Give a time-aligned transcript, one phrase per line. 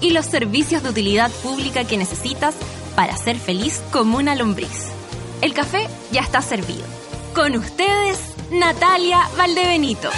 [0.00, 2.54] y los servicios de utilidad pública que necesitas
[2.94, 4.86] para ser feliz como una lombriz.
[5.42, 6.84] El café ya está servido.
[7.34, 8.18] Con ustedes,
[8.50, 10.10] Natalia Valdebenito.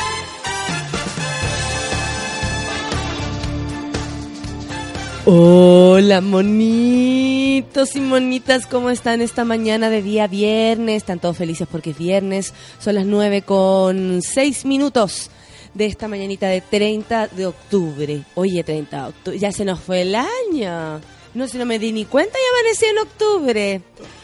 [5.30, 10.98] Hola monitos y monitas, ¿cómo están esta mañana de día viernes?
[10.98, 15.30] Están todos felices porque es viernes, son las 9 con 6 minutos
[15.78, 18.22] de esta mañanita de 30 de octubre.
[18.34, 21.00] Oye, 30 de octubre, ya se nos fue el año.
[21.34, 23.80] No, si no me di ni cuenta y amanecí en octubre.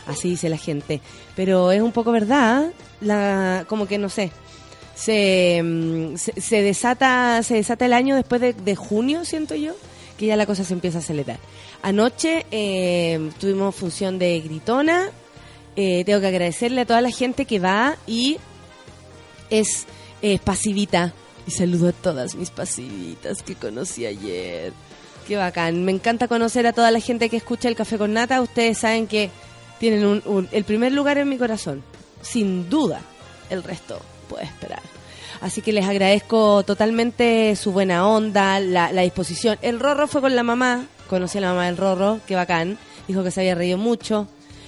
[0.09, 1.01] Así dice la gente.
[1.37, 4.33] Pero es un poco verdad, la, como que no sé.
[4.97, 9.75] Se, mm, se, se desata se desata el año después de, junio, siento yo
[10.19, 11.39] que ya la cosa se empieza a acelerar.
[11.83, 15.09] Anoche eh, tuvimos función de gritona.
[15.77, 18.39] Eh, tengo que agradecerle a toda la gente que va y
[19.51, 19.87] es
[20.43, 21.13] pasivita.
[21.47, 24.73] Y saludo a todas mis pasivitas que conocí ayer.
[25.29, 25.85] Qué bacán.
[25.85, 28.41] Me encanta conocer a toda la gente que escucha el café con nata.
[28.41, 29.31] Ustedes saben que
[29.79, 31.83] tienen un- un- el primer lugar en mi corazón.
[32.23, 33.01] Sin duda.
[33.51, 34.81] El resto puede esperar.
[35.41, 39.59] Así que les agradezco totalmente su buena onda, la, disposición.
[39.61, 42.79] El Rorro fue con la mamá, conocí a la mamá del Rorro, qué bacán.
[43.07, 44.27] Dijo que se había reído mucho.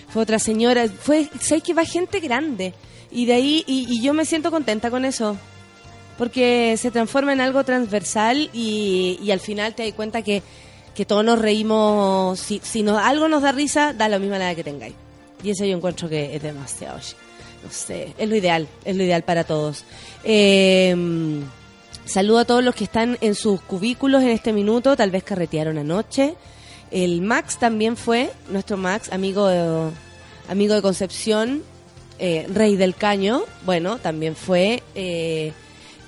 [0.08, 2.74] Fue otra señora, fue, ¿sabes que va gente grande?
[3.10, 5.38] Y de ahí, y yo me siento contenta con eso.
[6.18, 10.42] Porque se transforma en algo transversal y, y al final te das cuenta que,
[10.94, 12.40] que todos nos reímos.
[12.40, 14.94] Si, si nos, algo nos da risa, da la edad que tengáis.
[15.42, 16.98] Y eso yo encuentro que es demasiado.
[17.62, 19.84] No sé, es lo ideal, es lo ideal para todos.
[20.24, 20.94] Eh,
[22.04, 25.78] saludo a todos los que están en sus cubículos en este minuto, tal vez carretearon
[25.78, 26.34] anoche.
[26.90, 29.90] El Max también fue, nuestro Max, amigo de,
[30.48, 31.62] amigo de Concepción,
[32.18, 35.52] eh, Rey del Caño, bueno, también fue eh,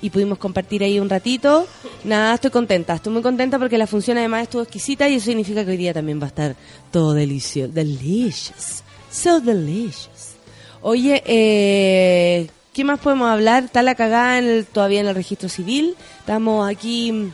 [0.01, 1.67] y pudimos compartir ahí un ratito.
[2.03, 5.65] Nada, estoy contenta, estoy muy contenta porque la función además estuvo exquisita y eso significa
[5.65, 6.55] que hoy día también va a estar
[6.91, 10.35] todo delicioso, delicious, so delicious.
[10.81, 13.65] Oye, eh, ¿qué más podemos hablar?
[13.65, 15.95] Está la cagada en el- todavía en el registro civil.
[16.19, 17.31] Estamos aquí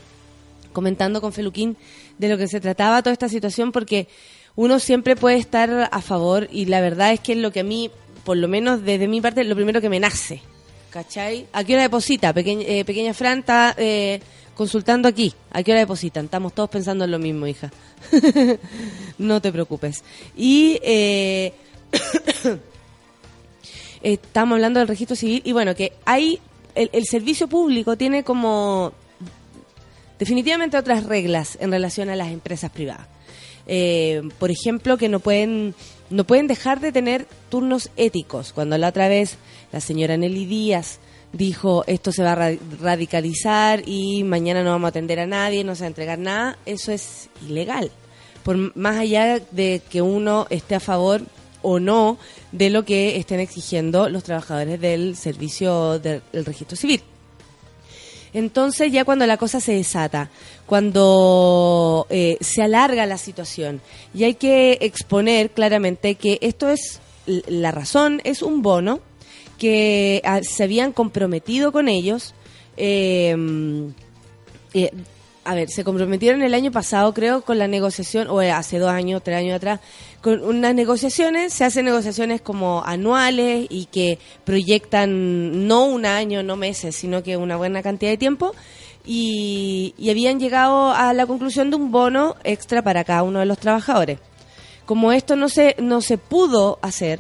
[0.73, 1.77] comentando con Feluquín
[2.17, 4.07] de lo que se trataba toda esta situación porque
[4.55, 7.63] uno siempre puede estar a favor y la verdad es que es lo que a
[7.63, 7.91] mí,
[8.23, 10.41] por lo menos desde mi parte, lo primero que me nace.
[10.95, 11.45] ¿Cachai?
[11.51, 12.31] ¿A qué hora deposita?
[12.31, 14.21] Pequeña, eh, pequeña Fran está eh,
[14.55, 15.33] consultando aquí.
[15.51, 16.23] ¿A qué hora depositan?
[16.23, 17.69] Estamos todos pensando en lo mismo, hija.
[19.17, 20.05] no te preocupes.
[20.37, 20.79] Y...
[20.81, 21.51] Eh,
[24.03, 26.39] estamos hablando del registro civil y bueno, que hay,
[26.75, 28.93] el, el servicio público tiene como
[30.17, 33.07] definitivamente otras reglas en relación a las empresas privadas.
[33.67, 35.73] Eh, por ejemplo, que no pueden,
[36.09, 38.53] no pueden dejar de tener turnos éticos.
[38.53, 39.37] Cuando la otra vez
[39.71, 40.99] la señora Nelly Díaz
[41.33, 45.63] dijo esto se va a ra- radicalizar y mañana no vamos a atender a nadie,
[45.63, 47.91] no se va a entregar nada, eso es ilegal.
[48.43, 51.21] Por más allá de que uno esté a favor
[51.61, 52.17] o no
[52.51, 57.01] de lo que estén exigiendo los trabajadores del servicio del registro civil.
[58.35, 60.29] Entonces ya cuando la cosa se desata,
[60.65, 63.79] cuando eh, se alarga la situación
[64.13, 68.99] y hay que exponer claramente que esto es la razón, es un bono
[69.57, 72.33] que ah, se habían comprometido con ellos.
[72.75, 73.35] eh,
[74.73, 74.91] eh,
[75.45, 78.89] a ver, se comprometieron el año pasado, creo, con la negociación, o eh, hace dos
[78.89, 79.79] años, tres años atrás,
[80.21, 86.55] con unas negociaciones, se hacen negociaciones como anuales y que proyectan no un año, no
[86.55, 88.53] meses, sino que una buena cantidad de tiempo.
[89.05, 93.45] Y, y habían llegado a la conclusión de un bono extra para cada uno de
[93.45, 94.17] los trabajadores.
[94.87, 97.19] Como esto no se, no se pudo hacer,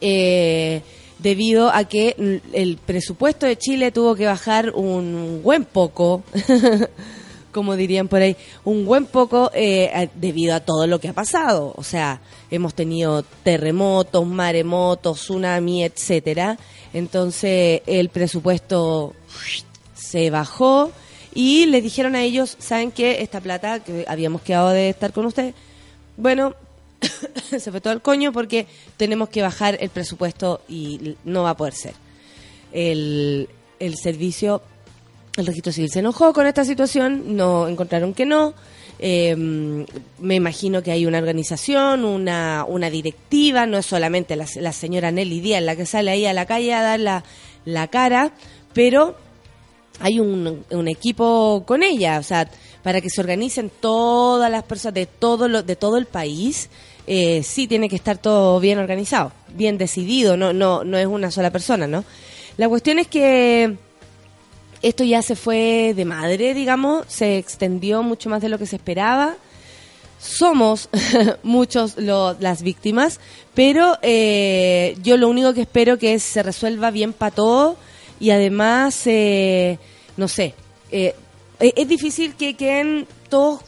[0.00, 0.80] eh,
[1.22, 6.22] debido a que el presupuesto de Chile tuvo que bajar un buen poco,
[7.52, 11.74] como dirían por ahí, un buen poco eh, debido a todo lo que ha pasado.
[11.76, 12.20] O sea,
[12.50, 16.58] hemos tenido terremotos, maremotos, tsunami, etcétera.
[16.92, 19.14] Entonces el presupuesto
[19.94, 20.90] se bajó
[21.34, 23.22] y les dijeron a ellos, ¿saben qué?
[23.22, 25.54] Esta plata que habíamos quedado de estar con ustedes,
[26.16, 26.54] bueno,
[27.58, 28.66] se fue todo el coño porque
[28.96, 31.94] tenemos que bajar el presupuesto y no va a poder ser.
[32.72, 34.62] El, el servicio,
[35.36, 38.54] el registro civil se enojó con esta situación, no encontraron que no,
[38.98, 44.72] eh, me imagino que hay una organización, una, una directiva, no es solamente la, la
[44.72, 47.24] señora Nelly Díaz la que sale ahí a la calle a dar la,
[47.64, 48.32] la cara,
[48.72, 49.16] pero
[50.00, 52.48] hay un, un equipo con ella, o sea,
[52.82, 56.68] para que se organicen todas las personas de todo, lo, de todo el país.
[57.06, 61.30] Eh, sí tiene que estar todo bien organizado, bien decidido, no, no, no es una
[61.30, 62.04] sola persona, ¿no?
[62.56, 63.76] La cuestión es que
[64.82, 68.76] esto ya se fue de madre, digamos, se extendió mucho más de lo que se
[68.76, 69.36] esperaba.
[70.20, 70.88] Somos
[71.42, 73.18] muchos lo, las víctimas,
[73.54, 77.76] pero eh, yo lo único que espero que se resuelva bien para todos
[78.20, 79.80] y además, eh,
[80.16, 80.54] no sé,
[80.92, 81.14] eh,
[81.58, 83.62] es difícil que queden todos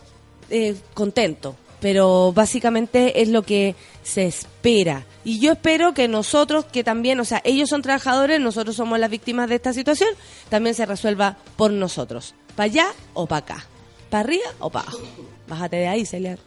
[0.51, 1.55] eh, contentos,
[1.85, 5.05] pero básicamente es lo que se espera.
[5.23, 9.11] Y yo espero que nosotros, que también, o sea, ellos son trabajadores, nosotros somos las
[9.11, 10.09] víctimas de esta situación,
[10.49, 12.35] también se resuelva por nosotros.
[12.57, 13.67] ¿Para allá o para acá?
[14.09, 15.03] ¿Para arriba o para abajo?
[15.47, 16.39] Bájate de ahí, Celia.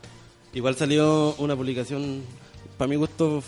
[0.56, 2.24] Igual salió una publicación,
[2.76, 3.44] para mi gusto.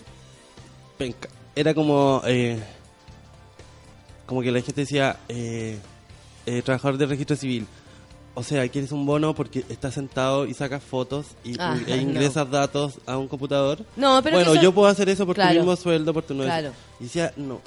[1.55, 2.59] Era como, eh,
[4.27, 5.79] como que la gente decía, eh,
[6.45, 7.65] eh, trabajador de registro civil.
[8.39, 12.49] O sea, quieres un bono porque estás sentado y sacas fotos y, Ah, e ingresas
[12.49, 13.79] datos a un computador.
[13.97, 15.49] No, pero bueno, eso- yo puedo hacer eso por Claro.
[15.51, 16.49] tu mismo sueldo, por tu nuevo.
[16.49, 16.71] Claro.
[17.01, 17.59] Y decía, no,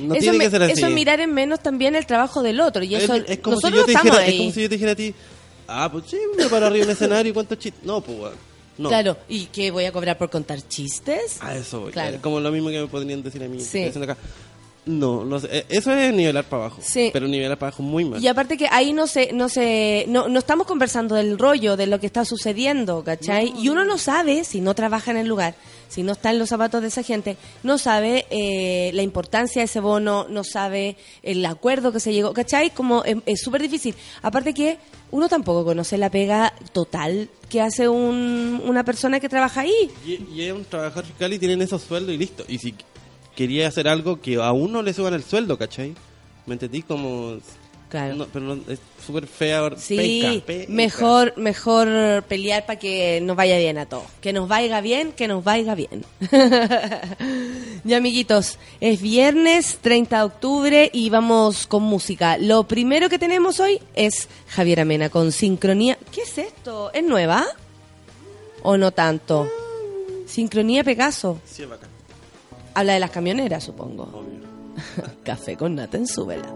[0.00, 0.72] no eso, tiene me- que ser así.
[0.72, 2.82] eso es mirar en menos también el trabajo del otro.
[2.84, 4.34] Y eso, Es- es como si nosotros yo te estamos dijera, ahí.
[4.34, 5.14] es como si yo te dijera a ti,
[5.68, 7.82] ah, pues sí, me paro arriba en el escenario y cuántos chistes.
[7.82, 8.32] No, pues,
[8.76, 8.88] no.
[8.90, 11.38] Claro, ¿y qué voy a cobrar por contar chistes?
[11.40, 11.92] A eso voy.
[11.92, 12.18] Claro.
[12.20, 13.58] Como lo mismo que me podrían decir a mí.
[13.60, 13.84] Sí.
[13.84, 14.18] acá.
[14.86, 15.48] No, no sé.
[15.50, 16.80] eh, Eso es nivelar para abajo.
[16.82, 17.08] Sí.
[17.12, 18.22] Pero nivelar para abajo muy mal.
[18.22, 21.86] Y aparte que ahí no se, no se, no, no estamos conversando del rollo, de
[21.86, 23.54] lo que está sucediendo, ¿cachai?
[23.58, 25.54] Y uno no sabe, si no trabaja en el lugar,
[25.88, 29.66] si no está en los zapatos de esa gente, no sabe eh, la importancia de
[29.66, 32.70] ese bono, no sabe el acuerdo que se llegó, ¿cachai?
[32.70, 33.94] Como es es súper difícil.
[34.20, 34.76] Aparte que
[35.12, 39.90] uno tampoco conoce la pega total que hace un, una persona que trabaja ahí.
[40.04, 42.44] Y, y es un trabajador fiscal y tienen esos sueldos y listo.
[42.48, 42.74] Y si
[43.34, 45.94] quería hacer algo que a uno le suban el sueldo, ¿cachai?
[46.46, 46.82] ¿Me entendí?
[46.82, 47.38] Como...
[47.88, 48.16] Claro.
[48.16, 49.70] No, pero no, es súper fea.
[49.76, 54.06] Sí, mejor mejor pelear para que nos vaya bien a todos.
[54.20, 56.04] Que nos vaya bien, que nos vaya bien.
[57.84, 62.36] ya, amiguitos, es viernes 30 de octubre y vamos con música.
[62.36, 65.96] Lo primero que tenemos hoy es Javier Amena con Sincronía.
[66.10, 66.90] ¿Qué es esto?
[66.92, 67.46] ¿Es nueva?
[68.64, 69.48] ¿O no tanto?
[70.26, 71.40] Sincronía Pegaso.
[71.44, 71.93] Sí, es bacán.
[72.74, 74.02] Habla de las camioneras, supongo.
[74.02, 75.14] Obvio.
[75.24, 76.48] Café con nata en su vela.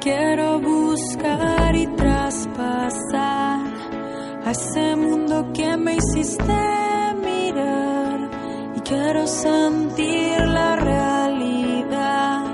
[0.00, 3.66] Quiero buscar y traspasar
[4.44, 8.30] a ese mundo que me hiciste mirar
[8.76, 12.44] y quiero sentir la realidad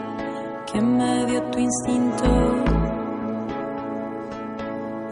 [0.72, 2.64] que me dio tu instinto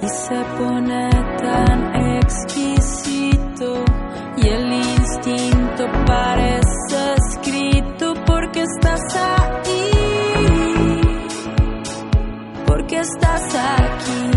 [0.03, 2.74] y se pone tan exquisito
[5.27, 9.91] instinto parece escrito porque estás ahí
[12.67, 14.34] porque estás aquí.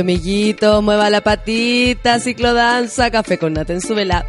[0.00, 0.82] amiguitos.
[0.82, 4.26] Mueva la patita, ciclodanza, café con nata en su vela.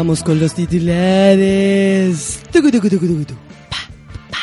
[0.00, 2.40] Vamos con los titulares.
[2.50, 3.26] Tucu, tucu, tucu,
[3.68, 3.76] pa,
[4.30, 4.38] pa,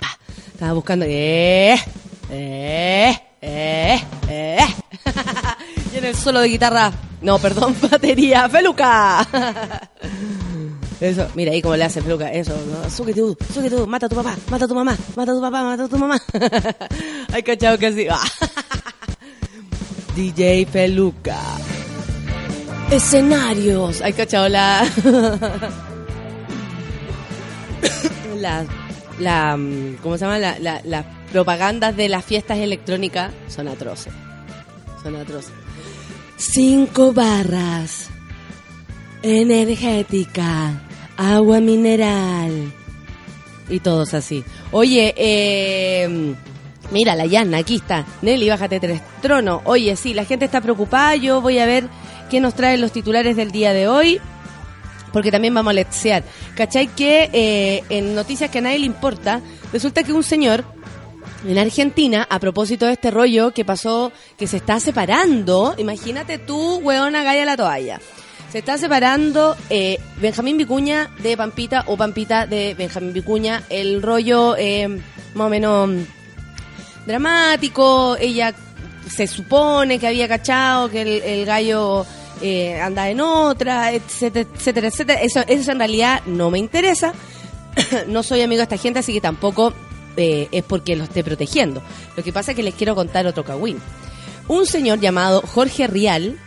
[0.00, 0.18] pa.
[0.54, 1.04] Estaba buscando.
[1.06, 1.76] Eh,
[2.30, 4.00] eh, eh,
[4.30, 4.56] eh.
[5.94, 6.90] y en el solo de guitarra.
[7.20, 8.48] No, perdón, batería.
[8.48, 9.28] ¡Feluca!
[10.98, 12.88] Eso, mira ahí como le hace Feluca, eso, ¿no?
[12.88, 13.36] Súquete tú,
[13.68, 15.88] tú, mata a tu papá, mata a tu mamá, mata a tu papá, mata a
[15.88, 16.18] tu mamá.
[17.34, 18.06] Ay, cachado que así.
[18.08, 18.22] Ah.
[20.16, 21.36] DJ Feluca
[22.92, 24.02] escenarios.
[24.02, 24.84] Hay cachado la...
[28.38, 28.64] la...
[29.18, 29.58] la
[30.02, 30.38] ¿Cómo se llama?
[30.38, 34.12] La, las propagandas de las fiestas electrónicas son atroces.
[35.02, 35.52] Son atroces.
[36.36, 38.10] Cinco barras.
[39.22, 40.82] Energética.
[41.16, 42.72] Agua mineral.
[43.68, 44.44] Y todos así.
[44.70, 46.34] Oye, eh...
[46.90, 48.04] Mira, la Yanna, aquí está.
[48.20, 49.62] Nelly, bájate tres tronos.
[49.64, 51.16] Oye, sí, la gente está preocupada.
[51.16, 51.88] Yo voy a ver
[52.32, 54.18] qué nos traen los titulares del día de hoy,
[55.12, 56.24] porque también vamos a letsear.
[56.56, 56.86] ¿Cachai?
[56.86, 60.64] Que eh, en noticias que a nadie le importa, resulta que un señor
[61.46, 66.78] en Argentina, a propósito de este rollo que pasó, que se está separando, imagínate tú,
[66.78, 68.00] weona Gaya la toalla.
[68.50, 73.62] Se está separando eh, Benjamín Vicuña de Pampita o Pampita de Benjamín Vicuña.
[73.68, 74.88] El rollo eh,
[75.34, 78.16] más o menos mm, dramático.
[78.18, 78.54] Ella
[79.10, 82.06] se supone que había cachado que el gallo
[82.42, 85.20] eh, anda en otra, etcétera, etcétera, etcétera.
[85.22, 87.14] Eso, eso en realidad no me interesa.
[88.08, 89.72] no soy amigo de esta gente, así que tampoco
[90.16, 91.82] eh, es porque lo esté protegiendo.
[92.16, 93.78] Lo que pasa es que les quiero contar otro cagüín.
[94.48, 96.38] Un señor llamado Jorge Rial,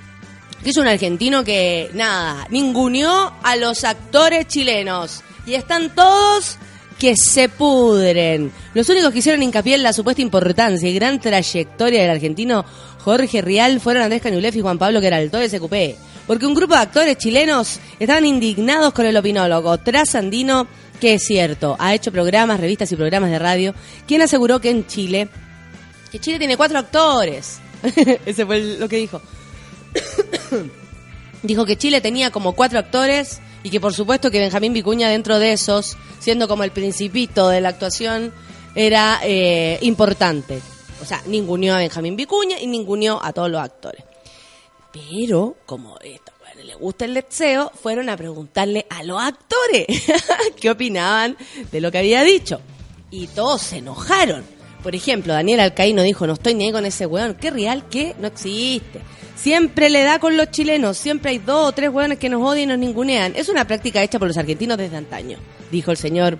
[0.63, 5.23] que es un argentino que, nada, ninguneó a los actores chilenos.
[5.45, 6.57] Y están todos
[6.99, 8.51] que se pudren.
[8.73, 12.65] Los únicos que hicieron hincapié en la supuesta importancia y gran trayectoria del argentino
[12.99, 15.99] Jorge Rial fueron Andrés Cañulef y Juan Pablo Queraltó de SQP.
[16.25, 20.67] Porque un grupo de actores chilenos estaban indignados con el opinólogo trasandino,
[20.99, 23.75] que es cierto, ha hecho programas, revistas y programas de radio,
[24.07, 25.29] quien aseguró que en Chile,
[26.11, 27.59] que Chile tiene cuatro actores.
[28.25, 29.21] Ese fue lo que dijo.
[31.43, 35.39] dijo que Chile tenía como cuatro actores y que por supuesto que Benjamín Vicuña dentro
[35.39, 38.31] de esos, siendo como el principito de la actuación,
[38.75, 40.61] era eh, importante.
[41.01, 44.03] O sea, ninguneó a Benjamín Vicuña y ninguneó a todos los actores.
[44.93, 46.31] Pero, como esto,
[46.63, 49.87] le gusta el letseo, fueron a preguntarle a los actores
[50.61, 51.35] qué opinaban
[51.71, 52.61] de lo que había dicho.
[53.09, 54.45] Y todos se enojaron.
[54.83, 57.33] Por ejemplo, Daniel Alcaíno dijo, no estoy ni ahí con ese weón.
[57.33, 57.89] ¿Qué real?
[57.89, 58.15] ¿Qué?
[58.19, 59.01] No existe.
[59.35, 60.97] Siempre le da con los chilenos.
[60.97, 63.33] Siempre hay dos o tres weones que nos odian y nos ningunean.
[63.35, 65.37] Es una práctica hecha por los argentinos desde antaño,
[65.71, 66.37] dijo el señor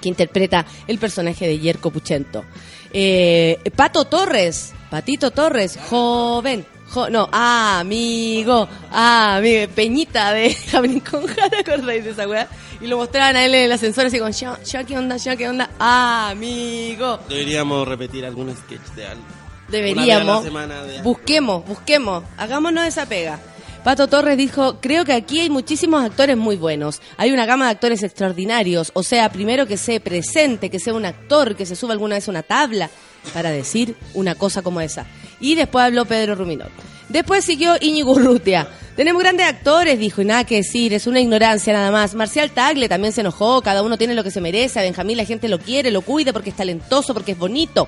[0.00, 2.44] que interpreta el personaje de Yerko Puchento.
[2.92, 11.58] Eh, Pato Torres, Patito Torres, joven, jo- no, amigo, amigo, Peñita de Javelin con Jara,
[11.60, 12.46] ¿acordáis de esa weá?
[12.80, 15.34] Y lo mostraban a él en el ascensor así con, ya, ya, ¿qué onda, ya,
[15.34, 15.68] qué onda?
[15.80, 17.18] Amigo.
[17.28, 19.24] Deberíamos repetir algún sketch de algo.
[19.68, 20.44] Deberíamos.
[20.44, 23.38] De- Busquemos, busquemos, hagámonos esa pega.
[23.84, 27.00] Pato Torres dijo, creo que aquí hay muchísimos actores muy buenos.
[27.16, 28.90] Hay una gama de actores extraordinarios.
[28.94, 32.26] O sea, primero que se presente, que sea un actor, que se suba alguna vez
[32.28, 32.90] a una tabla
[33.32, 35.06] para decir una cosa como esa.
[35.40, 36.70] Y después habló Pedro Ruminot.
[37.08, 38.68] Después siguió Íñigo Urrutia.
[38.96, 42.14] Tenemos grandes actores, dijo, y nada que decir, es una ignorancia nada más.
[42.14, 44.80] Marcial Tagle también se enojó, cada uno tiene lo que se merece.
[44.80, 47.86] A Benjamín la gente lo quiere, lo cuida porque es talentoso, porque es bonito.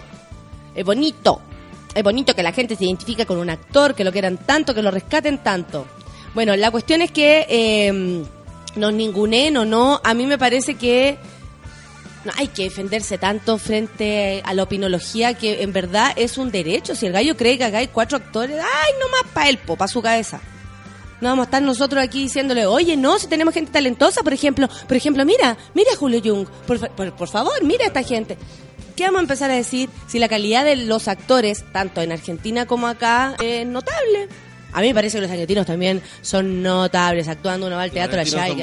[0.74, 1.42] Es bonito.
[1.94, 4.82] Es bonito que la gente se identifique con un actor, que lo quieran tanto, que
[4.82, 5.86] lo rescaten tanto.
[6.34, 8.24] Bueno, la cuestión es que eh,
[8.76, 11.18] nos ninguneen o no, a mí me parece que
[12.36, 16.94] hay que defenderse tanto frente a la opinología que en verdad es un derecho.
[16.94, 19.88] Si el gallo cree que acá hay cuatro actores, ay, no más para él, para
[19.88, 20.40] su cabeza.
[21.20, 24.68] No vamos a estar nosotros aquí diciéndole, oye, no, si tenemos gente talentosa, por ejemplo,
[24.86, 28.38] por ejemplo, mira, mira a Julio Jung, por, por favor, mira a esta gente.
[29.00, 32.66] ¿Qué vamos a empezar a decir si la calidad de los actores, tanto en Argentina
[32.66, 34.28] como acá, es notable?
[34.74, 38.20] A mí me parece que los argentinos también son notables, actuando uno va al teatro
[38.20, 38.62] allá y.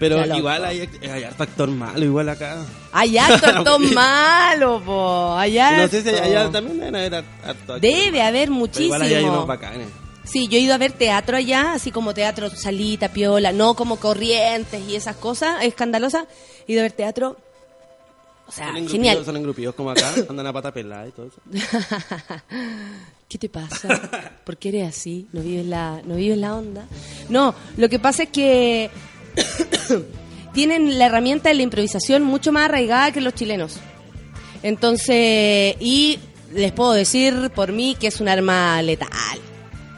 [0.00, 2.66] Pero Ya igual hay, hay harto actor malo, igual acá.
[2.90, 5.36] Hay harto actor malo, po.
[5.36, 5.82] Hay harto.
[5.82, 7.80] No sé si allá también deben haber harto actor.
[7.80, 8.86] Debe haber Pero muchísimo.
[8.86, 9.86] Igual allá hay unos bacanes.
[10.24, 14.00] Sí, yo he ido a ver teatro allá, así como teatro salita, piola, no como
[14.00, 16.24] corrientes y esas cosas escandalosas.
[16.66, 17.36] He ido a ver teatro.
[18.48, 19.22] O sea, Son genial.
[19.26, 21.40] son engrupidos como acá, andan a pata pelada y todo eso.
[23.28, 24.40] ¿Qué te pasa?
[24.44, 25.26] ¿Por qué eres así?
[25.34, 26.86] ¿No vives la, no vives la onda?
[27.28, 28.90] No, lo que pasa es que
[30.54, 33.76] tienen la herramienta de la improvisación mucho más arraigada que los chilenos.
[34.62, 36.18] Entonces, y
[36.54, 39.10] les puedo decir por mí que es un arma letal.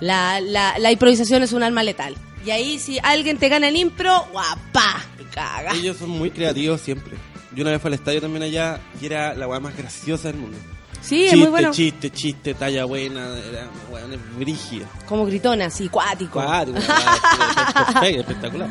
[0.00, 2.16] La, la, la improvisación es un arma letal.
[2.44, 5.72] Y ahí si alguien te gana el impro, guapa, caga.
[5.76, 7.16] Ellos son muy creativos siempre.
[7.54, 10.40] Yo una vez fui al estadio también allá y era la weá más graciosa del
[10.40, 10.56] mundo.
[11.02, 11.70] Sí, es chiste, muy bueno.
[11.72, 14.86] chiste, chiste, talla buena, era weón, es brígida.
[15.08, 16.32] Como gritona, así, cuático.
[16.32, 16.78] Cuático,
[18.02, 18.68] espectacular.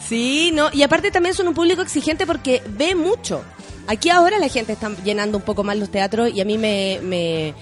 [0.00, 3.42] Sí, no, y aparte también son un público exigente porque ve mucho.
[3.88, 7.00] Aquí ahora la gente está llenando un poco más los teatros y a mí me,
[7.02, 7.54] me,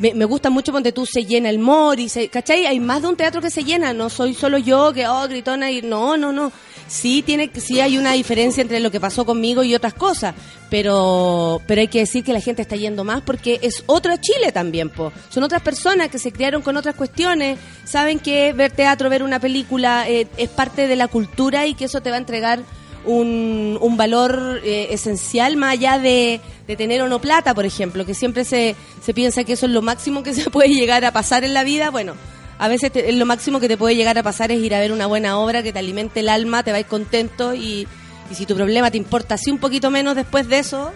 [0.00, 2.66] me, gusta mucho donde tú se llena el Mori, se, ¿cachai?
[2.66, 5.70] Hay más de un teatro que se llena, no soy solo yo que, oh, gritona
[5.70, 6.52] y no, no, no.
[6.88, 10.34] Sí, tiene, sí hay una diferencia entre lo que pasó conmigo y otras cosas,
[10.70, 14.50] pero, pero hay que decir que la gente está yendo más porque es otro Chile
[14.50, 15.12] también, po.
[15.28, 19.38] Son otras personas que se criaron con otras cuestiones, saben que ver teatro, ver una
[19.38, 22.60] película eh, es parte de la cultura y que eso te va a entregar
[23.04, 28.04] un, un valor eh, esencial más allá de, de tener o no plata, por ejemplo,
[28.06, 31.12] que siempre se, se piensa que eso es lo máximo que se puede llegar a
[31.12, 31.90] pasar en la vida.
[31.90, 32.14] Bueno,
[32.58, 34.92] A veces te- lo máximo que te puede llegar a pasar es ir a ver
[34.92, 37.86] una buena obra que te alimente el alma, te vais contento y,
[38.30, 40.92] y si tu problema te importa así un poquito menos después de eso,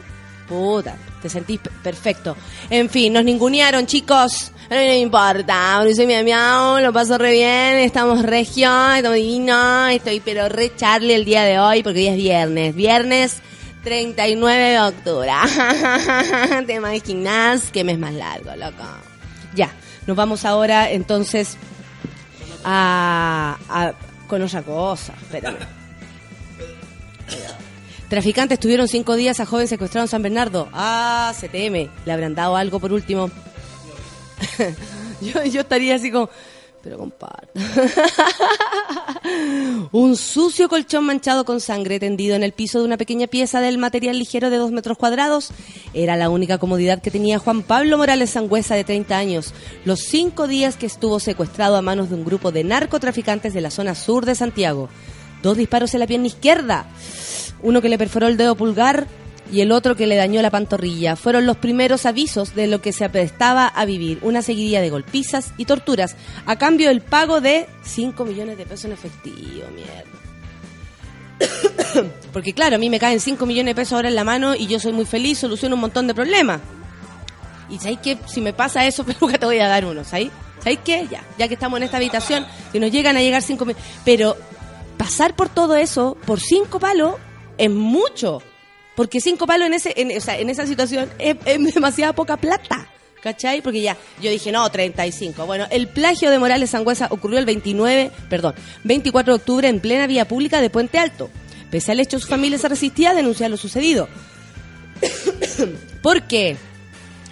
[0.46, 2.36] puta, te sentís pe- perfecto.
[2.68, 4.52] En fin, nos ningunearon, chicos.
[4.70, 10.48] No importa, soy miau, miau, lo paso re bien, estamos regio, estamos divino, estoy pero
[10.48, 12.74] re Charlie el día de hoy porque hoy es viernes.
[12.74, 13.42] Viernes
[13.82, 15.30] 39 de octubre.
[16.66, 18.84] Te imaginas qué mes más largo, loco.
[19.54, 19.70] Ya,
[20.06, 21.58] nos vamos ahora entonces
[22.64, 23.92] a,
[24.26, 25.12] con otra cosa.
[25.20, 25.58] Espérame.
[28.08, 30.68] Traficantes tuvieron cinco días a joven secuestrado en San Bernardo.
[30.72, 31.90] Ah, CTM.
[32.06, 33.30] ¿Le habrán dado algo por último?
[35.20, 36.28] yo, estaría así como...
[36.82, 37.48] Pero compadre.
[39.92, 43.78] Un sucio colchón manchado con sangre tendido en el piso de una pequeña pieza del
[43.78, 45.50] material ligero de dos metros cuadrados
[45.94, 49.54] era la única comodidad que tenía Juan Pablo Morales Sangüesa de 30 años
[49.86, 53.70] los cinco días que estuvo secuestrado a manos de un grupo de narcotraficantes de la
[53.70, 54.90] zona sur de Santiago.
[55.42, 56.84] Dos disparos en la pierna izquierda,
[57.62, 59.06] uno que le perforó el dedo pulgar
[59.50, 61.16] y el otro que le dañó la pantorrilla.
[61.16, 65.52] Fueron los primeros avisos de lo que se aprestaba a vivir, una seguidilla de golpizas
[65.56, 70.04] y torturas, a cambio del pago de 5 millones de pesos en efectivo, mierda.
[72.32, 74.66] Porque claro, a mí me caen 5 millones de pesos ahora en la mano y
[74.66, 76.60] yo soy muy feliz, soluciono un montón de problemas.
[77.70, 80.30] Y ¿sabéis que Si me pasa eso, peluca, te voy a dar uno, ¿sabéis?
[80.58, 81.06] ¿Sabéis qué?
[81.10, 83.84] Ya, ya que estamos en esta habitación, si nos llegan a llegar 5 millones...
[84.04, 84.36] Pero
[84.96, 87.16] pasar por todo eso, por 5 palos,
[87.58, 88.42] es mucho.
[88.96, 92.36] Porque 5 palos en, ese, en, o sea, en esa situación es, es demasiada poca
[92.36, 92.88] plata.
[93.22, 93.62] ¿Cachai?
[93.62, 95.46] Porque ya, yo dije, no, 35.
[95.46, 98.54] Bueno, el plagio de Morales Sangüesa ocurrió el 29, perdón,
[98.84, 101.30] 24 de octubre en plena vía pública de Puente Alto.
[101.70, 104.08] Pese al hecho, su familia se resistía a denunciar lo sucedido.
[106.02, 106.58] ¿Por qué?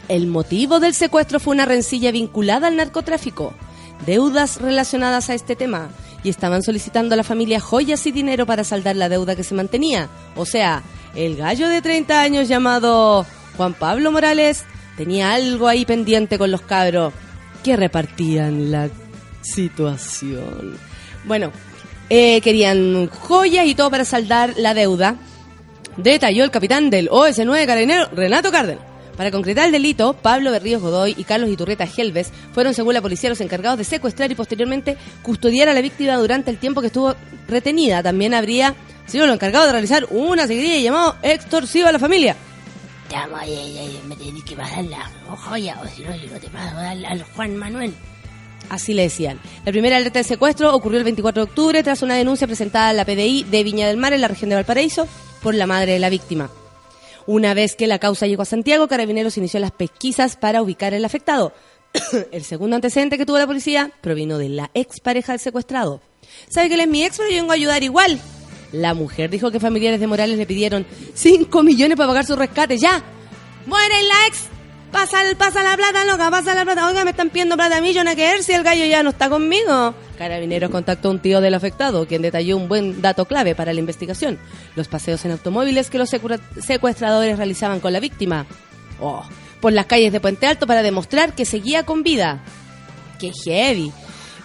[0.09, 3.55] El motivo del secuestro fue una rencilla vinculada al narcotráfico,
[4.07, 5.90] deudas relacionadas a este tema,
[6.25, 9.55] y estaban solicitando a la familia joyas y dinero para saldar la deuda que se
[9.55, 10.09] mantenía.
[10.37, 10.83] O sea,
[11.14, 14.64] el gallo de 30 años llamado Juan Pablo Morales
[14.96, 17.12] tenía algo ahí pendiente con los cabros
[17.62, 18.88] que repartían la
[19.40, 20.77] situación.
[21.25, 21.53] Bueno,
[22.11, 25.16] eh, querían joyas y todo para saldar la deuda
[25.96, 28.85] detalló el capitán del OS9 Carabinero, Renato Cárdenas.
[29.16, 33.29] Para concretar el delito, Pablo Berríos Godoy y Carlos Iturreta Gelves fueron, según la policía,
[33.29, 37.14] los encargados de secuestrar y posteriormente custodiar a la víctima durante el tiempo que estuvo
[37.46, 38.03] retenida.
[38.03, 38.75] También habría
[39.12, 42.35] sido los encargados de realizar una seguidilla llamado extorsivo a la familia.
[43.09, 46.31] Te amo, ay, ay, ay, me tenés que pasar la joya, o si no, yo
[46.31, 47.94] no te paso al, al Juan Manuel.
[48.70, 49.38] Así le decían.
[49.66, 52.92] La primera alerta de secuestro ocurrió el 24 de octubre tras una denuncia presentada a
[52.94, 55.07] la PDI de Viña del Mar en la región de Valparaíso
[55.42, 56.51] por la madre de la víctima.
[57.27, 61.05] Una vez que la causa llegó a Santiago, Carabineros inició las pesquisas para ubicar al
[61.05, 61.53] afectado.
[62.33, 66.01] el segundo antecedente que tuvo la policía provino de la expareja del secuestrado.
[66.48, 68.18] ¿Sabe que él es mi ex, pero yo vengo a ayudar igual?
[68.73, 72.79] La mujer dijo que familiares de Morales le pidieron 5 millones para pagar su rescate.
[72.79, 73.03] ¡Ya!
[73.67, 74.45] ¡Muere la ex!
[74.91, 76.87] Pasa, pasa la plata, loca, pasa la plata.
[76.87, 79.03] Oiga, me están pidiendo plata a mí, yo no que ver si el gallo ya
[79.03, 79.95] no está conmigo.
[80.19, 83.81] Carabineros contactó a un tío del afectado, quien detalló un buen dato clave para la
[83.81, 84.39] investigación.
[84.77, 88.45] Los paseos en automóviles que los secu- secuestradores realizaban con la víctima.
[89.01, 89.25] Oh,
[89.63, 92.43] por las calles de Puente Alto para demostrar que seguía con vida.
[93.19, 93.91] ¡Qué heavy!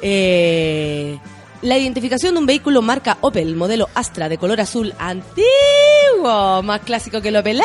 [0.01, 1.17] Eh,
[1.61, 7.21] la identificación de un vehículo marca Opel, modelo Astra de color azul antiguo, más clásico
[7.21, 7.61] que el Opel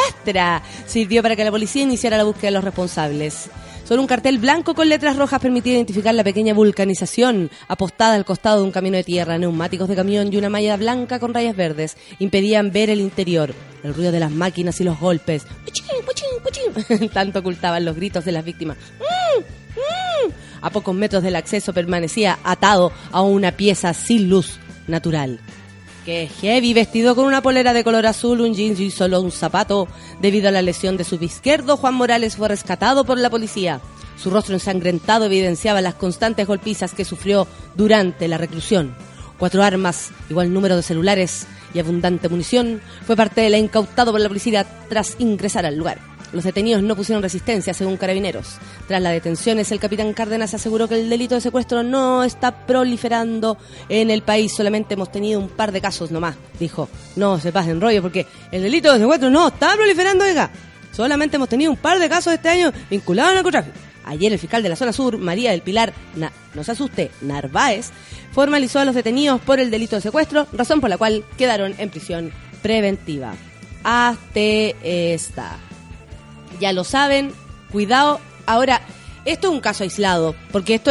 [0.87, 3.51] sirvió para que la policía iniciara la búsqueda de los responsables.
[3.85, 8.59] Solo un cartel blanco con letras rojas permitía identificar la pequeña vulcanización apostada al costado
[8.59, 11.97] de un camino de tierra, neumáticos de camión y una malla blanca con rayas verdes
[12.19, 13.55] impedían ver el interior.
[13.83, 15.45] El ruido de las máquinas y los golpes.
[15.65, 17.09] ¡Puchín, puchín, puchín!
[17.13, 18.79] Tanto ocultaban los gritos de las víctimas.
[19.01, 19.62] ¡Mm!
[20.63, 25.41] A pocos metros del acceso permanecía atado a una pieza sin luz natural.
[26.05, 29.87] Que heavy, vestido con una polera de color azul, un jeans y solo un zapato.
[30.21, 33.81] Debido a la lesión de su izquierdo, Juan Morales fue rescatado por la policía.
[34.17, 37.47] Su rostro ensangrentado evidenciaba las constantes golpizas que sufrió
[37.77, 38.95] durante la reclusión.
[39.39, 44.21] Cuatro armas, igual número de celulares y abundante munición fue parte de la incautado por
[44.21, 46.12] la policía tras ingresar al lugar.
[46.33, 48.57] Los detenidos no pusieron resistencia, según carabineros.
[48.89, 53.59] Tras las detenciones, el capitán Cárdenas aseguró que el delito de secuestro no está proliferando
[53.91, 54.53] en el país.
[54.55, 56.37] Solamente hemos tenido un par de casos nomás.
[56.59, 60.51] Dijo, no se pasen rollo porque el delito de secuestro no está proliferando, oiga.
[60.91, 63.77] Solamente hemos tenido un par de casos este año vinculados al narcotráfico.
[64.05, 67.91] Ayer el fiscal de la zona sur, María del Pilar, Na- no se asuste, Narváez,
[68.33, 71.89] formalizó a los detenidos por el delito de secuestro, razón por la cual quedaron en
[71.91, 73.35] prisión preventiva.
[73.85, 75.57] Hasta esta.
[76.63, 77.33] Ya lo saben,
[77.73, 78.21] cuidado.
[78.47, 78.83] Ahora,
[79.25, 80.91] Esto es un caso aislado, porque esto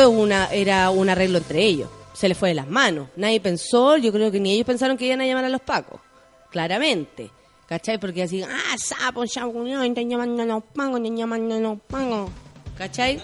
[0.51, 1.89] era un arreglo entre ellos.
[2.13, 3.07] Se les fue de las manos.
[3.15, 6.01] Nadie pensó, yo creo que ni ellos pensaron que iban a llamar a los pacos.
[6.49, 7.31] Claramente.
[7.67, 7.97] ¿Cachai?
[7.99, 12.29] Porque así, ah, sapo, sapo, están llamando a los pacos, están llamando a los pacos.
[12.77, 13.21] ¿Cachai?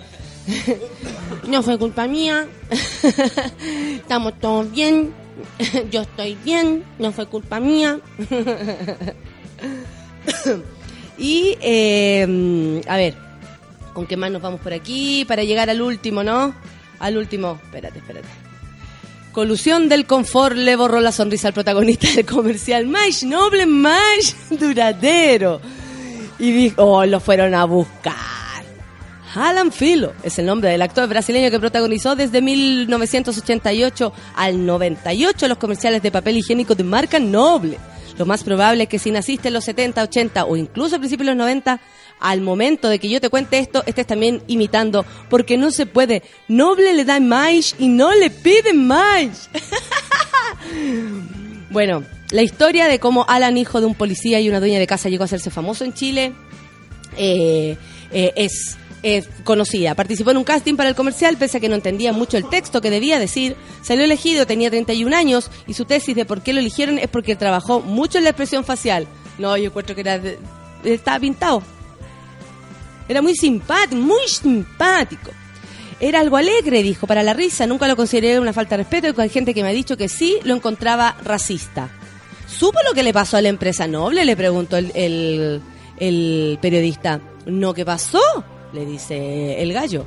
[1.50, 2.48] no fue culpa mía.
[3.96, 5.14] Estamos todos bien.
[5.92, 6.86] Yo estoy bien.
[6.98, 8.00] No fue culpa mía.
[11.17, 13.15] Y, eh, a ver,
[13.93, 15.25] ¿con qué más nos vamos por aquí?
[15.25, 16.53] Para llegar al último, ¿no?
[16.99, 17.60] Al último.
[17.63, 18.27] Espérate, espérate.
[19.32, 25.62] Colusión del confort le borró la sonrisa al protagonista del comercial más noble, más duradero.
[26.39, 28.15] Y dijo, oh, lo fueron a buscar.
[29.36, 35.58] Alan Filo es el nombre del actor brasileño que protagonizó desde 1988 al 98 los
[35.58, 37.77] comerciales de papel higiénico de marca Noble.
[38.17, 41.27] Lo más probable es que si naciste en los 70, 80 o incluso a principios
[41.27, 41.80] de los 90,
[42.19, 46.23] al momento de que yo te cuente esto, estés también imitando, porque no se puede.
[46.47, 49.49] Noble le da más y no le pide más.
[51.69, 55.10] bueno, la historia de cómo Alan, hijo de un policía y una dueña de casa,
[55.10, 56.34] llegó a hacerse famoso en Chile,
[57.17, 57.77] eh,
[58.12, 59.96] eh, es eh, conocida.
[59.96, 62.82] Participó en un casting para el comercial, pese a que no entendía mucho el texto
[62.82, 63.56] que debía decir.
[63.82, 67.36] Salió elegido, tenía 31 años, y su tesis de por qué lo eligieron es porque
[67.36, 69.08] trabajó mucho en la expresión facial.
[69.38, 70.40] No, yo encuentro que era de-
[70.84, 71.62] estaba pintado.
[73.10, 75.32] Era muy simpático, muy simpático.
[76.00, 77.66] Era algo alegre, dijo, para la risa.
[77.66, 80.10] Nunca lo consideré una falta de respeto y hay gente que me ha dicho que
[80.10, 81.90] sí lo encontraba racista.
[82.48, 84.24] ¿Supo lo que le pasó a la empresa noble?
[84.26, 85.62] Le preguntó el, el-
[86.00, 87.20] el periodista.
[87.46, 88.20] ¿No qué pasó?
[88.73, 90.06] Le dice el gallo.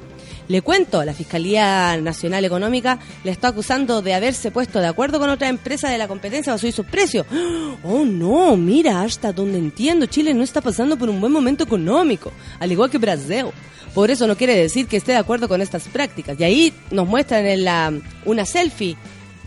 [0.48, 5.30] Le cuento, la Fiscalía Nacional Económica le está acusando de haberse puesto de acuerdo con
[5.30, 7.26] otra empresa de la competencia para subir sus precios.
[7.82, 12.30] Oh no, mira, hasta donde entiendo, Chile no está pasando por un buen momento económico,
[12.58, 13.46] al igual que Brasil.
[13.94, 16.38] Por eso no quiere decir que esté de acuerdo con estas prácticas.
[16.38, 17.92] Y ahí nos muestran en la,
[18.26, 18.96] una selfie.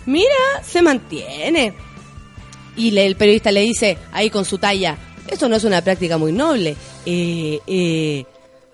[0.08, 1.73] Mira, se mantiene.
[2.76, 4.97] Y el periodista le dice, ahí con su talla,
[5.28, 6.76] esto no es una práctica muy noble.
[7.06, 8.26] Eh, eh,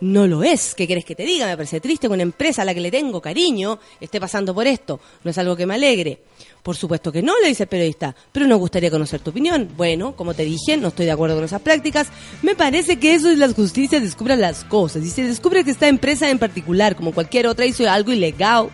[0.02, 0.76] no lo es.
[0.76, 1.46] ¿Qué quieres que te diga?
[1.46, 4.66] Me parece triste que una empresa a la que le tengo cariño esté pasando por
[4.68, 5.00] esto.
[5.24, 6.22] No es algo que me alegre.
[6.64, 9.70] Por supuesto que no, le dice el periodista, pero nos gustaría conocer tu opinión.
[9.76, 12.08] Bueno, como te dije, no estoy de acuerdo con esas prácticas.
[12.42, 15.04] Me parece que eso es la justicia, descubra las cosas.
[15.04, 18.70] Y si descubre que esta empresa en particular, como cualquier otra, hizo algo ilegal,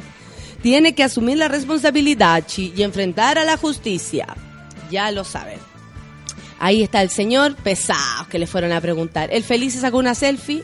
[0.62, 4.28] tiene que asumir la responsabilidad y enfrentar a la justicia.
[4.92, 5.60] Ya lo saben.
[6.60, 9.32] Ahí está el señor, pesados que le fueron a preguntar.
[9.32, 10.64] El feliz se sacó una selfie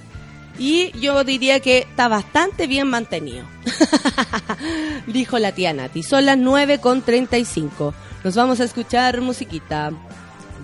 [0.57, 3.45] y yo diría que está bastante bien mantenido.
[5.07, 6.03] Dijo la tía Nati.
[6.03, 7.93] Son las 9 con 35.
[8.23, 9.91] Nos vamos a escuchar musiquita.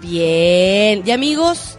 [0.02, 1.04] Bien.
[1.06, 1.78] Y amigos,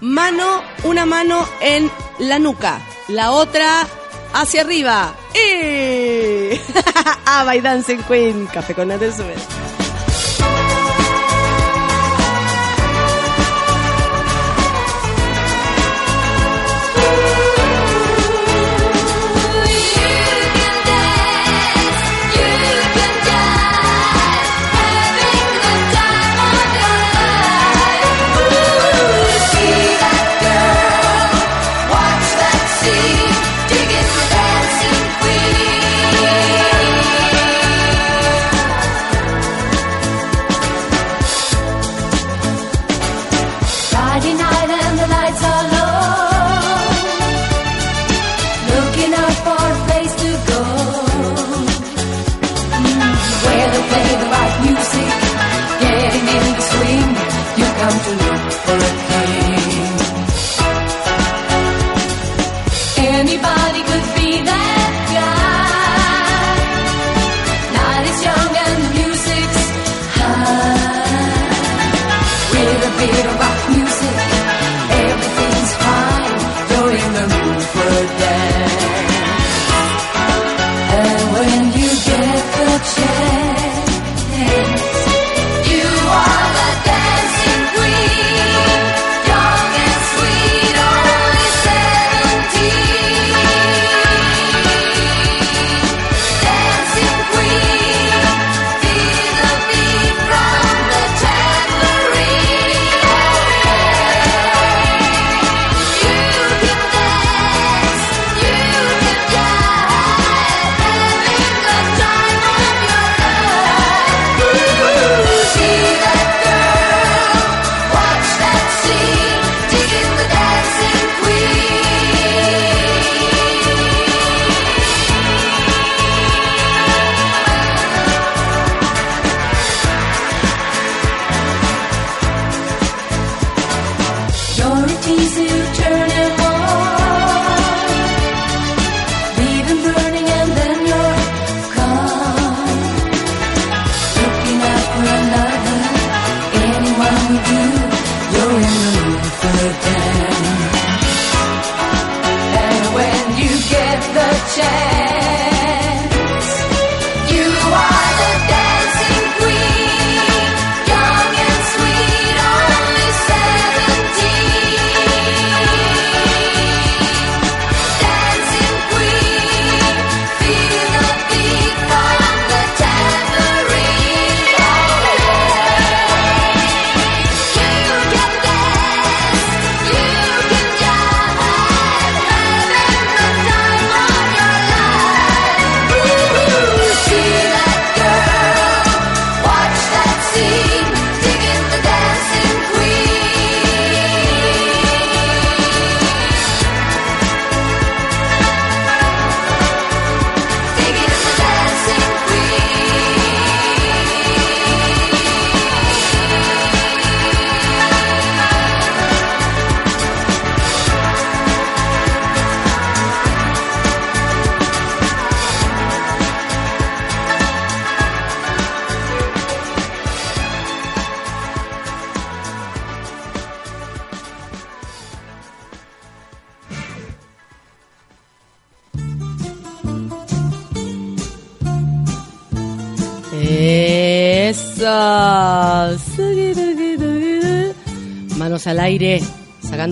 [0.00, 3.86] mano, una mano en la nuca, la otra
[4.34, 5.14] hacia arriba.
[5.34, 6.60] ¡Eh!
[7.26, 9.06] Ava y Dancing Queen, café con Nata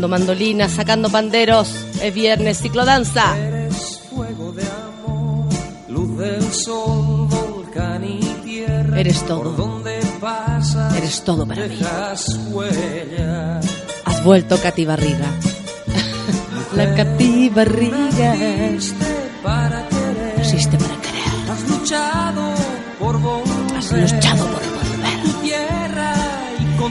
[0.03, 1.69] sacando mandolinas, sacando panderos.
[2.03, 3.37] Es viernes, ciclodanza.
[3.38, 5.49] Eres fuego de amor,
[5.88, 8.99] luz del sol, volcán y tierra.
[8.99, 9.51] Eres todo.
[9.53, 11.79] donde pasas, Eres todo para mí.
[12.50, 13.61] huella.
[14.05, 15.29] Has vuelto Katy Barriga.
[16.75, 18.35] La Katy Barriga.
[19.44, 21.50] Para querer, Existe para querer.
[21.53, 22.55] has luchado
[22.98, 23.77] por volver.
[23.77, 24.82] Has luchado por volver.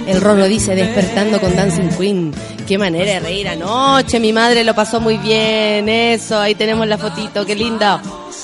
[0.07, 2.33] El Rorro dice, despertando con Dancing Queen.
[2.67, 4.19] Qué manera de reír anoche.
[4.19, 5.87] Mi madre lo pasó muy bien.
[5.89, 7.45] Eso, ahí tenemos la fotito.
[7.45, 7.99] Qué lindo.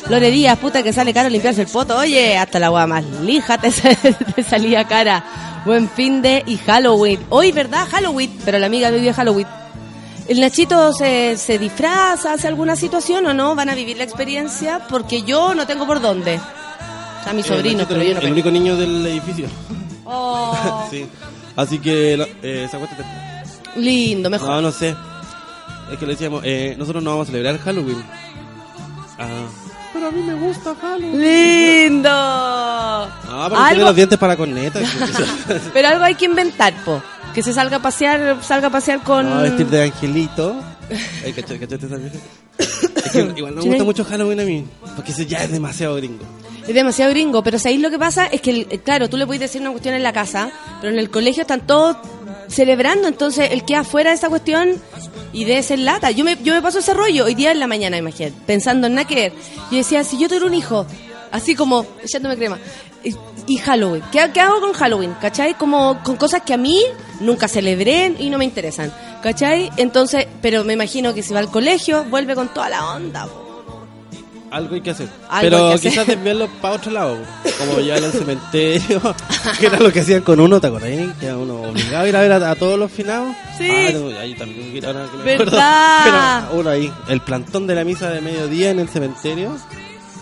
[0.10, 1.98] Lore Díaz, puta que sale caro limpiarse el poto.
[1.98, 5.24] Oye, hasta la agua más lija te, sa- te salía cara.
[5.66, 7.20] Buen fin de y Halloween.
[7.30, 7.86] Hoy, ¿verdad?
[7.90, 8.38] Halloween.
[8.46, 9.48] Pero la amiga vive Halloween.
[10.28, 13.56] ¿El Nachito se, se disfraza, hace alguna situación o no?
[13.56, 14.82] ¿Van a vivir la experiencia?
[14.90, 16.40] Porque yo no tengo por dónde.
[17.26, 19.48] A mi sobrino, El, pero yo no el único niño del edificio.
[20.06, 21.06] Oh, sí.
[21.58, 22.96] Así que eh, se acuesta
[23.76, 24.48] lindo, mejor.
[24.48, 24.96] No, no sé.
[25.92, 28.04] Es que le decíamos, eh, nosotros no vamos a celebrar Halloween.
[29.18, 29.48] Ah,
[29.92, 31.20] pero a mí me gusta Halloween.
[31.20, 32.10] ¡Lindo!
[32.12, 34.80] Ah, pero tiene algo, los dientes para corneta.
[35.74, 37.02] pero algo hay que inventar, po.
[37.34, 39.28] Que se salga a pasear, salga a pasear con...
[39.28, 40.62] No, vestir de angelito.
[41.26, 41.66] Ay, vieja.
[42.60, 44.66] Es que igual no me gusta mucho Halloween a mí.
[44.96, 46.24] Porque ese ya es demasiado gringo.
[46.68, 48.26] Es demasiado gringo, pero ¿sabéis lo que pasa?
[48.28, 50.52] Es que, el- claro, tú le puedes decir una cuestión en la casa,
[50.82, 51.96] pero en el colegio están todos
[52.50, 54.82] celebrando, entonces el que afuera de esa cuestión
[55.34, 56.12] y de ese lata.
[56.12, 58.96] Yo me, yo me paso ese rollo hoy día en la mañana, imagínate, pensando en
[58.96, 59.34] ver.
[59.72, 60.86] Yo decía, si yo tuviera un hijo,
[61.32, 62.58] así como echándome crema,
[63.04, 63.14] y,
[63.48, 65.14] y Halloween, ¿qué, ¿qué hago con Halloween?
[65.22, 65.54] ¿Cachai?
[65.56, 66.82] Como con cosas que a mí
[67.22, 68.92] nunca celebré y no me interesan.
[69.22, 69.70] ¿Cachai?
[69.78, 73.26] Entonces, pero me imagino que si va al colegio, vuelve con toda la onda.
[73.26, 73.47] po.
[74.52, 75.10] Algo hay que hacer.
[75.42, 75.92] Pero que hacer.
[75.92, 77.18] quizás desviarlo para otro lado.
[77.58, 79.02] Como llevarlo al cementerio.
[79.60, 80.90] que era lo que hacían con uno, ¿te acordás?
[81.20, 83.36] Que era uno obligado a ir a ver a, a todos los finados.
[83.58, 83.70] Sí.
[83.70, 84.80] Ah, no, ahí también.
[85.24, 85.52] Pero
[86.54, 86.92] uno ahí.
[87.10, 89.58] El plantón de la misa de mediodía en el cementerio.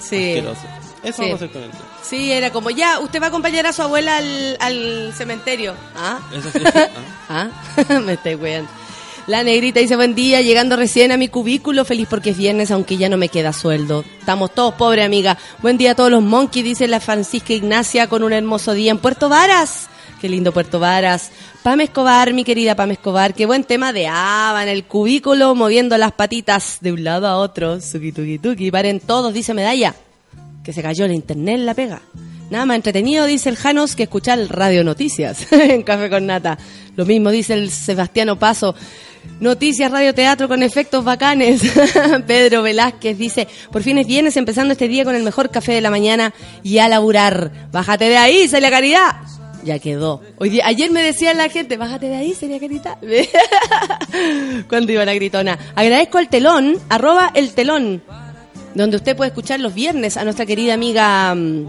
[0.01, 0.29] Sí.
[0.37, 0.61] Asqueroso.
[1.03, 1.21] Eso Sí.
[1.21, 1.69] vamos a hacer con él.
[2.01, 5.75] Sí, era como, ya, usted va a acompañar a su abuela al, al cementerio.
[5.95, 6.19] ¿Ah?
[6.33, 6.59] Eso sí.
[7.29, 7.49] Ah.
[7.89, 7.99] ¿Ah?
[8.05, 8.69] Me estoy weando.
[9.27, 12.97] La negrita dice, buen día, llegando recién a mi cubículo, feliz porque es viernes, aunque
[12.97, 14.05] ya no me queda sueldo.
[14.19, 15.37] Estamos todos pobres, amiga.
[15.63, 18.99] Buen día a todos los monkeys, dice la Francisca Ignacia, con un hermoso día en
[18.99, 19.87] Puerto Varas.
[20.21, 21.31] Qué lindo Puerto Varas.
[21.63, 25.97] Pam Escobar, mi querida Pam Escobar, qué buen tema de Ava en el cubículo, moviendo
[25.97, 27.81] las patitas de un lado a otro.
[27.81, 28.69] Suki, tuki, tuki.
[28.69, 29.95] Paren todos, dice Medalla
[30.65, 32.01] que se cayó el internet la pega.
[32.49, 36.57] Nada más entretenido, dice el Janos, que escuchar Radio Noticias en Café con Nata.
[36.95, 38.75] Lo mismo dice el Sebastiano Paso.
[39.39, 41.61] Noticias, radio teatro con efectos bacanes.
[42.27, 45.81] Pedro Velázquez dice, por fin es viernes empezando este día con el mejor café de
[45.81, 47.69] la mañana y a laburar.
[47.71, 49.15] Bájate de ahí, Celia Caridad.
[49.63, 50.21] Ya quedó.
[50.63, 52.97] Ayer me decía la gente, bájate de ahí, Celia Caridad.
[54.69, 55.57] Cuando iba la gritona.
[55.75, 58.01] Agradezco al telón, arroba el telón
[58.75, 61.67] donde usted puede escuchar los viernes a nuestra querida amiga mm,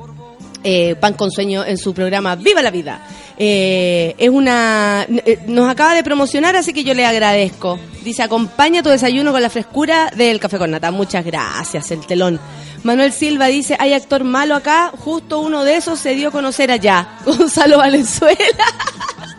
[0.68, 3.06] eh, Pan con Sueño en su programa Viva la Vida.
[3.38, 7.78] Eh, es una eh, nos acaba de promocionar, así que yo le agradezco.
[8.02, 10.90] Dice, acompaña tu desayuno con la frescura del café con nata.
[10.90, 12.40] Muchas gracias, el telón.
[12.82, 16.72] Manuel Silva dice, hay actor malo acá, justo uno de esos se dio a conocer
[16.72, 17.10] allá.
[17.24, 18.36] Gonzalo Valenzuela.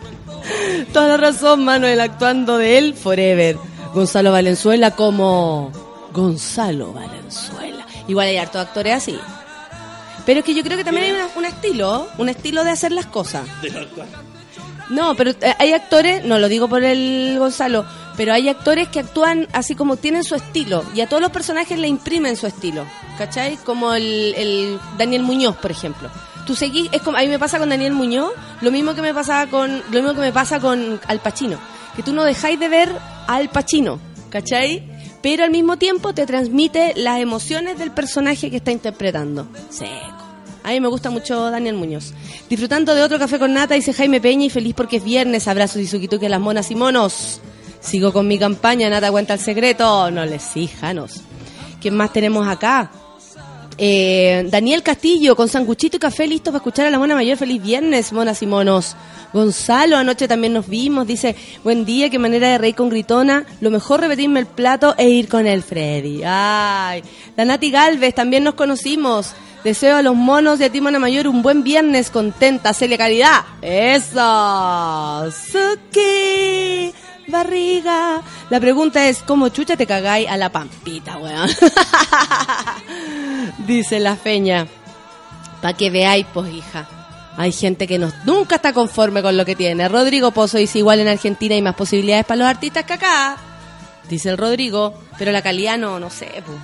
[0.94, 3.58] Toda la razón, Manuel, actuando de él forever.
[3.92, 5.72] Gonzalo Valenzuela como
[6.14, 7.84] Gonzalo Valenzuela.
[8.06, 9.18] Igual hay hartos actores así.
[10.28, 12.92] Pero es que yo creo que también hay una- un estilo, un estilo de hacer
[12.92, 13.46] las cosas.
[14.90, 19.00] No, pero eh, hay actores, no lo digo por el Gonzalo, pero hay actores que
[19.00, 22.84] actúan así como tienen su estilo y a todos los personajes le imprimen su estilo,
[23.16, 23.56] ¿cachai?
[23.64, 26.10] Como el, el Daniel Muñoz, por ejemplo.
[26.46, 29.14] Tú seguís, es como, a mí me pasa con Daniel Muñoz, lo mismo que me
[29.14, 31.58] pasaba con, lo mismo que me pasa con Al Pacino,
[31.96, 32.90] que tú no dejáis de ver
[33.26, 33.98] a Al Pacino,
[34.30, 34.87] ¿cachai?
[35.22, 39.48] Pero al mismo tiempo te transmite las emociones del personaje que está interpretando.
[39.70, 40.18] Seco.
[40.62, 42.12] A mí me gusta mucho Daniel Muñoz.
[42.48, 45.48] Disfrutando de otro café con nata, dice Jaime Peña, y feliz porque es viernes.
[45.48, 47.40] Abrazos y suquituque a las monas y monos.
[47.80, 50.10] Sigo con mi campaña, Nata cuenta el secreto.
[50.10, 51.22] No les fijanos.
[51.80, 52.90] ¿Quién más tenemos acá?
[53.80, 57.36] Eh, Daniel Castillo, con sanguchito y café listo para escuchar a la mona mayor.
[57.38, 58.96] Feliz viernes, monas y monos.
[59.32, 61.06] Gonzalo, anoche también nos vimos.
[61.06, 63.46] Dice, buen día, qué manera de reír con gritona.
[63.60, 66.22] Lo mejor repetirme el plato e ir con el Freddy.
[66.24, 67.02] Ay,
[67.36, 69.34] la Nati Galvez, también nos conocimos.
[69.62, 72.74] Deseo a los monos y a ti, mona mayor, un buen viernes contenta.
[72.74, 73.44] Celia Caridad.
[73.62, 75.30] Eso.
[75.30, 76.92] Suki.
[77.28, 78.22] Barriga.
[78.50, 81.48] La pregunta es, ¿cómo chucha te cagáis a la pampita, weón?
[83.66, 84.66] Dice la feña.
[85.60, 86.88] Pa' que veáis, pues, hija.
[87.36, 89.88] Hay gente que no, nunca está conforme con lo que tiene.
[89.88, 93.36] Rodrigo Pozo dice igual en Argentina hay más posibilidades para los artistas que acá.
[94.08, 96.58] Dice el Rodrigo, pero la calidad no, no sé, pues.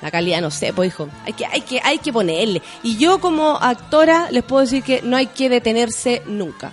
[0.00, 1.08] La calidad no sé, pues hijo.
[1.24, 2.60] Hay que, hay que, hay que ponerle.
[2.82, 6.72] Y yo como actora les puedo decir que no hay que detenerse nunca.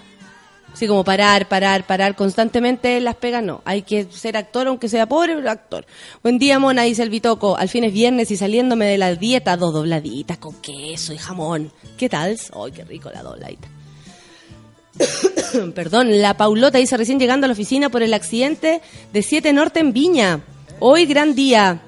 [0.76, 3.62] Así como parar, parar, parar constantemente las pegas, no.
[3.64, 5.86] Hay que ser actor, aunque sea pobre, actor.
[6.22, 7.56] Buen día, mona, dice el Bitoco.
[7.56, 11.72] Al fin es viernes y saliéndome de la dieta, dos dobladitas con queso y jamón.
[11.96, 12.38] ¿Qué tal?
[12.54, 13.70] ¡Ay, qué rico la dobladita!
[15.76, 18.82] Perdón, la Paulota dice recién llegando a la oficina por el accidente
[19.14, 20.42] de 7 Norte en Viña.
[20.82, 21.84] Hoy gran día.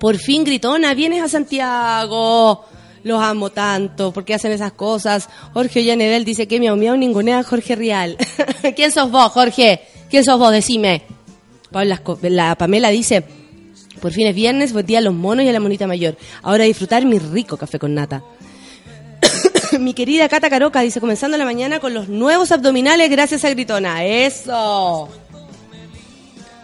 [0.00, 2.64] Por fin, gritona, vienes a Santiago.
[3.06, 5.28] Los amo tanto, porque hacen esas cosas.
[5.52, 8.16] Jorge Yanedel dice que miau miau ningunea Jorge Rial.
[8.74, 9.82] ¿Quién sos vos, Jorge?
[10.10, 10.50] ¿Quién sos vos?
[10.50, 11.02] Decime.
[11.70, 13.22] Paula la Pamela dice,
[14.00, 16.16] por fin es viernes, buen día a los monos y a la monita mayor.
[16.42, 18.24] Ahora disfrutar mi rico café con nata.
[19.78, 24.04] mi querida Cata Caroca dice, comenzando la mañana con los nuevos abdominales gracias a Gritona.
[24.04, 25.08] ¡Eso!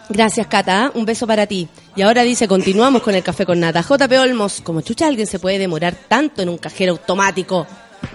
[0.09, 0.85] Gracias, Cata.
[0.85, 0.97] ¿eh?
[0.97, 1.67] Un beso para ti.
[1.95, 3.81] Y ahora dice, continuamos con el café con nata.
[3.81, 7.65] JP Olmos, como chucha alguien se puede demorar tanto en un cajero automático.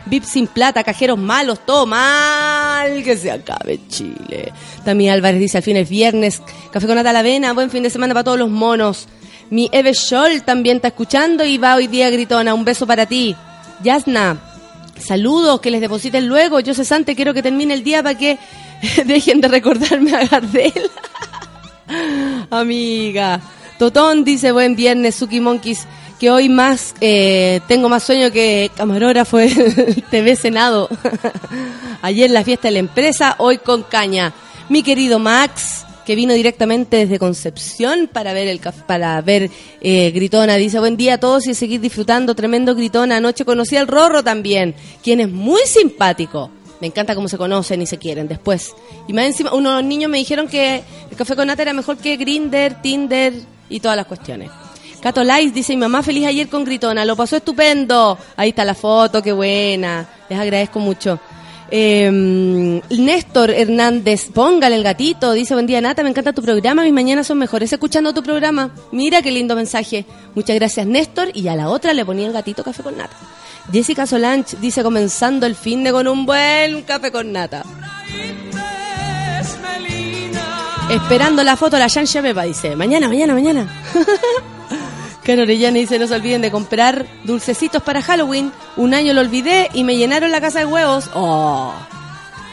[0.06, 3.02] VIP sin plata, cajeros malos, todo mal.
[3.02, 4.52] Que se acabe Chile.
[4.84, 6.42] También Álvarez dice, al fin es viernes.
[6.70, 9.06] Café con nata a la avena, buen fin de semana para todos los monos.
[9.50, 12.52] Mi Eve Scholl también está escuchando y va hoy día gritona.
[12.52, 13.34] Un beso para ti.
[13.82, 14.38] Yasna,
[14.98, 16.60] saludos, que les depositen luego.
[16.60, 18.38] Yo cesante, quiero que termine el día para que
[19.06, 20.72] dejen de recordarme a Gardel.
[22.50, 23.40] Amiga.
[23.78, 25.86] Totón dice, buen viernes, Suki Monkeys,
[26.18, 30.88] que hoy más, eh, tengo más sueño que camarógrafo del TV Senado.
[32.02, 34.32] Ayer la fiesta de la empresa, hoy con caña.
[34.68, 40.56] Mi querido Max, que vino directamente desde Concepción para ver el para ver eh, Gritona,
[40.56, 43.16] dice, buen día a todos y seguir disfrutando, tremendo Gritona.
[43.18, 46.50] Anoche conocí al Rorro también, quien es muy simpático.
[46.80, 48.74] Me encanta cómo se conocen y se quieren después.
[49.08, 52.16] Y más encima, unos niños me dijeron que el café con nata era mejor que
[52.16, 53.34] Grinder, Tinder
[53.68, 54.50] y todas las cuestiones.
[55.00, 58.18] Cato Lice dice, mi mamá feliz ayer con Gritona, lo pasó estupendo.
[58.36, 60.08] Ahí está la foto, qué buena.
[60.28, 61.20] Les agradezco mucho.
[61.70, 62.10] Eh,
[62.90, 67.26] Néstor Hernández, póngale el gatito, dice, buen día Nata, me encanta tu programa, mis mañanas
[67.26, 68.74] son mejores escuchando tu programa.
[68.90, 70.06] Mira qué lindo mensaje.
[70.34, 73.16] Muchas gracias Néstor y a la otra le ponía el gatito café con nata.
[73.72, 77.64] Jessica Solange dice, comenzando el fin de con un buen café con nata.
[80.90, 83.68] Esperando la foto, la Yansha Pepa dice, mañana, mañana, mañana.
[85.22, 88.50] Caro Orellana dice, no se olviden de comprar dulcecitos para Halloween.
[88.78, 91.10] Un año lo olvidé y me llenaron la casa de huevos.
[91.12, 91.74] Oh.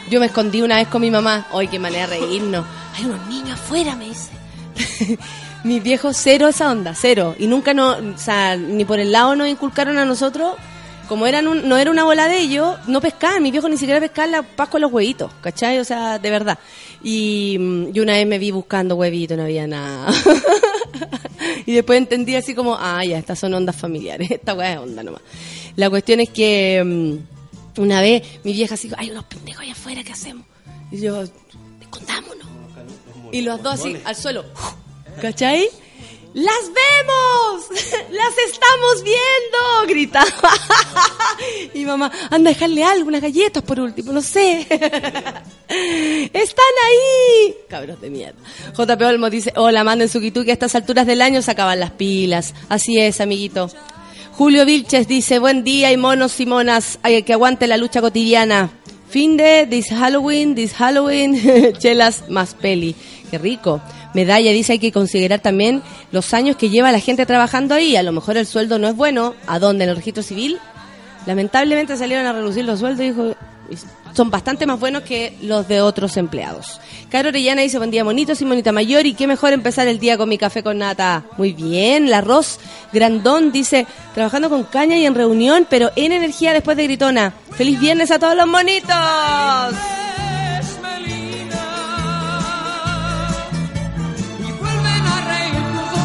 [0.10, 1.48] Yo me escondí una vez con mi mamá.
[1.54, 2.66] Ay, qué manera de reírnos.
[2.98, 4.32] Hay unos niños afuera, me dice.
[5.64, 7.36] Mis viejos cero esa onda, cero.
[7.40, 10.56] Y nunca no, o sea, ni por el lado nos inculcaron a nosotros.
[11.08, 13.44] Como eran un- no era una bola de ellos, no pescaban.
[13.44, 15.80] Mis viejos ni siquiera pescaban la paz con los huevitos, ¿cachai?
[15.80, 16.58] O sea, de verdad.
[17.04, 20.12] Y, mm, y una vez me vi buscando huevitos, no había nada.
[21.66, 24.30] y después entendí así como, ah, ya, estas son ondas familiares.
[24.32, 25.22] Esta weá es onda nomás.
[25.76, 30.04] La cuestión es que mm, una vez mi vieja así, hay unos pendejos allá afuera,
[30.04, 30.46] ¿qué hacemos?
[30.92, 31.24] Y yo,
[31.82, 32.46] escondámonos.
[33.32, 34.46] Y los dos así, al suelo.
[35.22, 35.68] ¿Cachai?
[36.36, 37.70] ¡Las vemos!
[38.12, 39.88] ¡Las estamos viendo!
[39.88, 40.52] Gritaba.
[41.74, 44.68] Y mamá, anda a dejarle algo, unas galletas por último, no sé.
[45.70, 47.56] ¡Están ahí!
[47.70, 48.38] Cabros de mierda.
[48.78, 51.92] JP Olmo dice, hola, manden su que a estas alturas del año se acaban las
[51.92, 52.54] pilas.
[52.68, 53.70] Así es, amiguito.
[54.34, 58.72] Julio Vilches dice, buen día y monos y monas, que aguante la lucha cotidiana.
[59.08, 62.94] Fin de this Halloween, this Halloween, chelas más peli.
[63.32, 63.82] Qué rico.
[64.16, 67.98] Medalla dice hay que considerar también los años que lleva la gente trabajando ahí.
[67.98, 69.36] A lo mejor el sueldo no es bueno.
[69.46, 69.84] ¿A dónde?
[69.84, 70.58] ¿En el registro civil?
[71.26, 73.36] Lamentablemente salieron a reducir los sueldos dijo,
[74.14, 76.80] son bastante más buenos que los de otros empleados.
[77.10, 80.18] Caro Orellana dice, buen día, monitos y monita mayor, y qué mejor empezar el día
[80.18, 81.24] con mi café con nata.
[81.38, 82.60] Muy bien, la Ros
[82.94, 87.34] Grandón dice, trabajando con caña y en reunión, pero en energía después de gritona.
[87.52, 88.96] ¡Feliz viernes a todos los monitos!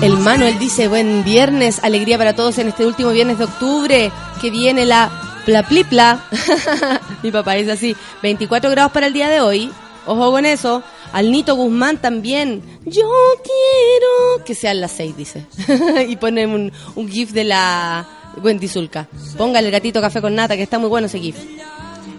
[0.03, 4.51] El Manuel dice, buen viernes, alegría para todos en este último viernes de octubre, que
[4.51, 5.11] viene la
[5.45, 6.25] plaplipla.
[7.23, 9.71] Mi papá dice así, 24 grados para el día de hoy,
[10.07, 10.83] ojo con eso.
[11.13, 13.11] Al Nito Guzmán también, yo
[13.43, 15.47] quiero que sean las 6, dice.
[16.09, 18.09] y pone un, un gif de la
[18.43, 19.07] Wendy Zulka.
[19.37, 21.37] Póngale el gatito café con nata, que está muy bueno ese gif.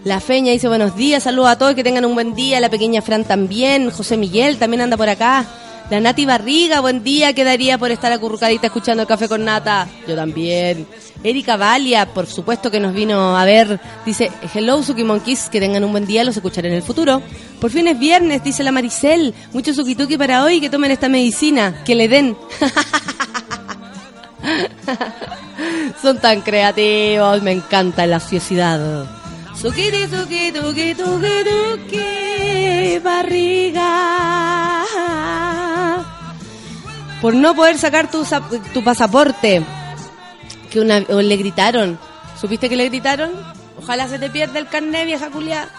[0.04, 2.60] La Feña dice buenos días, saludos a todos, que tengan un buen día.
[2.60, 3.90] La pequeña Fran también.
[3.90, 5.48] José Miguel también anda por acá.
[5.92, 9.90] La Nati Barriga, buen día, quedaría por estar acurrucadita escuchando el café con nata.
[10.08, 10.88] Yo también.
[11.22, 15.84] Erika Valia, por supuesto que nos vino a ver, dice, hello Suki Monkeys, que tengan
[15.84, 17.22] un buen día, los escucharé en el futuro.
[17.60, 21.10] Por fin es viernes, dice la Maricel, mucho Suki Tuki para hoy, que tomen esta
[21.10, 22.38] medicina, que le den.
[26.02, 29.21] Son tan creativos, me encanta la ociosidad.
[29.62, 33.92] Suki, suki, tuki, tuki, tuki, barriga.
[37.22, 38.26] Por no poder sacar tu,
[38.74, 39.62] tu pasaporte,
[40.72, 42.00] que una, le gritaron.
[42.40, 43.30] ¿Supiste que le gritaron?
[43.78, 45.70] Ojalá se te pierda el carnet, vieja culia.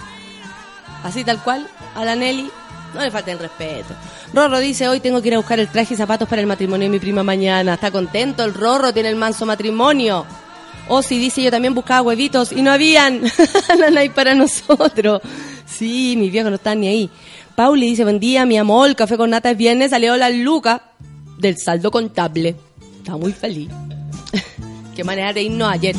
[1.02, 1.66] Así tal cual,
[1.96, 2.52] a la Nelly.
[2.94, 3.94] No le falten respeto.
[4.32, 6.84] Rorro dice, hoy tengo que ir a buscar el traje y zapatos para el matrimonio
[6.84, 7.74] de mi prima mañana.
[7.74, 10.24] Está contento el Rorro, tiene el manso matrimonio.
[10.88, 13.22] Osi dice, yo también buscaba huevitos y no habían.
[13.92, 15.20] no hay para nosotros.
[15.66, 17.10] Sí, mis viejos no están ni ahí.
[17.54, 20.92] Pauli dice, buen día, mi amor, café con nata es salió la luca
[21.38, 22.56] del saldo contable.
[22.98, 23.68] Está muy feliz.
[24.96, 25.96] Qué manera de irnos ayer.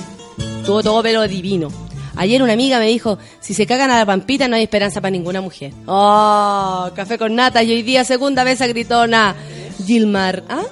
[0.66, 1.70] Tuvo todo pelo divino.
[2.16, 5.12] Ayer una amiga me dijo, si se cagan a la pampita no hay esperanza para
[5.12, 5.74] ninguna mujer.
[5.88, 9.36] Oh, café con nata y hoy día segunda vez a gritona.
[9.86, 10.64] Gilmar, ¿ah?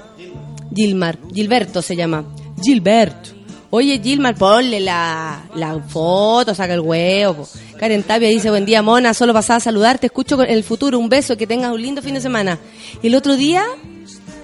[0.74, 2.24] Gilmar, Gilberto se llama.
[2.62, 3.41] Gilberto.
[3.74, 7.47] Oye, Gilmar, ponle la, la foto, saca el huevo.
[7.80, 11.07] Karen Tapia dice, buen día, mona, solo pasaba a saludarte, escucho con el futuro, un
[11.07, 12.59] beso, que tengas un lindo fin de semana.
[13.01, 13.63] Y el otro día,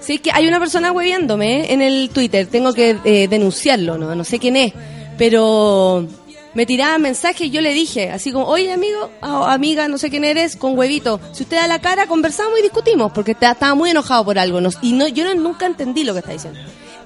[0.00, 1.72] sí, que hay una persona hueviándome ¿eh?
[1.74, 4.14] en el Twitter, tengo que eh, denunciarlo, ¿no?
[4.14, 4.72] no sé quién es,
[5.18, 6.06] pero
[6.54, 10.08] me tiraba mensajes y yo le dije, así como, oye amigo, o amiga, no sé
[10.08, 13.90] quién eres, con huevito, si usted da la cara, conversamos y discutimos, porque estaba muy
[13.90, 16.58] enojado por algo, nos- y no, yo no- nunca entendí lo que está diciendo.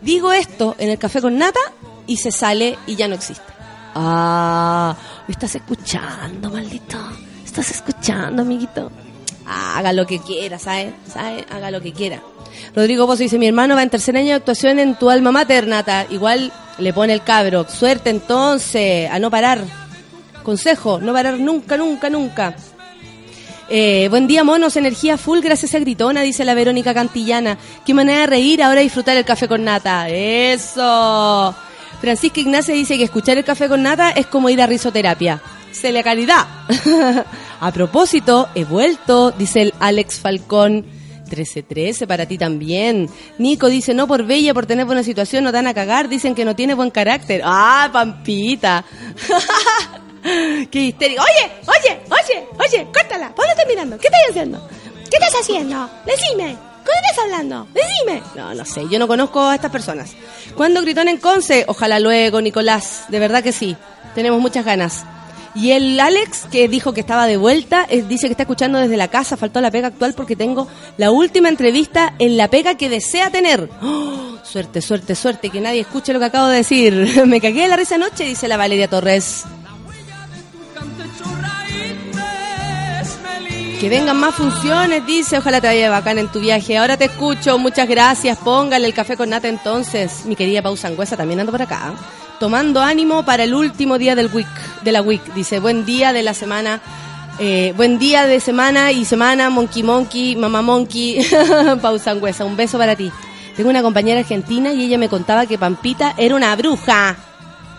[0.03, 1.61] Digo esto en el café con nata
[2.07, 3.53] y se sale y ya no existe.
[3.95, 4.97] Ah,
[5.27, 6.99] ¿me estás escuchando, maldito?
[7.45, 8.91] ¿Estás escuchando, amiguito?
[9.47, 10.95] Ah, haga lo que quiera, ¿sabe?
[11.13, 11.45] ¿Sabe?
[11.51, 12.23] Haga lo que quiera.
[12.75, 15.67] Rodrigo Pozo dice, mi hermano va en tercer año de actuación en tu alma mater,
[15.67, 16.07] Nata.
[16.11, 17.67] Igual le pone el cabro.
[17.69, 19.63] Suerte entonces, a no parar.
[20.43, 22.55] Consejo, no parar nunca, nunca, nunca.
[23.69, 27.57] Eh, buen día, monos, energía full gracias a Gritona, dice la Verónica Cantillana.
[27.87, 30.09] Qué manera de reír, ahora disfrutar el café con nata.
[30.09, 31.55] Eso.
[32.03, 35.41] Francisca Ignacia dice que escuchar el café con nata es como ir a risoterapia.
[35.71, 36.49] Se le calidad.
[37.61, 40.85] a propósito, he vuelto, dice el Alex Falcón.
[41.27, 43.09] 1313 para ti también.
[43.39, 46.09] Nico dice, no por bella, por tener buena situación, no van a cagar.
[46.09, 47.41] Dicen que no tiene buen carácter.
[47.45, 48.85] Ah, Pampita.
[50.73, 51.23] Qué histérico.
[51.23, 53.29] Oye, oye, oye, oye, córtala.
[53.33, 53.99] ¿Por dónde estás mirando?
[53.99, 54.69] ¿Qué estás haciendo?
[55.09, 55.89] ¿Qué estás haciendo?
[56.05, 56.72] Decime.
[56.93, 57.67] ¿Con qué estás hablando?
[57.73, 58.23] Decime.
[58.35, 60.13] No, no sé, yo no conozco a estas personas.
[60.57, 61.65] ¿Cuándo gritón en Conce?
[61.69, 63.05] Ojalá luego, Nicolás.
[63.09, 63.77] De verdad que sí.
[64.15, 65.05] Tenemos muchas ganas.
[65.55, 68.97] Y el Alex, que dijo que estaba de vuelta, eh, dice que está escuchando desde
[68.97, 70.67] la casa, faltó la pega actual porque tengo
[70.97, 73.69] la última entrevista en la pega que desea tener.
[73.83, 74.39] ¡Oh!
[74.43, 77.23] suerte, suerte, suerte, que nadie escuche lo que acabo de decir.
[77.27, 79.45] Me cagué de la risa anoche, dice la Valeria Torres.
[83.83, 85.39] Que vengan más funciones, dice.
[85.39, 86.79] Ojalá te vaya bacán en tu viaje.
[86.79, 87.59] Ahora te escucho.
[87.59, 88.39] Muchas gracias.
[88.39, 90.25] Póngale el café con nata entonces.
[90.25, 91.93] Mi querida Pausa Angüesa también ando por acá.
[92.39, 94.47] Tomando ánimo para el último día del week,
[94.83, 95.35] de la week.
[95.35, 96.81] Dice, buen día de la semana.
[97.41, 101.27] eh, buen día de semana y semana, Monkey Monkey, Mamá Monkey,
[101.83, 102.45] Pausa Angüesa.
[102.45, 103.11] Un beso para ti.
[103.57, 107.17] Tengo una compañera argentina y ella me contaba que Pampita era una bruja.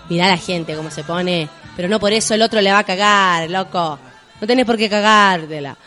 [0.10, 1.48] Mirá la gente cómo se pone.
[1.78, 3.98] Pero no por eso el otro le va a cagar, loco.
[4.44, 5.78] No tenés por qué cagártela.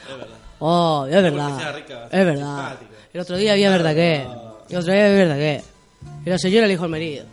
[0.61, 1.57] Oh, es verdad.
[1.59, 2.57] que sea rica, es verdad.
[2.71, 2.91] simpática.
[3.13, 4.27] El otro día había verdad que.
[4.71, 5.63] El otro día había verdad que.
[6.25, 7.27] Y la señora le dijo al marido.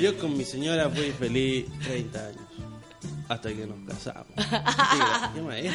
[0.00, 2.40] Yo con mi señora fui feliz 30 años.
[3.28, 4.28] Hasta que nos casamos.
[4.36, 5.74] Diga, ¿Qué es?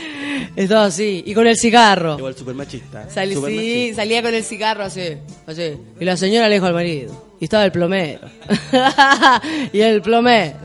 [0.55, 1.21] Estaba así.
[1.23, 2.17] Y con el cigarro.
[2.17, 3.07] Igual super machista.
[3.07, 3.95] Sal- super sí, machista.
[4.01, 5.77] salía con el cigarro así, así.
[5.99, 7.35] Y la señora le dijo al marido.
[7.39, 8.21] Y estaba el plomero.
[9.73, 10.57] y el plomero.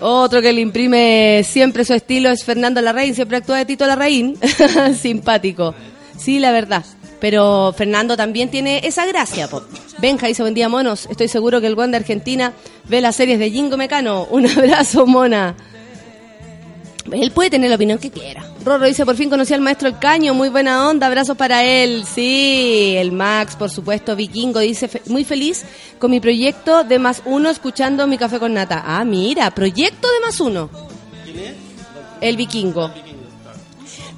[0.00, 3.14] Otro que le imprime siempre su estilo es Fernando Larraín.
[3.14, 4.38] Siempre actúa de Tito Larraín.
[5.00, 5.74] Simpático.
[6.18, 6.84] Sí, la verdad.
[7.20, 9.62] Pero Fernando también tiene esa gracia, po.
[9.98, 11.06] Benja dice, buen día, monos.
[11.10, 12.52] Estoy seguro que el buen de Argentina
[12.88, 14.26] ve las series de Jingo Mecano.
[14.30, 15.54] Un abrazo, mona.
[17.12, 18.44] Él puede tener la opinión que quiera.
[18.64, 22.04] Rorro dice, por fin conocí al maestro El Caño, muy buena onda, abrazos para él.
[22.04, 25.64] Sí, el Max, por supuesto, Vikingo dice, "Fe- muy feliz
[25.98, 28.82] con mi proyecto de más uno escuchando mi café con nata.
[28.84, 30.68] Ah, mira, proyecto de más uno.
[32.20, 32.90] El Vikingo.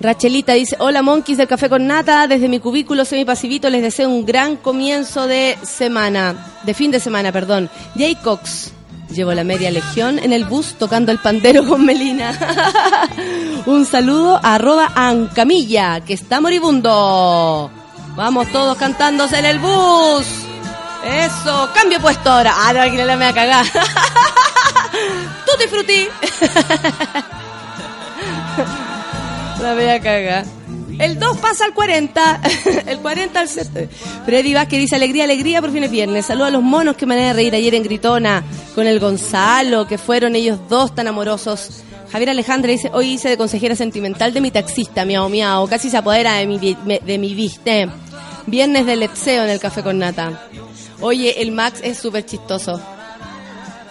[0.01, 4.25] Rachelita dice, hola monkeys del café con nata, desde mi cubículo semipasivito les deseo un
[4.25, 7.69] gran comienzo de semana, de fin de semana, perdón.
[7.97, 8.71] Jay Cox,
[9.11, 12.39] llevo la media legión en el bus tocando el pandero con Melina.
[13.67, 17.71] un saludo a arroba Ancamilla, que está moribundo.
[18.17, 20.27] Vamos todos cantándose en el bus.
[21.05, 22.55] Eso, cambio puesto ahora.
[22.57, 23.67] Ah, no, aquí no la me va a cagar.
[25.47, 26.09] Tutti frutti.
[29.61, 30.58] La voy a cagar.
[30.99, 32.41] El 2 pasa al 40,
[32.87, 33.89] el 40 al 7.
[34.25, 36.27] Freddy Vázquez dice alegría, alegría, por fin es viernes.
[36.27, 38.43] Saludos a los monos que me de reír ayer en Gritona
[38.75, 41.85] con el Gonzalo, que fueron ellos dos tan amorosos.
[42.11, 45.97] Javier Alejandra dice, hoy hice de consejera sentimental de mi taxista, miau miau, casi se
[45.99, 47.89] apodera de mi, de mi viste.
[48.47, 50.49] Viernes de letseo en el café con nata.
[51.01, 52.81] Oye, el Max es súper chistoso.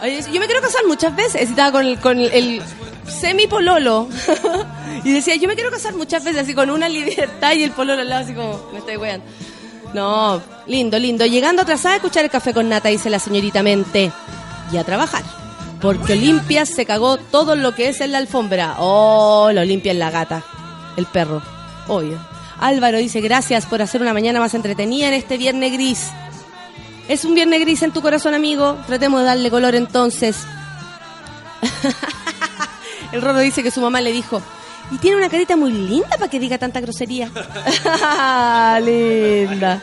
[0.02, 1.50] Yo me quiero casar muchas veces.
[1.50, 2.62] Estaba con con el,
[3.08, 4.08] el semi-pololo.
[5.04, 8.02] y decía, yo me quiero casar muchas veces, así con una libertad y el pololo
[8.02, 9.26] al lado, así como, me estoy weando.
[9.94, 11.26] No, lindo, lindo.
[11.26, 14.12] Llegando atrasada a escuchar el café con nata, dice la señorita Mente.
[14.72, 15.24] Y a trabajar.
[15.82, 18.76] Porque Olimpia se cagó todo lo que es en la alfombra.
[18.80, 20.44] Oh, lo limpia en la gata.
[20.98, 21.42] El perro.
[21.88, 22.20] Obvio.
[22.60, 26.08] Álvaro dice, gracias por hacer una mañana más entretenida en este viernes gris.
[27.08, 28.78] Es un viernes gris en tu corazón, amigo.
[28.88, 30.46] Tratemos de darle color entonces.
[33.12, 34.42] El Rorro dice que su mamá le dijo,
[34.92, 37.28] y tiene una carita muy linda para que diga tanta grosería.
[38.84, 39.82] linda.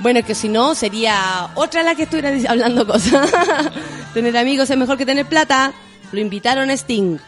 [0.00, 3.30] Bueno, es que si no, sería otra la que estuviera hablando cosas.
[4.14, 5.72] tener amigos es mejor que tener plata.
[6.12, 7.18] Lo invitaron a Sting.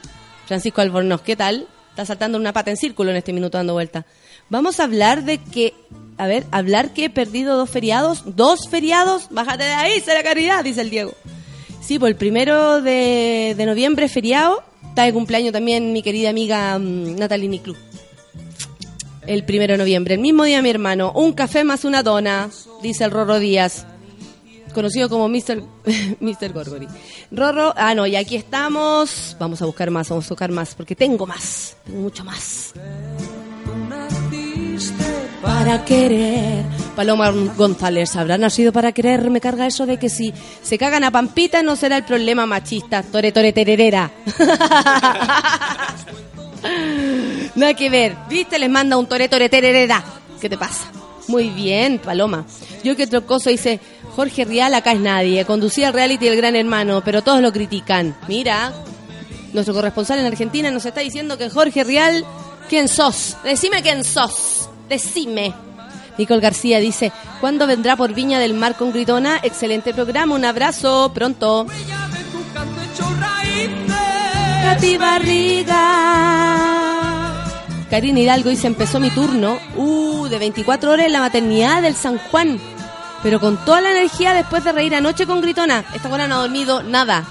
[0.47, 1.67] Francisco Albornoz, ¿qué tal?
[1.91, 4.07] Está saltando una pata en círculo en este minuto dando vuelta.
[4.49, 5.75] Vamos a hablar de que,
[6.17, 8.23] a ver, hablar que he perdido dos feriados.
[8.37, 9.29] ¿Dos feriados?
[9.31, 11.13] Bájate de ahí, será caridad, dice el Diego.
[11.83, 14.63] Sí, pues el primero de, noviembre feriado.
[14.93, 17.75] Está de cumpleaños también mi querida amiga mm, Natalie Niclú.
[19.27, 21.13] El primero de noviembre, el mismo día mi hermano.
[21.13, 22.51] Un café más una dona,
[22.83, 23.87] dice el Rorro Díaz.
[24.75, 25.63] Conocido como Mr.
[26.21, 26.53] Mr.
[26.53, 26.89] Gorgory.
[27.31, 29.35] Rorro, ah no, y aquí estamos.
[29.41, 32.75] Vamos a buscar más, vamos a buscar más, porque tengo más, tengo mucho más.
[35.43, 36.65] Para querer.
[36.95, 39.29] Paloma González, ¿habrá nacido para querer?
[39.29, 40.33] Me carga eso de que si
[40.63, 43.03] se cagan a Pampita no será el problema machista.
[43.03, 44.11] Tore, tore, tererera.
[47.57, 48.17] Nada que ver.
[48.29, 48.59] ¿Viste?
[48.59, 50.05] Les manda un tore, tore, tererera.
[50.41, 50.85] ¿Qué te pasa?
[51.29, 52.45] Muy bien, Paloma.
[52.85, 53.81] Yo que otro coso dice,
[54.15, 55.45] Jorge Rial acá es nadie.
[55.45, 58.17] Conducía el reality del gran hermano, pero todos lo critican.
[58.29, 58.73] Mira,
[59.53, 62.25] nuestro corresponsal en Argentina nos está diciendo que Jorge Rial,
[62.69, 63.37] ¿quién sos?
[63.45, 64.69] Decime quién sos.
[64.93, 65.55] Decime.
[66.19, 69.41] Nicole García dice, ¿cuándo vendrá por Viña del Mar con Gritona?
[69.43, 71.67] Excelente programa, un abrazo, pronto.
[74.63, 75.79] Katy Barriga.
[77.89, 82.19] Karina Hidalgo dice, empezó mi turno, uh, de 24 horas en la maternidad del San
[82.19, 82.61] Juan.
[83.23, 85.87] Pero con toda la energía después de reír anoche con Gritona.
[85.95, 87.25] Esta buena no ha dormido nada.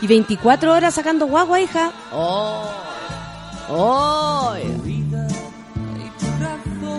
[0.00, 1.92] Y 24 horas sacando guagua, hija.
[2.10, 2.68] Oh.
[3.68, 4.54] Oh.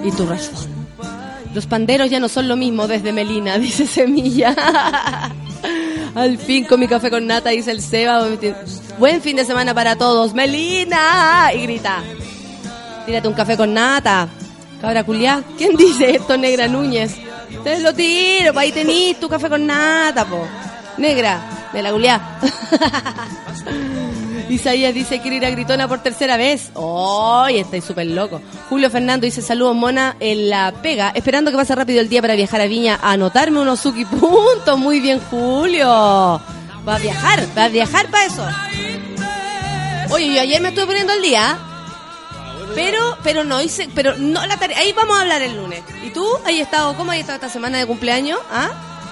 [0.06, 0.54] Y tu razón.
[1.56, 4.56] Los panderos ya no son lo mismo desde Melina, dice Semilla.
[6.16, 8.26] Al fin con mi café con nata, dice el Seba.
[9.00, 10.34] Buen fin de semana para todos.
[10.34, 11.52] Melina.
[11.54, 12.04] Y grita.
[13.06, 14.30] Tírate un café con nata.
[14.80, 15.44] Cabra culiá.
[15.58, 17.16] ¿Quién dice esto, Negra Núñez?
[17.64, 20.46] Te lo tiro, pa' ahí tenís tu café con nata, po.
[20.98, 22.40] Negra, de la culiá.
[24.50, 26.72] Isaías dice quiere ir a Gritona por tercera vez.
[26.76, 28.42] ¡Ay, estoy súper loco!
[28.70, 32.36] Julio Fernando dice saludos mona en la pega, esperando que pase rápido el día para
[32.36, 34.78] viajar a Viña a anotarme unos Suki puntos.
[34.78, 35.88] Muy bien, Julio.
[35.88, 38.46] Va a viajar, va a viajar para eso.
[40.12, 41.58] Oye, yo ayer me estuve poniendo al día.
[42.76, 44.78] Pero, pero no hice, pero no la tarea.
[44.80, 45.82] Ahí vamos a hablar el lunes.
[46.04, 46.26] ¿Y tú?
[46.46, 48.40] ¿Has estado, cómo has estado esta semana de cumpleaños?
[48.52, 48.70] ¿Ah?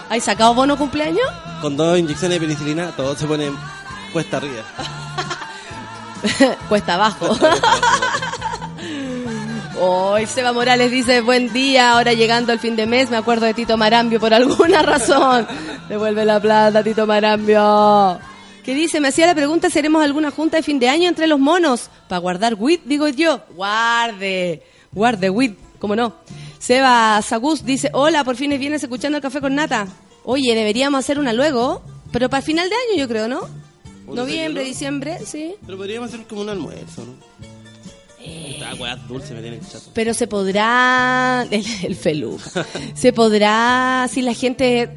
[0.10, 1.26] ¿Has sacado bono cumpleaños?
[1.62, 3.52] Con dos inyecciones de penicilina, todo se pone
[4.14, 4.64] cuesta arriba.
[6.70, 7.28] Cuesta abajo.
[9.82, 13.54] Hoy Seba Morales dice, buen día, ahora llegando el fin de mes, me acuerdo de
[13.54, 15.46] Tito Marambio por alguna razón.
[15.90, 18.20] Devuelve la plata, Tito Marambio.
[18.64, 19.02] ¿Qué dice?
[19.02, 21.90] Me hacía la pregunta, ¿seremos alguna junta de fin de año entre los monos?
[22.08, 23.42] Para guardar WIT, digo yo.
[23.56, 26.14] Guarde, guarde WIT, ¿cómo no?
[26.60, 29.88] Seba Sagus dice, hola, por fin vienes escuchando el café con nata.
[30.24, 31.82] Oye, deberíamos hacer una luego,
[32.14, 33.63] pero para final de año yo creo, ¿no?
[34.08, 35.56] ¿Una Noviembre, diciembre, sí.
[35.66, 37.14] Pero podríamos hacer como un almuerzo, ¿no?
[38.26, 39.92] Esta weá dulce me tiene chato.
[39.94, 44.90] Pero se podrá, el, el feluca, se podrá, si la gente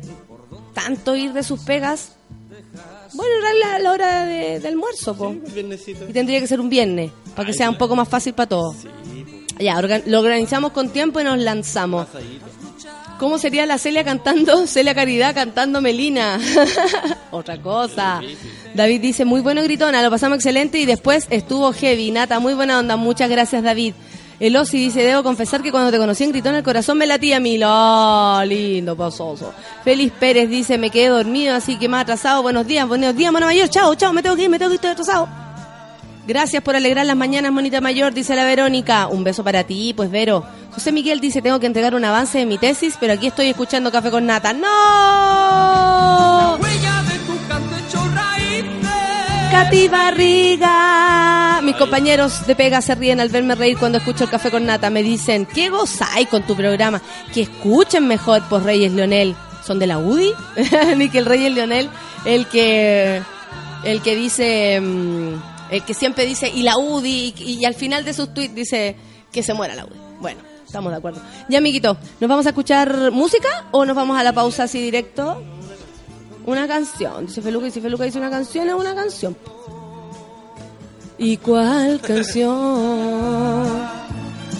[0.74, 2.12] tanto ir de sus pegas,
[3.14, 5.34] bueno, la, la hora de, de almuerzo, po.
[5.54, 5.94] Sí.
[6.08, 8.76] Y tendría que ser un viernes, para que sea un poco más fácil para todos.
[8.82, 8.88] Sí.
[9.58, 12.06] Ya, organ- lo organizamos con tiempo y nos lanzamos.
[12.06, 12.44] Pasadito.
[13.18, 16.38] ¿Cómo sería la Celia cantando, Celia Caridad cantando Melina?
[17.30, 18.20] Otra cosa.
[18.74, 22.78] David dice, muy bueno gritona, lo pasamos excelente y después estuvo heavy, Nata, muy buena
[22.78, 23.94] onda, muchas gracias David.
[24.38, 27.38] El Osi dice, debo confesar que cuando te conocí en Gritona el corazón me latía
[27.38, 27.58] a mí.
[27.64, 29.54] ¡Oh, lindo, pasoso!
[29.82, 32.42] Félix Pérez dice, me quedé dormido, así que más atrasado.
[32.42, 33.70] Buenos días, buenos días, mono mayor.
[33.70, 35.45] Chao, chao, me tengo que ir, me tengo que ir, estoy atrasado.
[36.26, 39.06] Gracias por alegrar las mañanas, monita mayor, dice la Verónica.
[39.06, 40.44] Un beso para ti, pues Vero.
[40.72, 43.92] José Miguel dice, tengo que entregar un avance de mi tesis, pero aquí estoy escuchando
[43.92, 44.52] Café con Nata.
[44.52, 44.66] ¡No!
[49.52, 51.60] Katy Barriga.
[51.62, 54.90] Mis compañeros de pega se ríen al verme reír cuando escucho el Café con Nata.
[54.90, 57.00] Me dicen, ¿qué gozáis con tu programa?
[57.32, 59.36] Que escuchen mejor, pues Reyes Leonel.
[59.64, 60.32] ¿Son de la UDI?
[60.96, 61.88] Ni que el Reyes Leonel,
[62.24, 63.22] el que,
[63.84, 68.04] el que dice, mm, el que siempre dice, y la UDI, y, y al final
[68.04, 68.96] de sus tweets dice
[69.32, 69.96] que se muera la UDI.
[70.20, 71.20] Bueno, estamos de acuerdo.
[71.48, 75.42] Ya, amiguito, ¿nos vamos a escuchar música o nos vamos a la pausa así directo?
[76.46, 77.26] Una canción.
[77.26, 79.36] Dice Feluca y si Feluca dice una canción, es una canción.
[81.18, 83.88] ¿Y cuál canción?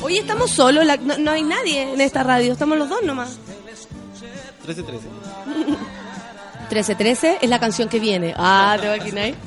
[0.03, 3.39] Hoy estamos solos, la- no, no hay nadie en esta radio, estamos los dos nomás.
[4.67, 4.85] 13-13.
[6.71, 8.35] 1313 es la canción que viene.
[8.37, 9.37] Ah, ¿te imagináis?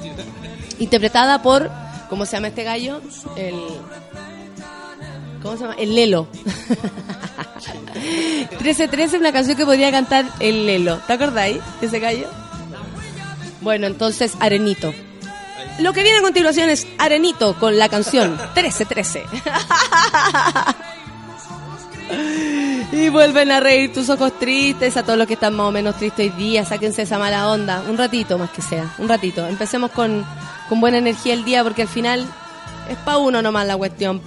[0.80, 1.70] Interpretada por,
[2.10, 3.02] ¿cómo se llama este gallo?
[3.36, 3.56] El...
[5.42, 5.76] ¿Cómo se llama?
[5.78, 6.28] El Lelo.
[8.50, 10.98] 1313 es una canción que podría cantar el Lelo.
[11.08, 12.28] ¿Te acordáis de ese gallo?
[13.62, 14.94] Bueno, entonces Arenito.
[15.80, 19.24] Lo que viene a continuación es Arenito con la canción 1313.
[22.92, 25.96] Y vuelven a reír tus ojos tristes, a todos los que están más o menos
[25.96, 29.46] tristes hoy día, sáquense esa mala onda, un ratito más que sea, un ratito.
[29.48, 30.26] Empecemos con,
[30.70, 32.26] con buena energía el día porque al final
[32.90, 34.22] es pa' uno nomás la cuestión.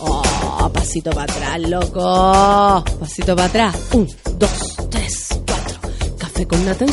[0.00, 2.84] Oh, pasito para atrás, loco.
[2.98, 3.76] Pasito para atrás.
[3.92, 4.08] Un,
[4.38, 5.78] dos, tres, cuatro.
[6.18, 6.92] Café con nata en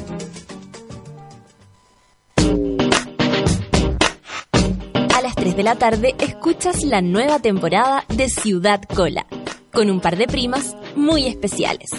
[5.61, 9.27] De la tarde escuchas la nueva temporada de Ciudad Cola,
[9.71, 11.91] con un par de primas muy especiales.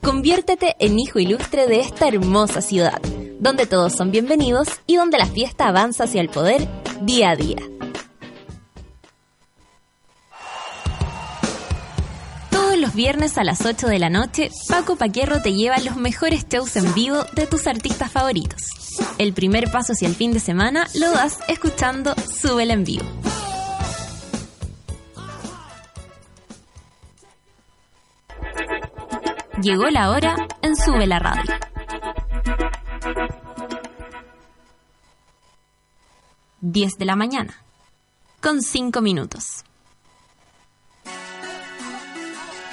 [0.00, 3.02] Conviértete en hijo ilustre de esta hermosa ciudad,
[3.40, 6.68] donde todos son bienvenidos y donde la fiesta avanza hacia el poder
[7.02, 7.58] día a día.
[12.98, 16.94] Viernes a las 8 de la noche, Paco Paquierro te lleva los mejores shows en
[16.94, 18.60] vivo de tus artistas favoritos.
[19.18, 23.04] El primer paso hacia el fin de semana lo das escuchando Súbela en vivo.
[29.62, 31.54] Llegó la hora en Sube la Radio.
[36.60, 37.62] Diez de la mañana,
[38.40, 39.62] con cinco minutos.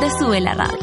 [0.00, 0.78] de Sube la Radio.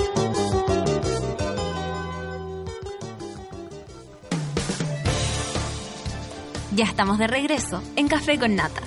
[6.76, 8.82] Ya estamos de regreso en Café con Nata.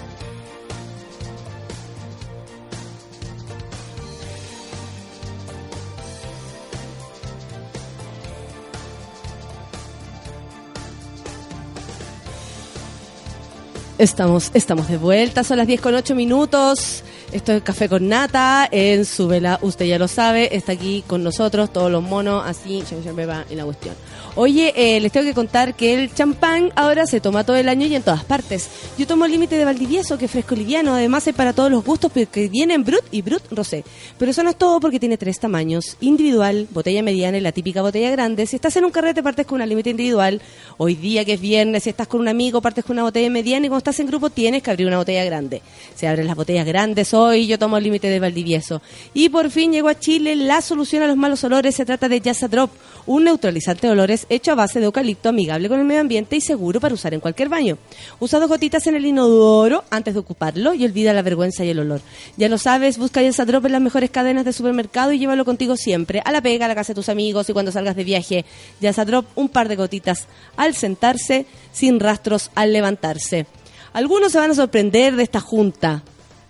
[13.99, 17.05] Estamos, estamos de vuelta, son las 10 con 8 minutos.
[17.35, 21.24] Esto es Café con Nata en su vela, usted ya lo sabe, está aquí con
[21.24, 23.97] nosotros, todos los monos, así, en la cuestión.
[24.37, 27.87] Oye, eh, les tengo que contar que el champán ahora se toma todo el año
[27.87, 28.68] y en todas partes.
[28.97, 31.85] Yo tomo el límite de Valdivieso, que es fresco liviano, además es para todos los
[31.85, 33.85] gustos, porque viene en Brut y Brut Rosé.
[34.16, 37.82] Pero eso no es todo porque tiene tres tamaños, individual, botella mediana y la típica
[37.82, 38.47] botella grande.
[38.47, 40.41] Si estás en un carrete partes con una límite individual,
[40.76, 43.66] hoy día que es viernes, si estás con un amigo partes con una botella mediana
[43.66, 45.62] y cuando estás en grupo tienes que abrir una botella grande.
[45.97, 48.83] Se abren las botellas grandes hoy, yo tomo el límite de Valdivieso.
[49.12, 52.20] Y por fin llegó a Chile la solución a los malos olores, se trata de
[52.20, 52.70] Yasa Drop,
[53.07, 56.41] un neutralizante de olores hecho a base de eucalipto amigable con el medio ambiente y
[56.41, 57.79] seguro para usar en cualquier baño.
[58.20, 61.79] Usa dos gotitas en el inodoro antes de ocuparlo y olvida la vergüenza y el
[61.81, 62.01] olor.
[62.37, 65.77] Ya lo sabes, busca Yasa Drop en las mejores cadenas de supermercado y llévalo contigo
[65.77, 68.45] siempre, a la pega, a la casa de tus amigos y cuando salgas de viaje.
[68.81, 73.47] Yasa Drop, un par de gotitas al sentarse, sin rastros al levantarse.
[73.93, 76.03] Algunos se van a sorprender de esta junta,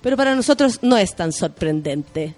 [0.05, 2.35] pero para nosotros no es tan sorprendente.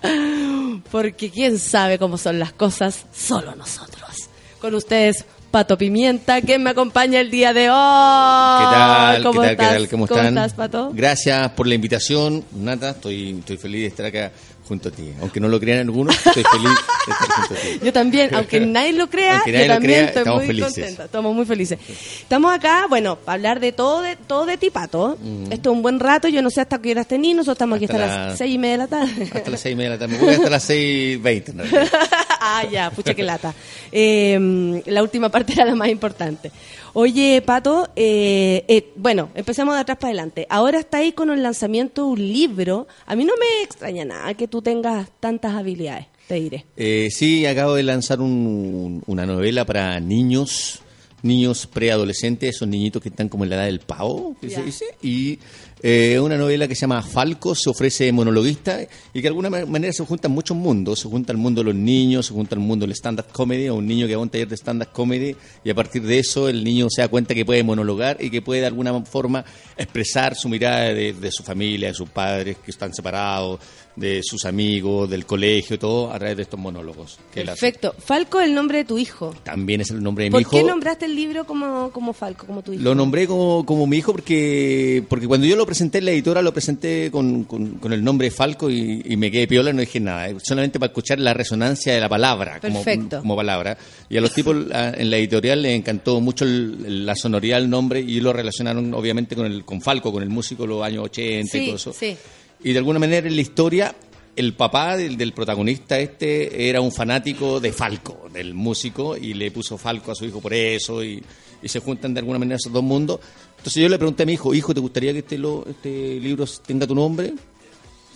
[0.90, 4.30] Porque quién sabe cómo son las cosas, solo nosotros.
[4.58, 8.64] Con ustedes, Pato Pimienta, que me acompaña el día de hoy.
[8.64, 9.22] ¿Qué tal?
[9.22, 9.52] ¿Cómo ¿Qué tal?
[9.52, 9.68] estás?
[9.68, 9.88] ¿Qué tal?
[9.90, 10.26] ¿Cómo están?
[10.28, 10.90] estás, Pato?
[10.94, 12.90] Gracias por la invitación, Nata.
[12.92, 14.32] Estoy, estoy feliz de estar acá
[14.66, 15.12] junto a ti.
[15.20, 16.70] Aunque no lo crean algunos, estoy feliz
[17.06, 17.80] de estar junto a ti.
[17.84, 20.74] Yo también, aunque nadie lo crea, yo nadie lo también crea, estoy muy felices.
[20.74, 21.04] contenta.
[21.04, 21.78] Estamos muy felices.
[22.20, 25.18] Estamos acá, bueno, para hablar de todo de todo de ti, Pato.
[25.50, 27.86] Esto es un buen rato, yo no sé hasta qué horas tenís, nosotros estamos aquí
[27.86, 27.90] Mm.
[27.96, 29.30] Hasta hasta la- las seis y media de la tarde.
[29.34, 30.12] Hasta las seis y media de la tarde.
[30.18, 31.52] Me voy hasta las seis veinte.
[32.40, 33.52] ah, ya, pucha que lata.
[33.90, 36.50] Eh, la última parte era la más importante.
[36.94, 40.46] Oye, Pato, eh, eh, bueno, empecemos de atrás para adelante.
[40.50, 42.86] Ahora está ahí con el lanzamiento de un libro.
[43.06, 46.66] A mí no me extraña nada que tú tengas tantas habilidades, te diré.
[46.76, 50.80] Eh, sí, acabo de lanzar un- una novela para niños
[51.24, 54.86] niños preadolescentes, esos niñitos que están como en la edad del pavo, que se dice,
[55.04, 55.38] y
[55.82, 59.66] eh, una novela que se llama Falco, se ofrece monologuista y que de alguna ma-
[59.66, 62.60] manera se juntan muchos mundos, se junta el mundo de los niños, se junta el
[62.60, 65.34] mundo del stand-up comedy, o un niño que va a un taller de stand-up comedy
[65.64, 68.42] y a partir de eso el niño se da cuenta que puede monologar y que
[68.42, 69.44] puede de alguna forma
[69.76, 73.58] expresar su mirada de, de su familia, de sus padres que están separados,
[73.96, 77.18] de sus amigos, del colegio, todo a través de estos monólogos.
[77.34, 77.42] que.
[77.44, 77.94] Perfecto.
[77.98, 79.34] Falco, el nombre de tu hijo.
[79.42, 80.50] También es el nombre de mi ¿Por hijo.
[80.52, 82.82] qué nombraste el libro como, como Falco, como tu hijo?
[82.82, 86.40] Lo nombré como, como mi hijo porque porque cuando yo lo presenté en la editora
[86.42, 89.80] lo presenté con, con- con el nombre Falco y, y me quedé piola y no
[89.80, 93.76] dije nada, eh, solamente para escuchar la resonancia de la palabra como, palabra.
[94.08, 98.00] Y a los tipos en la editorial les encantó mucho el- la sonoridad del nombre
[98.00, 101.56] y lo relacionaron obviamente con el con Falco, con el músico de los años 80
[101.58, 101.92] y todo eso.
[101.92, 102.16] sí.
[102.64, 103.94] Y de alguna manera en la historia,
[104.36, 109.50] el papá del, del protagonista este era un fanático de Falco, del músico, y le
[109.50, 111.22] puso Falco a su hijo por eso, y,
[111.62, 113.18] y se juntan de alguna manera esos dos mundos.
[113.62, 116.44] Entonces yo le pregunté a mi hijo, hijo, ¿te gustaría que este, lo, este libro
[116.66, 117.32] tenga tu nombre?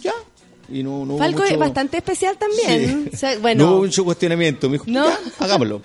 [0.03, 0.13] Ya.
[0.69, 3.05] Y no, no hubo Falco es bastante especial también.
[3.05, 3.11] Sí.
[3.15, 4.69] O sea, bueno, No hubo mucho cuestionamiento.
[4.69, 5.07] Me dijo, ¿No?
[5.07, 5.83] ya, hagámoslo.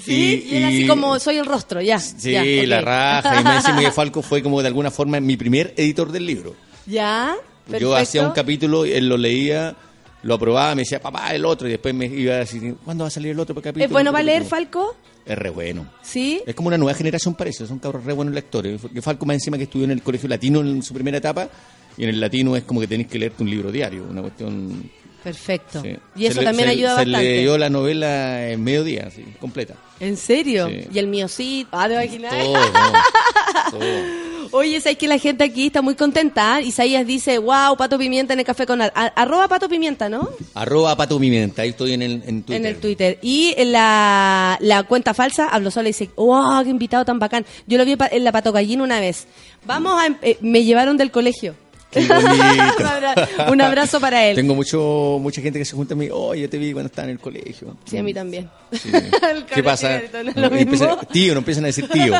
[0.00, 1.98] sí, y, él así como soy el rostro, ya.
[1.98, 3.40] Sí, ya, la raja.
[3.40, 6.54] Y me dice que Falco fue como de alguna forma mi primer editor del libro.
[6.86, 7.80] Ya, perfecto.
[7.80, 9.74] Yo hacía un capítulo, él lo leía,
[10.22, 13.08] lo aprobaba, me decía, papá, el otro, y después me iba a decir, ¿cuándo va
[13.08, 13.84] a salir el otro capítulo?
[13.84, 14.44] ¿Es bueno El para leer.
[14.44, 14.96] Falco?
[15.24, 15.86] Es re bueno.
[16.02, 16.42] Sí.
[16.46, 18.80] Es como una nueva generación, parece, son cabros re buenos lectores.
[19.02, 21.48] Falco más encima que estudió en el colegio latino en su primera etapa,
[21.96, 24.90] y en el latino es como que tenéis que leerte un libro diario, una cuestión...
[25.22, 25.82] Perfecto.
[25.82, 25.96] sí.
[26.16, 27.22] Y eso Se le- también se- ayuda se bastante.
[27.36, 29.74] leyó la novela en mediodía, así, completa.
[30.00, 30.68] ¿En serio?
[30.68, 30.86] Sí.
[30.92, 31.66] Y el mío sí.
[31.72, 32.06] Ah, de.
[32.08, 32.92] Todo, no,
[33.70, 34.28] todo.
[34.50, 36.60] Oye, sabes que la gente aquí está muy contenta.
[36.62, 38.80] Isaías dice, wow, Pato Pimienta en el café con...
[38.80, 40.30] arroba Pato Pimienta, ¿no?
[40.54, 42.56] Arroba Pato Pimienta, ahí estoy en, el, en Twitter.
[42.56, 43.18] En el Twitter.
[43.20, 47.44] Y en la, la cuenta falsa, hablo sola y dice, wow, qué invitado tan bacán.
[47.66, 49.26] Yo lo vi en la Pato Gallina una vez.
[49.66, 50.06] Vamos a...
[50.06, 51.54] em- eh, me llevaron del colegio.
[51.90, 52.00] Qué.
[52.80, 54.36] Un abra- Un abrazo para él.
[54.36, 57.06] Tengo mucho, mucha gente que se junta a mí, oh, yo te vi cuando estaba
[57.06, 57.76] en el colegio.
[57.86, 58.50] Sí, a mí también.
[58.72, 58.90] Sí.
[59.54, 60.00] ¿Qué pasa?
[60.36, 62.14] no empiezan- tío, no empiezan a decir tío.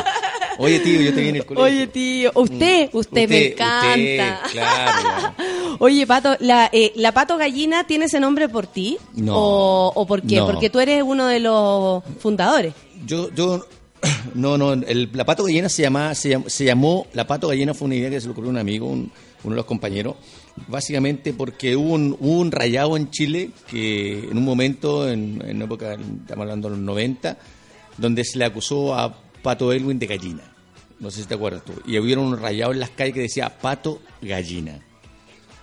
[0.57, 1.65] Oye, tío, yo te vi en el colegio.
[1.65, 3.89] Oye, tío, usted, usted, me encanta.
[3.91, 5.33] usted, claro.
[5.79, 8.97] Oye, Pato, la, eh, ¿la Pato Gallina tiene ese nombre por ti?
[9.15, 9.35] No.
[9.37, 10.37] ¿O, o por qué?
[10.37, 10.47] No.
[10.47, 12.73] Porque tú eres uno de los fundadores.
[13.05, 13.65] Yo, yo,
[14.33, 17.73] no, no, el- la pato gallina se llama, se llamó, se llamó, la pato gallina
[17.73, 19.11] fue una idea que se le ocurrió a un amigo, un-
[19.43, 20.15] uno de los compañeros,
[20.67, 25.61] básicamente porque hubo un, hubo un rayado en Chile que en un momento, en, en
[25.61, 27.37] época, estamos hablando de los 90,
[27.97, 30.43] donde se le acusó a Pato Elwin de gallina.
[30.99, 31.73] No sé si te acuerdas tú.
[31.85, 34.79] Y hubo un rayado en las calles que decía Pato Gallina.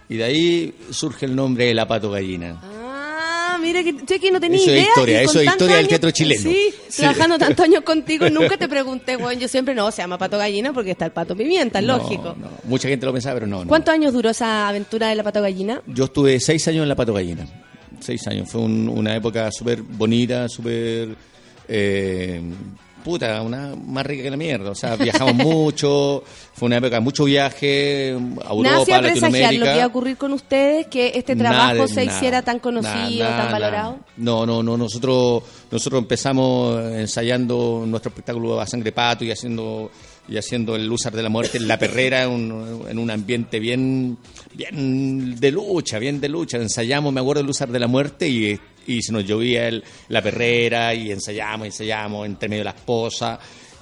[0.09, 2.61] Y de ahí surge el nombre de la Pato Gallina.
[2.63, 2.86] Ah,
[3.67, 6.43] mira que, che, que no tenía Eso es historia, eso es historia del teatro chileno.
[6.43, 6.59] Sí,
[6.89, 7.03] Sí.
[7.03, 10.73] trabajando tantos años contigo, nunca te pregunté, bueno, yo siempre no, se llama Pato Gallina
[10.73, 12.35] porque está el Pato Pimienta, No, lógico.
[12.39, 12.49] no.
[12.65, 13.63] Mucha gente lo pensaba, pero no.
[13.65, 13.69] no.
[13.69, 15.83] ¿Cuántos años duró esa aventura de la Pato Gallina?
[15.87, 17.47] Yo estuve seis años en la Pato Gallina.
[18.01, 18.49] Seis años.
[18.51, 21.09] Fue un- una época súper bonita, súper.
[21.69, 22.41] eh,
[23.07, 24.73] puta, una más rica que la mierda.
[24.73, 26.25] O sea, viajamos mucho.
[26.53, 28.11] Fue una época de mucho viaje.
[28.45, 29.53] A Europa, presagiar Latinoamérica.
[29.53, 32.59] lo que iba a ocurrir con ustedes, que este trabajo Nada, se nada, hiciera tan
[32.59, 33.99] conocido, nada, tan valorado.
[34.17, 34.77] No, no, no.
[34.77, 39.91] Nosotros, nosotros empezamos ensayando nuestro espectáculo a sangre pato y haciendo
[40.29, 43.61] y haciendo el Lúzar de la Muerte en la perrera, en un, en un ambiente
[43.61, 44.19] bien,
[44.55, 46.59] bien de lucha, bien de lucha.
[46.59, 50.23] Ensayamos, me acuerdo, el Lúzar de la Muerte y, y se nos llovía el- la
[50.23, 53.39] perrera y ensayamos, ensayamos entre medio de la esposa.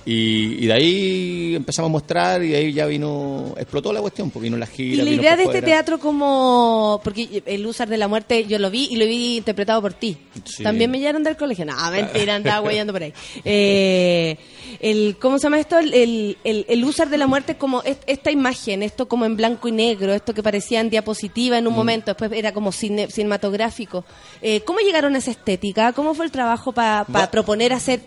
[0.06, 4.30] Y, y de ahí empezamos a mostrar y de ahí ya vino, explotó la cuestión,
[4.30, 5.02] pues vino la gira.
[5.02, 7.00] Y la idea de este teatro como...
[7.02, 10.16] Porque el Usar de la Muerte yo lo vi y lo vi interpretado por ti.
[10.44, 10.62] Sí.
[10.62, 11.64] También me llevaron del colegio.
[11.64, 13.12] No, mentira, andaba guayando por ahí.
[13.44, 14.36] Eh,
[14.80, 15.78] el, ¿Cómo se llama esto?
[15.78, 19.36] El, el, el, el Usar de la Muerte como est- esta imagen, esto como en
[19.36, 21.58] blanco y negro, esto que parecía en diapositiva Mm.
[21.58, 24.04] en un momento, después era como cine- cinematográfico.
[24.42, 25.92] Eh, ¿Cómo llegaron a esa estética?
[25.92, 28.00] ¿Cómo fue el trabajo para proponer hacer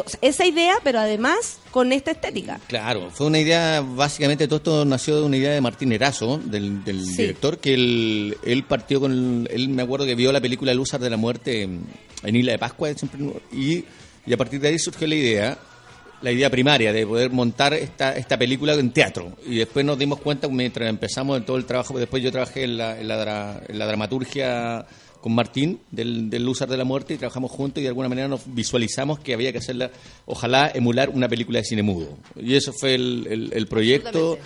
[0.00, 2.60] o sea, esa idea, pero además con esta estética?
[2.68, 6.84] Claro, fue una idea, básicamente todo esto nació de una idea de Martín Erazo, del,
[6.84, 7.16] del Sí.
[7.22, 10.78] director, que él, él partió con, el- él me acuerdo que vio la película El
[10.78, 11.84] Lúzar de la Muerte en,
[12.24, 12.90] Isla de Pascua,
[13.52, 13.84] y,
[14.26, 15.58] y a partir de ahí surgió la idea,
[16.22, 19.32] la idea primaria de poder montar esta, esta película en teatro.
[19.46, 22.98] Y después nos dimos cuenta, mientras empezamos todo el trabajo, después yo trabajé en la,
[22.98, 24.86] en la, en la dramaturgia
[25.26, 28.28] con Martín del, del Lúzar de la Muerte y trabajamos juntos y de alguna manera
[28.28, 29.90] nos visualizamos que había que hacerla,
[30.24, 32.16] ojalá emular una película de cine mudo.
[32.40, 34.38] Y eso fue el, el- el proyecto.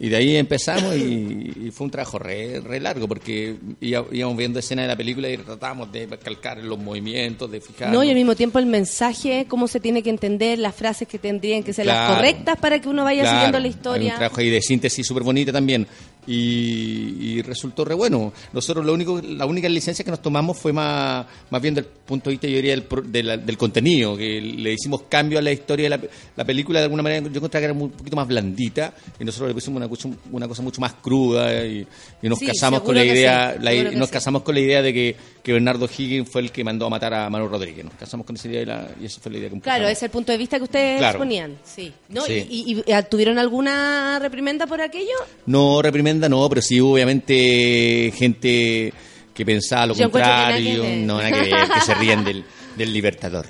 [0.00, 4.60] Y de ahí empezamos y, y fue un trabajo re, re largo porqueía- íbamos viendo
[4.60, 7.96] escenas de la película y tratábamos de calcar los movimientos, de fijarnos.
[7.98, 11.18] No, y al mismo tiempo el mensaje, cómo se tiene que entender, las frases que
[11.18, 14.14] tendrían que ser las correctas para que uno vaya Claro, siguiendo la Hay un historia.
[14.14, 15.84] trabajo ahí de síntesis súper bonita también.
[16.28, 18.32] Y, y resultó re bueno.
[18.52, 22.28] Nosotros lo único, la única licencia que nos tomamos fue más, más bien del punto
[22.28, 25.42] de vista, yo diría, del, pro- de la- del contenido, que le hicimos cambio a
[25.42, 26.00] la historia de la,
[26.36, 27.22] la película de alguna manera.
[27.28, 30.62] Yo encontraba que era un poquito más blandita y nosotros le pusimos una, una cosa
[30.62, 31.86] mucho más cruda y,
[32.22, 34.12] y nos Sí, casamos con la idea, la- nos sí.
[34.12, 35.16] casamos con la idea de que,
[35.48, 37.84] que Bernardo Higgins fue el que mandó a matar a Manuel Rodríguez.
[37.84, 39.92] Nos casamos con esa idea y, la- y esa fue la idea que Claro, ese
[39.92, 41.18] es el punto de vista que ustedes Claro.
[41.18, 41.56] ponían.
[41.64, 41.92] Sí.
[42.10, 42.22] ¿No?
[42.22, 42.46] Sí.
[42.50, 45.14] ¿Y, y- y, tuvieron alguna reprimenda por aquello?
[45.46, 48.92] No, reprimenda no, pero sí obviamente gente
[49.34, 50.82] que pensaba lo Yo encuentro que nada contrario.
[50.82, 52.44] que no, nada que ver, que se ríen del,
[52.76, 53.46] del Libertador.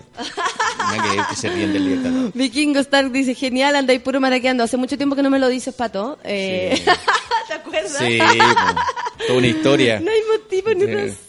[0.90, 2.32] Que que se ríen del Libertador.
[2.34, 4.64] Vikingo Stark dice, genial, anda ahí puro maraqueando.
[4.64, 6.18] Hace mucho tiempo que no me lo dices, Pato.
[6.24, 6.84] Eh, Sí.
[7.48, 7.96] ¿Te acuerdas?
[7.98, 8.18] Sí,
[9.26, 10.00] toda una historia.
[10.00, 11.24] No hay motivo ni razón.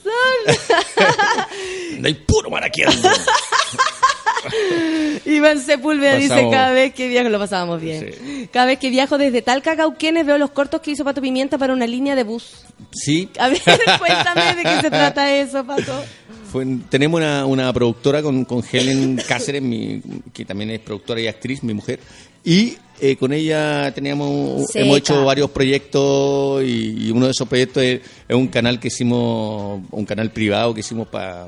[2.06, 3.10] Hay puro maraqueando.
[5.25, 8.13] Iván Sepúlveda dice, cada vez que viajo, lo pasábamos bien.
[8.51, 11.57] Cada vez que viajo desde Talca a Cauquenes veo los cortos que hizo Pato Pimienta
[11.57, 12.63] para una línea de bus.
[12.91, 13.61] Sí, A ver,
[13.99, 16.03] cuéntame de qué se trata eso, Pato.
[16.51, 20.01] Fue- tenemos una, una productora con, con Helen Cáceres, mi-
[20.33, 21.99] que también es productora y actriz, mi mujer,
[22.43, 24.80] y eh, con ella teníamos Seca.
[24.85, 28.88] hemos hecho varios proyectos y, y uno de esos proyectos es, es un canal que
[28.89, 31.47] hicimos, un canal privado que hicimos para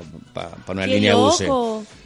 [0.68, 1.48] una ¡Qué línea de buses.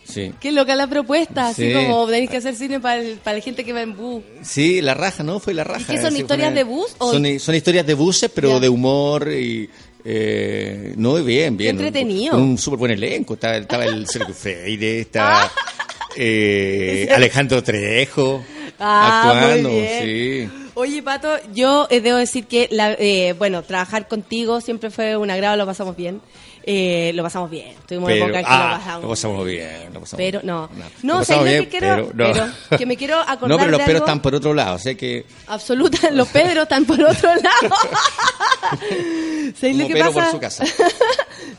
[0.04, 0.32] Sí.
[0.40, 1.72] Qué loca la propuesta, así Sí.
[1.74, 4.22] como tenéis que hacer cine para, para la gente que va en bus.
[4.42, 5.40] Sí, la raja, ¿no?
[5.40, 5.92] Fue la raja.
[5.92, 9.68] qué son historias de bus o- Son, son historias de buses, pero de humor y...
[10.08, 11.70] Eh, no, bien, bien.
[11.70, 12.30] entretenido.
[12.34, 13.34] Con un súper buen elenco.
[13.34, 15.50] Estaba, estaba el Sergio Freire, estaba
[16.16, 18.44] eh, Alejandro Trejo
[18.78, 19.68] Ah, muy actuando.
[19.70, 20.02] bien.
[20.02, 20.70] Sí.
[20.74, 25.30] Oye, Pato, yo eh, debo decir que, la, eh, bueno, trabajar contigo siempre fue un
[25.30, 26.20] agrado, lo pasamos bien.
[26.68, 27.76] Eh, lo pasamos bien.
[27.86, 29.84] Tuvimos Pero, época que ah, lo pasamos lo pasamos bien.
[29.94, 30.68] Lo pasamos Pero no.
[31.04, 32.08] No, pasamos ¿sabes lo bien, que quiero?
[32.08, 32.32] pero no.
[32.68, 34.74] Pero que me quiero acordar No, pero los peros están por otro lado.
[34.74, 36.10] O sea que absoluta.
[36.10, 37.76] Los Pedros están por otro lado.
[39.60, 40.30] ¿Sabéis lo que pero por pasa?
[40.32, 40.64] su casa.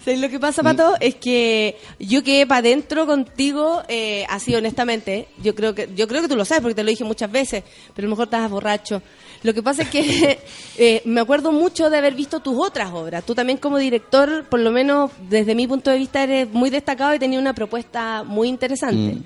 [0.08, 0.92] ¿Sabes lo que pasa, Pato?
[0.92, 0.96] Mm.
[1.02, 5.28] Es que yo quedé para adentro contigo, eh, así honestamente.
[5.44, 7.66] Yo creo que yo creo que tú lo sabes porque te lo dije muchas veces,
[7.94, 9.02] pero a lo mejor estabas borracho.
[9.44, 10.40] Lo que pasa es que
[10.78, 13.26] eh, me acuerdo mucho de haber visto tus otras obras.
[13.26, 17.14] Tú también como director, por lo menos desde mi punto de vista, eres muy destacado
[17.14, 19.16] y tenía una propuesta muy interesante.
[19.16, 19.24] Mm.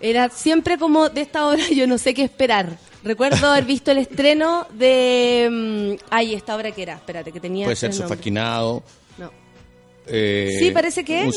[0.00, 2.78] Era siempre como de esta obra yo no sé qué esperar.
[3.04, 5.48] Recuerdo haber visto el estreno de...
[6.00, 7.66] mm, ay, esta obra que era, espérate, que tenía...
[7.66, 8.82] Puede ser sofaquinado.
[10.06, 11.32] Eh, Sí, parece que Un ¿no?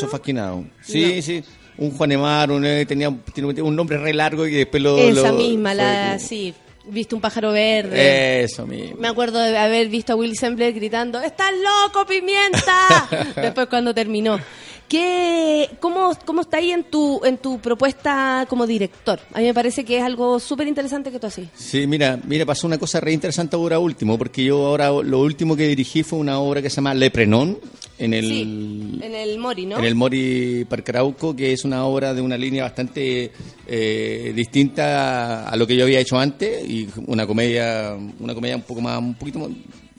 [0.81, 1.21] Sí, No.
[1.21, 1.43] sí.
[1.77, 4.97] Un Juanemar, un, eh, tenía, un nombre re largo y después lo.
[4.97, 6.53] Esa lo- misma, la, sí.
[6.87, 8.43] Viste un pájaro verde.
[8.43, 8.95] Eso mismo.
[8.97, 13.07] Me acuerdo de haber visto a Will Sembler gritando, ¡Estás loco, pimienta!
[13.35, 14.39] Después cuando terminó.
[14.87, 19.19] ¿Qué, cómo, ¿Cómo está ahí en tu, en tu propuesta como director?
[19.33, 21.47] A mí me parece que es algo súper interesante que tú haces.
[21.55, 25.55] Sí, mira, mira, pasó una cosa re interesante ahora último, porque yo ahora lo último
[25.55, 27.57] que dirigí fue una obra que se llama Le Prenon
[27.97, 29.77] en el Sí, en el Mori, ¿no?
[29.79, 33.31] en el Mori Parcarauco, que es una obra de una línea bastante
[33.65, 38.61] eh, distinta a lo que yo había hecho antes y una comedia, una comedia un
[38.63, 39.49] poco más, un poquito más-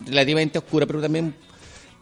[0.07, 1.35] relativamente oscura, pero también,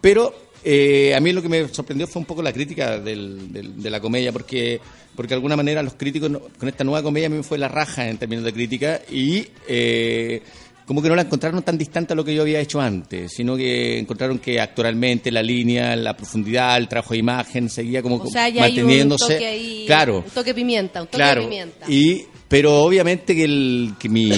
[0.01, 3.83] pero eh, a mí lo que me sorprendió fue un poco la crítica del- del-
[3.83, 4.81] de la comedia, porque
[5.15, 6.29] porque de alguna manera los críticos
[6.59, 9.47] con esta nueva comedia a mí me fue la raja en términos de crítica y
[9.69, 10.43] eh,
[10.87, 13.57] como que no la encontraron tan distante a lo que yo había hecho antes, sino
[13.57, 18.27] que encontraron que actualmente la línea, la profundidad, el trabajo de imagen seguía como o
[18.29, 19.33] sea, ya hay un manteniéndose.
[19.35, 21.41] toque ahí, claro, un toque pimienta, un toque claro.
[21.43, 21.87] de pimienta.
[21.91, 24.31] Y, pero obviamente que, el, que, mi,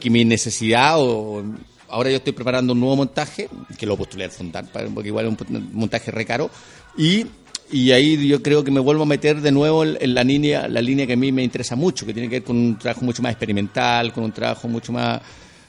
[0.00, 1.42] que mi necesidad o
[1.88, 3.48] ahora yo estoy preparando un nuevo montaje
[3.78, 6.50] que lo postulé al fundar porque igual es un montaje re caro.
[6.96, 7.26] Y
[7.70, 10.80] y ahí yo creo que me vuelvo a meter de nuevo en la línea la
[10.80, 13.22] línea que a mí me interesa mucho que tiene que ver con un trabajo mucho
[13.22, 15.20] más experimental con un trabajo mucho más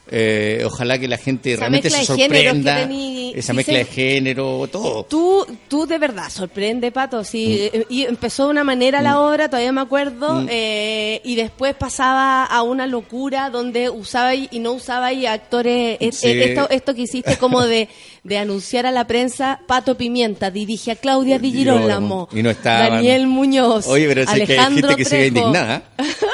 [0.10, 5.04] eh, ojalá que la gente Esa realmente se sorprenda tení- esa mezcla de género todo
[5.04, 7.24] Tú, tú de verdad sorprende, Pato.
[7.24, 7.76] Sí, Mm.
[7.78, 12.46] eh, y empezó de una manera la obra, todavía me acuerdo, eh, y después pasaba
[12.46, 15.98] a una locura donde usaba y y no usaba y actores.
[16.16, 16.28] Sí.
[16.28, 17.90] eh, Esto, esto que hiciste como de,
[18.24, 22.92] de anunciar a la prensa, Pato Pimienta dirige a Claudia Di Girolamo, Y no estaban.
[22.92, 25.84] Daniel Muñoz, Oye, pero sé que hay Alejandro gente que indignada.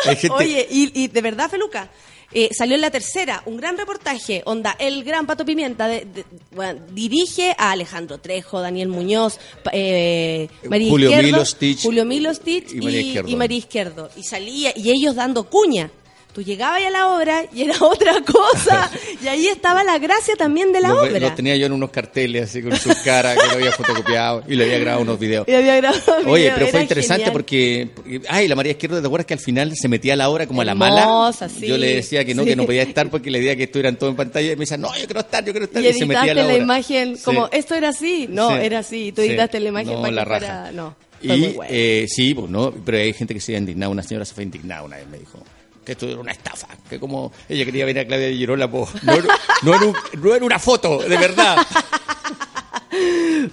[0.05, 1.89] Gente- Oye, y, y de verdad, Feluca.
[2.33, 6.25] Eh, salió en la tercera un gran reportaje, onda, el gran Pato Pimienta de- de-
[6.55, 9.39] bueno, dirige a Alejandro Trejo, Daniel Muñoz,
[9.71, 13.29] eh, María Julio Izquierdo, Milostich Julio Milostich y María y, Izquierdo.
[13.29, 14.09] y María Izquierdo.
[14.17, 15.89] Y salía, y ellos dando cuña.
[16.33, 18.89] Tú llegabas a la obra y era otra cosa.
[19.23, 21.19] y ahí estaba la gracia también de la Los, obra.
[21.19, 24.55] los tenía yo en unos carteles así con sus caras que lo había fotocopiado y
[24.55, 25.47] le había grabado unos videos.
[25.53, 29.05] Y había grabado Oye, video, pero fue interesante porque, porque- Ay, la María Izquierdo, ¿te
[29.05, 31.31] acuerdas que al final se metía a la obra como a la mala?
[31.33, 32.49] Sí, Yo le decía que no, sí.
[32.49, 34.77] que no podía estar porque le decía que estuvieran todos en pantalla y me decía,
[34.77, 35.83] no, yo quiero estar, yo quiero estar.
[35.83, 36.57] Y Y, se metía a la la, obra.
[36.57, 37.23] imagen Sí.
[37.25, 38.25] como, esto era así.
[38.27, 39.11] No, era así.
[39.11, 40.71] Tú editaste la imagen No, para la raja.
[40.71, 41.69] No, Y bueno.
[41.71, 43.91] eh, sí, pues no, pero hay gente que se ha indignado.
[43.91, 45.37] Una señora se fue indignada una vez, me dijo
[45.85, 48.89] que esto era una estafa, que como ella quería ver a Claudia de Girola, pues,
[49.03, 51.57] no, era- no, era un- no era una foto, de verdad.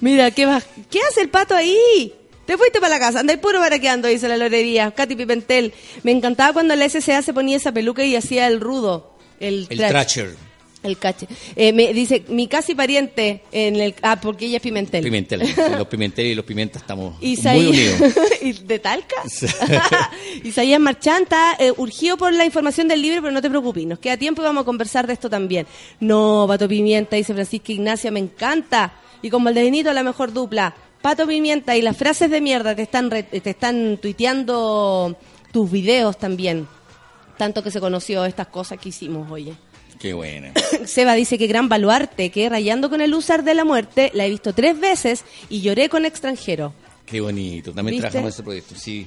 [0.01, 2.15] Mira, ¿qué, va- ¿qué hace el pato ahí?
[2.47, 4.90] Te fuiste para la casa, anda puro baraqueando, dice la lorería.
[4.90, 5.73] Katy Pimentel.
[6.02, 9.15] Me encantaba cuando la SCA se ponía esa peluca y hacía el rudo.
[9.39, 9.78] El, El.
[9.78, 10.35] Tracher,
[10.82, 11.28] El cache.
[11.57, 13.94] Eh, me dice, mi casi pariente en el...
[14.01, 15.05] Ah, porque ella es Pimentel.
[15.05, 15.43] Pimentel.
[15.77, 18.15] Los Pimentel y los Pimentas estamos Isaías- muy unidos.
[18.43, 19.16] ¿Y ¿De Talca?
[20.44, 24.16] Isaías Marchanta, eh, urgido por la información del libro, pero no te preocupes, nos queda
[24.16, 25.66] tiempo y vamos a conversar de esto también.
[26.01, 28.93] No, Pato Pimienta, dice Francisca Ignacia, me encanta.
[29.23, 30.74] Y con Valdebenito la mejor dupla.
[31.02, 35.16] Pato Pimienta y las frases de mierda te están, re- te están tuiteando
[35.52, 36.66] tus videos también.
[37.36, 39.52] Tanto que se conoció estas cosas que hicimos, oye.
[40.01, 40.52] Qué buena.
[40.86, 44.31] Seba dice que gran baluarte, que rayando con el usar de la muerte, la he
[44.31, 46.72] visto tres veces y lloré con extranjero.
[47.05, 47.72] Qué bonito.
[47.72, 48.09] También ¿Viste?
[48.09, 49.06] trabajamos ese proyecto, sí.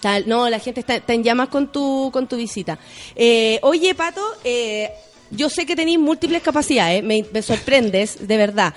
[0.00, 2.78] Tal, no, la gente está, está en llamas con tu, con tu visita.
[3.16, 4.90] Eh, oye, Pato, eh,
[5.30, 8.74] yo sé que tenéis múltiples capacidades, me, me sorprendes, de verdad.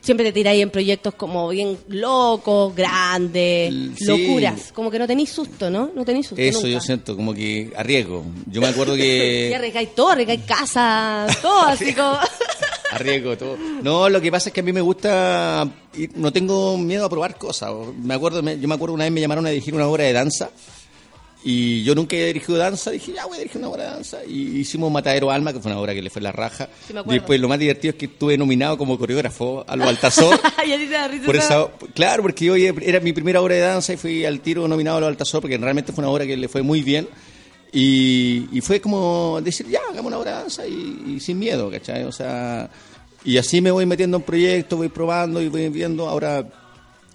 [0.00, 4.04] Siempre te tiráis en proyectos como bien locos, grandes, Sí.
[4.04, 4.72] locuras.
[4.72, 5.90] Como que no tenéis susto, ¿no?
[5.94, 6.70] No tenéis susto Eso nunca.
[6.72, 8.24] yo siento, como que arriesgo.
[8.46, 9.52] Yo me acuerdo que...
[9.56, 12.16] arriesgáis todo, arriesgáis casa, todo así como...
[12.92, 13.56] Arriesgo todo.
[13.82, 17.08] No, lo que pasa es que a mí me gusta, ir- no tengo miedo a
[17.10, 17.70] probar cosas.
[18.00, 20.12] Me acuerdo, me- yo me acuerdo una vez me llamaron a dirigir una obra de
[20.12, 20.50] danza
[21.44, 24.24] y yo nunca he dirigido danza, dije, ya voy a dirigir una obra de danza
[24.24, 26.68] y hicimos Matadero Alma, que fue una obra que le fue la raja.
[26.86, 27.02] Sí, me.
[27.04, 30.40] Después lo más divertido es que estuve nominado como coreógrafo a los Altazor.
[30.66, 33.54] y a ti te da risa Por esa- claro, porque hoy era mi primera obra
[33.54, 36.26] de danza y fui al tiro nominado a los Altazor porque realmente fue una obra
[36.26, 37.06] que le fue muy bien.
[37.72, 41.70] Y, y fue como decir, ya, hagamos una obra de danza y, y sin miedo,
[41.70, 42.04] ¿cachai?
[42.04, 42.70] O sea,
[43.24, 46.08] y así me voy metiendo en proyectos, voy probando y voy viendo.
[46.08, 46.46] Ahora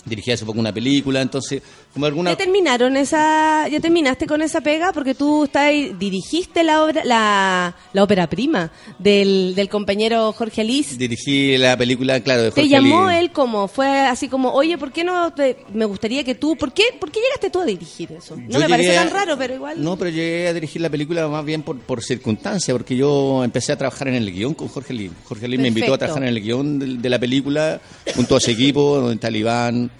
[0.06, 1.62] dirigí hace poco una película, entonces,
[1.94, 2.32] como alguna...
[2.32, 4.94] ¿Ya terminaron esa, ya terminaste con esa pega?
[4.94, 10.62] Porque tú estás ahí- dirigiste la obra, la, la ópera prima del, del compañero Jorge
[10.62, 10.96] Alice.
[10.96, 13.20] Dirigí la película, claro, de Te Jorge llamó Ali.
[13.26, 16.72] él como, fue así como, oye, ¿por qué no te, me gustaría que tú, ¿por
[16.74, 18.36] qué, por qué llegaste tú a dirigir eso?
[18.38, 19.84] No Yo me parece a- tan raro, pero igual.
[19.84, 23.74] No, pero llegué a dirigir la película más bien por, por circunstancia, porque yo empecé
[23.74, 25.12] a trabajar en el guion con Jorge Lee.
[25.26, 27.82] Jorge Lee me invitó a trabajar en el guion de, de la película
[28.16, 29.92] junto a su equipo, donde está Iván,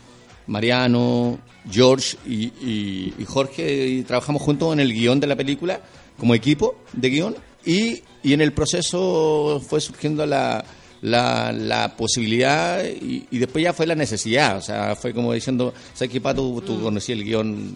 [0.48, 1.38] Mariano,
[1.70, 5.82] George y, y- Jorge, y trabajamos juntos en el guion de la película
[6.18, 7.36] como equipo de guion
[7.66, 10.64] y, y en el proceso fue surgiendo la,
[11.02, 16.12] la, posibilidad y, y después ya fue la necesidad, o sea, fue como diciendo, ¿sabes
[16.12, 16.62] qué, Pato?
[16.66, 17.76] Tú conocí el guion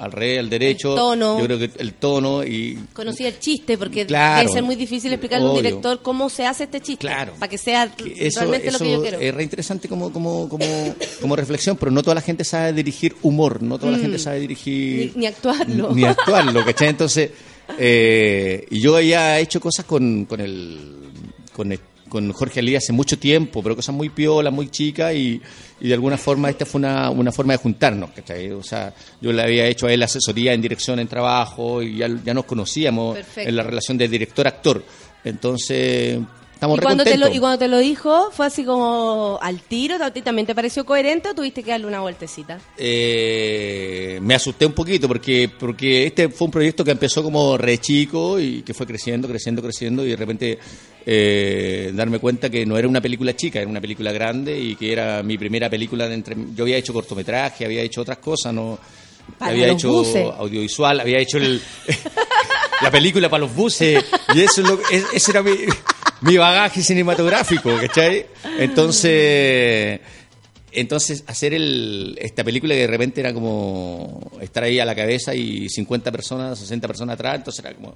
[0.00, 1.38] al rey, al derecho, El tono.
[1.38, 4.40] yo creo que el tono y Conocí el chiste, porque Claro.
[4.40, 7.00] debe ser muy difícil explicarle a un director cómo se hace este chiste.
[7.06, 7.34] Claro.
[7.38, 7.84] Para que sea
[8.16, 9.20] eso, realmente lo que yo eso quiero.
[9.20, 10.64] es re interesante como, como, como,
[11.20, 14.40] como reflexión, pero no toda la gente sabe dirigir humor, no toda la gente sabe
[14.40, 15.10] dirigir...
[15.10, 15.12] Mm.
[15.14, 15.94] Ni- ni actuarlo.
[15.94, 16.88] Ni actuarlo, ¿cachai?
[16.88, 17.30] Entonces,
[17.78, 20.78] eh, y yo había hecho cosas con, con el...
[21.52, 21.80] Con el-
[22.10, 25.40] con Jorge Ali hace mucho tiempo, pero cosas muy piolas, muy chicas, y,
[25.80, 28.50] y de alguna forma esta fue una, una forma de juntarnos, ¿cachai?
[28.50, 28.92] O sea,
[29.22, 32.44] yo le había hecho a él asesoría en dirección, en trabajo, y ya, ya nos
[32.44, 33.48] conocíamos Perfecto.
[33.48, 34.84] en la relación de director-actor.
[35.24, 36.18] Entonces,
[36.60, 37.36] estamos y cuando, te lo, recontentos.
[37.36, 40.84] y cuando te lo dijo, fue así como al tiro, ¿a ti también te pareció
[40.84, 42.58] coherente o tuviste que darle una vueltecita?
[42.76, 47.78] Eh, me asusté un poquito porque porque este fue un proyecto que empezó como re
[47.78, 50.58] chico y que fue creciendo, creciendo, creciendo y de repente
[51.06, 54.92] eh, darme cuenta que no era una película chica, era una película grande y que
[54.92, 58.78] era mi primera película de entre yo había hecho cortometraje, había hecho otras cosas, no
[59.38, 60.26] Para había hecho buses.
[60.38, 61.60] audiovisual, había hecho el,
[62.82, 64.04] la película para los buses
[64.34, 65.52] y eso es lo- es- ese era mi,
[66.22, 68.26] mi bagaje cinematográfico, ¿cachai?
[68.58, 70.00] Entonces
[70.72, 75.34] entonces, hacer el, esta película que de repente era como estar ahí a la cabeza
[75.34, 77.94] y 50 personas, 60 personas atrás, entonces era como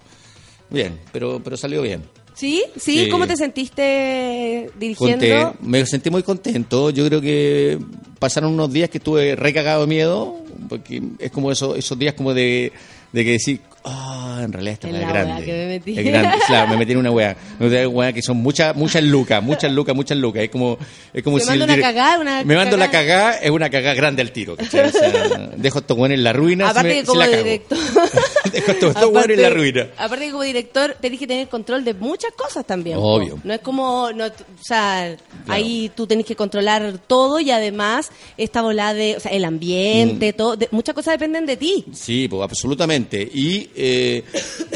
[0.70, 2.02] bien, pero, pero salió bien.
[2.34, 2.64] ¿Sí?
[2.76, 3.04] ¿Sí?
[3.04, 3.08] Sí.
[3.10, 5.24] ¿Cómo te sentiste dirigiendo?
[5.24, 6.90] Conté- me sentí muy contento.
[6.90, 7.78] Yo creo que
[8.18, 12.34] pasaron unos días que estuve recagado de miedo, porque es como eso, esos días como
[12.34, 12.72] de,
[13.12, 15.44] de que decir, Ah, en realidad esta En la grande.
[15.44, 15.98] que me metí.
[15.98, 16.38] Es grande.
[16.46, 17.36] Claro, me metí en una weá.
[17.58, 20.42] Me metí en una weá que son muchas, muchas lucas, muchas lucas, muchas lucas.
[20.44, 20.78] Es como,
[21.12, 21.46] es como si.
[21.46, 23.32] mando una cagada, una Me mando la cagada.
[23.38, 24.56] es una cagada grande al tiro.
[24.56, 24.88] ¿cachai?
[24.88, 26.64] O sea, dejo estos weones en la ruina.
[26.66, 27.42] si Aparte me- que si como la cago.
[27.44, 27.78] director.
[28.52, 29.86] Dejo estos weones en la ruina.
[29.96, 32.98] Aparte que como director tenés que tener control de muchas cosas también.
[33.00, 33.38] Obvio.
[33.42, 34.30] No es como, no, o
[34.62, 35.16] sea,
[35.48, 40.32] ahí tú tenés que controlar todo y además esta bola de, o sea, el ambiente,
[40.32, 40.36] Mm.
[40.36, 41.84] todo, de- muchas cosas dependen de ti.
[41.92, 43.28] Sí, pues absolutamente.
[43.34, 44.22] Y eh,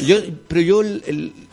[0.04, 0.16] yo,
[0.46, 0.82] pero yo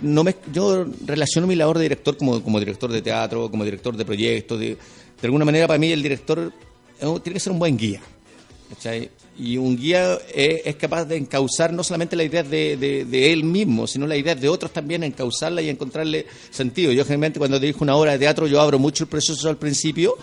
[0.01, 3.95] no me, yo relaciono mi labor de director como, como director de teatro, como director
[3.95, 4.59] de proyectos.
[4.59, 4.77] De, de
[5.23, 6.51] alguna manera para mí el director
[6.99, 8.01] eh, tiene que ser un buen guía.
[9.37, 13.85] Y un guía es, es capaz de encauzar no solamente las ideas de, él mismo,
[13.85, 16.91] sino las ideas de otros también, encauzarlas y encontrarle sentido.
[16.91, 20.15] Yo generalmente cuando dirijo una obra de teatro yo abro mucho el proceso al principio,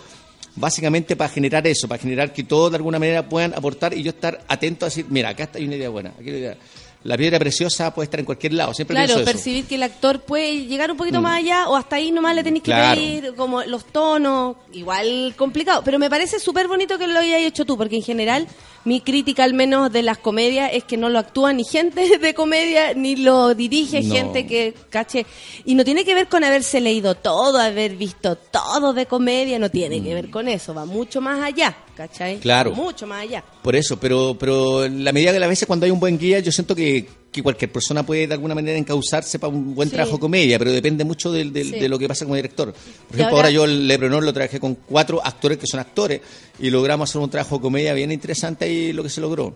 [0.55, 4.09] básicamente para generar eso, para generar que todos de alguna manera puedan aportar y yo
[4.09, 6.57] estar atento a decir, mira, acá está una idea buena, aquí hay una idea.
[7.03, 9.31] La piedra preciosa puede estar en cualquier lado, siempre Claro, pienso eso.
[9.31, 11.23] percibir que el actor puede llegar un poquito Mm.
[11.23, 12.95] más allá o hasta ahí nomás le tenéis que Claro.
[13.01, 17.65] pedir como los tonos, igual complicado, pero me parece súper bonito que lo hayas hecho
[17.65, 18.47] tú, porque en general
[18.85, 22.33] mi crítica al menos de las comedias es que no lo actúa ni gente de
[22.33, 24.15] comedia, ni lo dirige No.
[24.15, 25.25] gente que cache,
[25.65, 29.69] y no tiene que ver con haberse leído todo, haber visto todo de comedia, no
[29.69, 32.39] tiene que ver con eso, va mucho más allá, ¿cachai?
[32.39, 32.71] Claro.
[32.73, 33.43] Mucho más allá.
[33.61, 36.51] Por eso, pero, pero la medida que a veces cuando hay un buen guía, yo
[36.51, 39.95] siento que, que cualquier persona puede de alguna manera encauzarse para un buen Sí.
[39.95, 41.49] trabajo de comedia, pero depende mucho Sí.
[41.49, 42.73] de lo que pasa como director.
[42.73, 42.83] Por
[43.15, 46.21] ejemplo, ahora- ahora, yo el Lebronor lo trabajé con cuatro actores que son actores
[46.59, 49.55] y logramos hacer un trabajo de comedia bien interesante y lo que se logró.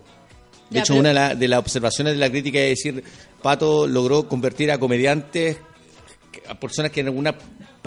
[0.70, 3.02] De Ya, hecho, pero- una de, la- de las observaciones de la crítica es decir,
[3.42, 5.56] Pato logró convertir a comediantes,
[6.48, 7.26] a personas que en algún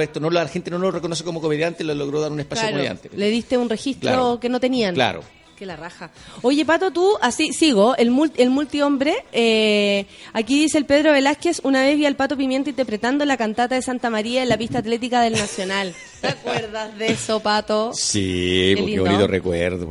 [0.02, 2.76] aspecto no la gente no lo reconoce como comediante, lo logró dar un espacio Claro,
[2.78, 3.10] comediante.
[3.16, 4.40] le diste un registro Claro.
[4.40, 4.94] que no tenían.
[4.96, 5.22] Claro.
[5.62, 6.10] Que la raja.
[6.42, 9.14] Oye, Pato, tú, así sigo, el, mul- el multihombre.
[9.32, 13.76] Eh, aquí dice el Pedro Velázquez: Una vez vi al Pato Pimienta interpretando la cantata
[13.76, 15.94] de Santa María en la pista atlética del Nacional.
[16.20, 17.92] ¿Te acuerdas de eso, Pato?
[17.94, 19.04] Sí, Qué porque lindo.
[19.06, 19.88] bonito recuerdo.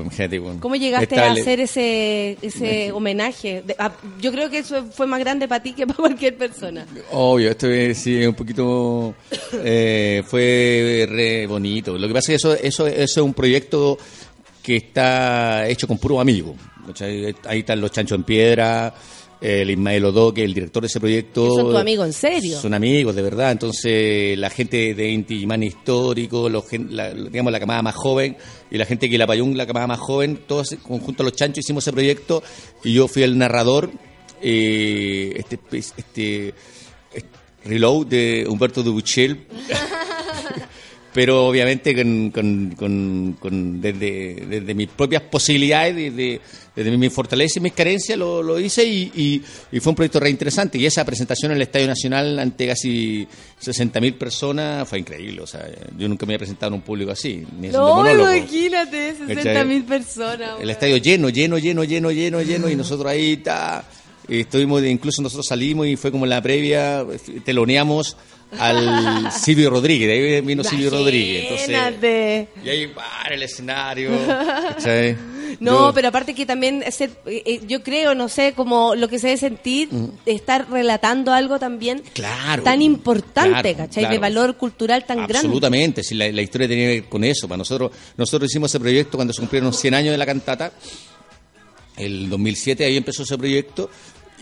[0.61, 3.63] ¿Cómo llegaste a hacer ese, ese homenaje?
[3.79, 6.85] Ah, yo creo que eso fue más grande para ti que para cualquier persona.
[7.13, 9.15] Obvio, esto es sí, un poquito.
[9.53, 11.97] eh, fue re bonito.
[11.97, 13.99] Lo que pasa es que eso, eso, eso es un proyecto
[14.63, 16.57] que está hecho con puros amigos.
[16.87, 17.35] ¿cachai?
[17.47, 18.95] Ahí están los Chanchos en Piedra,
[19.41, 21.55] el Ismael Odo, que es el director de ese proyecto.
[21.55, 22.61] Son tu amigo en serio.
[22.61, 23.53] Son amigos, de verdad.
[23.53, 28.37] Entonces, la gente de Inti Imán Histórico, los, la, digamos, la camada más joven,
[28.71, 31.65] y la gente que la Payún, la camada más joven, todos conjunto a los chanchos
[31.65, 32.43] hicimos ese proyecto,
[32.85, 33.91] y yo fui el narrador.
[34.43, 36.55] eh, este, este,
[37.13, 37.31] este
[37.65, 39.47] reload de Humberto Dubuchel.
[41.13, 46.41] pero obviamente con, con- con- con- desde, desde mis propias posibilidades, desde,
[46.77, 49.43] desde mis fortalezas y mis carencias, lo, lo hice y, y-
[49.73, 50.79] y fue un proyecto re interesante.
[50.79, 53.27] Y esa presentación en el Estadio Nacional ante casi
[53.61, 55.41] 60.000 personas fue increíble.
[55.43, 55.69] O sea,
[55.99, 57.97] yo nunca me había presentado en un público así, ni No,
[58.39, 60.61] imagínate, 60 mil personas.
[60.61, 63.85] El estadio lleno, lleno, lleno, lleno, lleno, lleno, y nosotros ahí ta,
[64.29, 67.05] y estuvimos, incluso nosotros salimos y fue como la previa,
[67.45, 68.17] teloneamos
[68.59, 71.43] al Silvio Rodríguez, de ahí vino Silvio Rodríguez.
[71.45, 72.49] Entonces, Imagínate.
[72.65, 74.11] y ahí para el escenario.
[74.27, 75.17] ¿cachai?
[75.59, 79.19] No, Yo- pero aparte que también ser, eh, yo creo, no sé, como lo que
[79.19, 79.89] se debe sentir,
[80.25, 82.11] estar relatando algo también Mm.
[82.15, 82.63] Claro.
[82.63, 84.05] tan importante, Claro, ¿cachai?
[84.05, 84.21] De claro.
[84.21, 85.39] valor cultural tan grande.
[85.39, 87.49] Absolutamente, si la, la historia tenía que ver con eso.
[87.49, 90.73] Para nosotros, nosotros hicimos ese proyecto cuando se cumplieron 100 años de la cantata.
[91.97, 93.91] El 2007 ahí empezó ese proyecto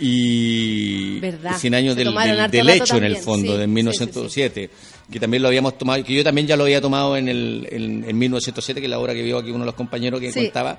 [0.01, 1.57] y Verdad.
[1.59, 2.15] 100 años del,
[2.51, 4.71] del- hecho en el fondo, sí, de sí, 1907,
[5.11, 8.05] que también lo habíamos tomado, que yo también ya lo había tomado en, el, en,
[8.09, 10.45] en 1907, que es la obra que vio aquí uno de los compañeros que Sí.
[10.45, 10.79] contaba,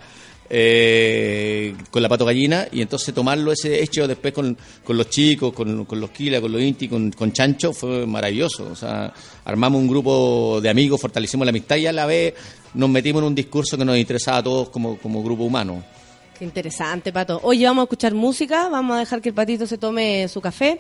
[0.51, 5.53] eh, con la pato gallina, y entonces tomarlo ese hecho después con, con los chicos,
[5.53, 8.67] con, con los Kila, con los Inti, con, con Chancho, fue maravilloso.
[8.71, 9.13] O sea,
[9.45, 12.33] armamos un grupo de amigos, fortalecimos la amistad y a la vez
[12.73, 15.83] nos metimos en un discurso que nos interesaba a todos como, como grupo humano.
[16.40, 17.41] Qué interesante, Pato.
[17.44, 20.80] Oye, vamos a escuchar música, vamos a dejar que el patito se tome su café.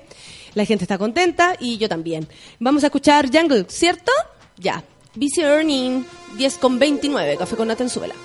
[0.53, 2.29] La gente está contenta y yo también.
[2.59, 4.13] Vamos a escuchar Jungle, ¿cierto?
[4.55, 4.81] Ya.
[5.15, 6.05] Busy Earning,
[6.37, 8.15] 10 con 29, café con Natenzuela.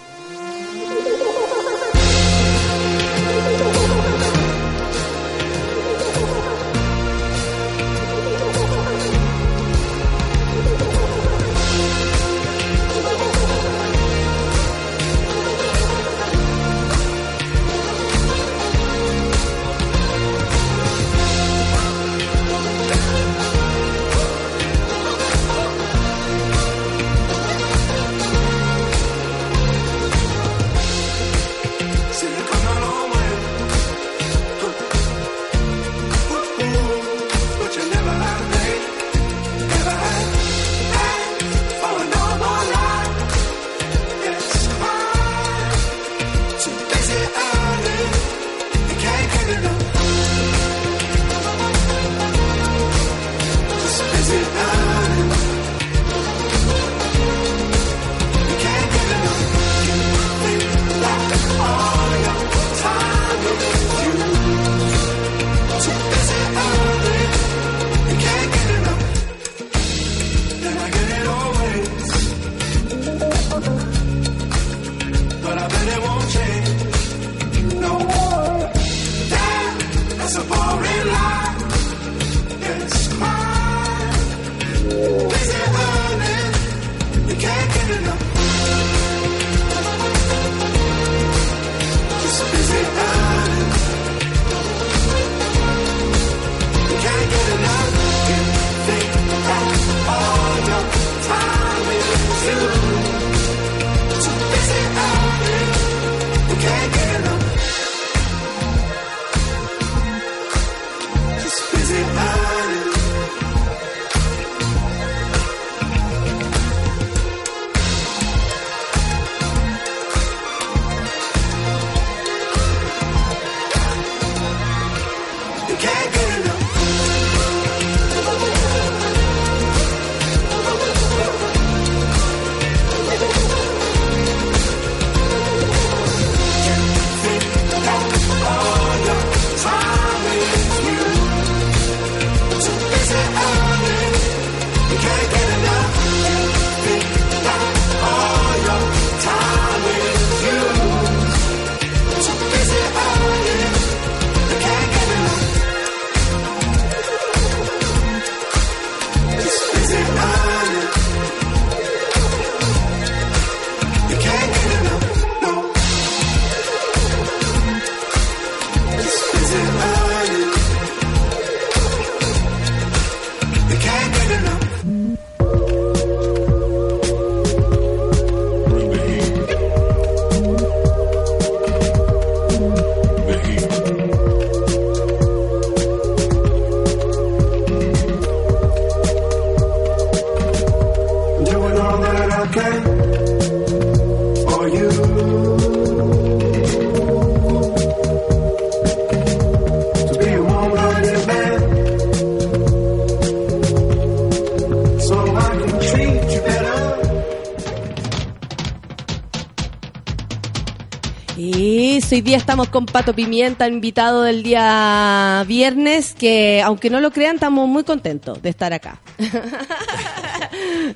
[212.14, 217.34] Hoy día estamos con Pato Pimienta, invitado del día viernes, que aunque no lo crean,
[217.34, 219.00] estamos muy contentos de estar acá.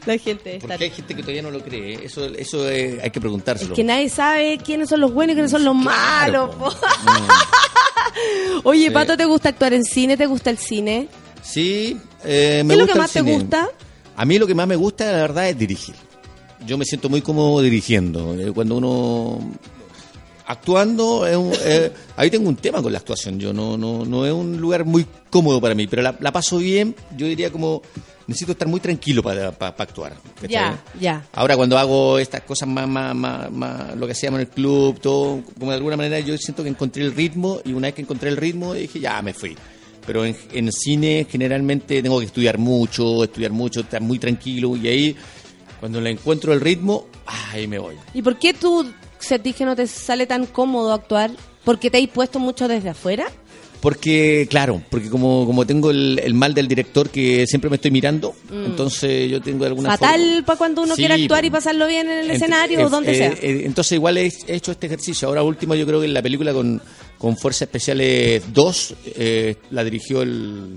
[0.06, 0.68] La gente está...
[0.68, 2.04] Porque hay gente que todavía no lo cree.
[2.04, 3.72] Eso, eso eh, hay que preguntárselo.
[3.72, 6.54] Es que nadie sabe quiénes son los buenos y quiénes son los malos.
[6.54, 6.70] Po.
[8.62, 8.90] Oye, Sí.
[8.90, 10.16] Pato, ¿te gusta actuar en cine?
[10.16, 11.08] ¿Te gusta el cine?
[11.42, 13.68] Sí, eh, me ¿Qué es lo que el más te gusta?
[14.16, 15.96] A mí lo que más me gusta, la verdad, es dirigir.
[16.64, 18.38] Yo me siento muy cómodo dirigiendo.
[18.38, 19.40] Eh, Cuando uno
[20.48, 23.38] actuando, es un- eh, ahí tengo un tema con la actuación.
[23.38, 26.58] Yo no, no, no es un lugar muy cómodo para mí, pero la, la paso
[26.58, 26.96] bien.
[27.16, 27.82] Yo diría como
[28.26, 30.12] necesito estar muy tranquilo para, para, para actuar.
[30.48, 31.26] Ya, ya.
[31.32, 35.00] Ahora cuando hago estas cosas más, más, más, más, lo que hacíamos en el club,
[35.00, 38.02] todo, como de alguna manera yo siento que encontré el ritmo y una vez que
[38.02, 39.56] encontré el ritmo dije, ya, me fui.
[40.06, 44.88] Pero en, en cine generalmente tengo que estudiar mucho, estudiar mucho, estar muy tranquilo y
[44.88, 45.16] ahí
[45.80, 47.94] cuando le encuentro el ritmo, ahí me voy.
[48.14, 48.90] ¿Y por qué tú
[49.54, 51.30] que no te sale tan cómodo actuar?
[51.64, 53.26] ¿Porque te has puesto mucho desde afuera?
[53.80, 57.92] Porque, claro, porque como, como tengo el, el mal del director que siempre me estoy
[57.92, 58.64] mirando, Mm.
[58.66, 61.86] entonces yo tengo de alguna Fatal forma- para cuando uno Sí, quiere actuar y pasarlo
[61.86, 63.28] bien en el escenario o donde eh, sea.
[63.40, 65.28] eh, entonces igual he he hecho este ejercicio.
[65.28, 66.82] Ahora último yo creo que en la película con,
[67.18, 70.76] con Fuerzas Especiales 2 eh, la dirigió el,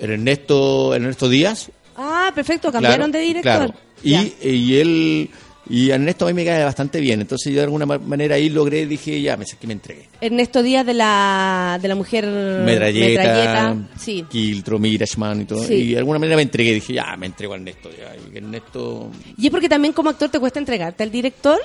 [0.00, 1.70] el Ernesto, Ernesto Díaz.
[1.96, 3.42] Ah, perfecto, cambiaron Claro, de director.
[3.72, 3.74] claro.
[4.02, 5.30] Y, y él
[5.68, 7.20] y Ernesto a mí me cae bastante bien.
[7.20, 10.08] Entonces yo de alguna ma- manera ahí logré, dije, ya, me que me entregué.
[10.20, 14.24] Ernesto Díaz de la, de la mujer Medralleta, Sí.
[14.28, 15.62] Quiltro, Mirachman y todo.
[15.64, 15.74] Sí.
[15.74, 17.90] Y de alguna manera me entregué, dije, ya, me entrego a Ernesto.
[17.90, 21.58] Ya, y Ernesto ¿Y es porque también como actor te cuesta entregarte al director?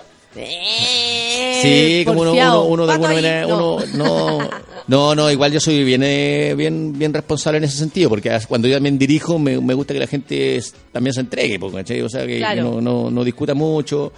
[1.62, 3.76] Sí, como uno, uno, uno de alguna manera, no.
[3.76, 4.50] uno, no,
[4.88, 8.68] no, no, igual yo soy bien, eh, bien, bien responsable en ese sentido, porque cuando
[8.68, 10.62] yo también dirijo me, me gusta que la gente
[10.92, 11.60] también se entregue,
[12.04, 12.64] o sea, que, Claro.
[12.64, 14.12] no, no, no discuta mucho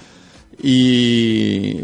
[0.62, 1.78] y,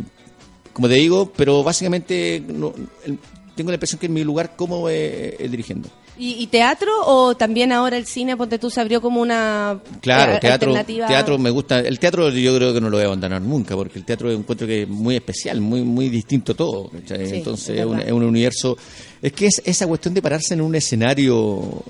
[0.73, 2.73] como te digo, pero básicamente no-
[3.05, 3.17] el-
[3.55, 5.89] tengo la impresión que en mi lugar cómodo es, es dirigiendo.
[6.19, 10.33] ¿Y, y teatro o también ahora el cine, ponte tú, se abrió como una Claro,
[10.33, 11.07] eh, teatro, alternativa?
[11.07, 11.79] teatro me gusta.
[11.79, 14.65] El teatro yo creo que no lo voy a abandonar nunca, porque el teatro encuentro
[14.65, 16.89] que es muy especial, muy muy distinto todo.
[16.89, 17.27] ¿cachai?
[17.27, 18.77] Sí, Entonces es es un, es un universo.
[19.21, 21.83] Es que es esa cuestión de pararse en un escenario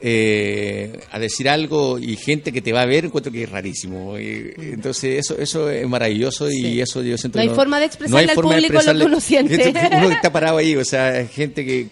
[0.00, 4.16] eh, a decir algo y gente que te va a ver, encuentro que es rarísimo.
[4.18, 6.80] Y, entonces eso eso es maravilloso y Sí.
[6.80, 9.74] eso yo siento No que hay forma de expresarle al público lo que uno siente.
[9.98, 11.88] Uno que está parado ahí, o sea, gente que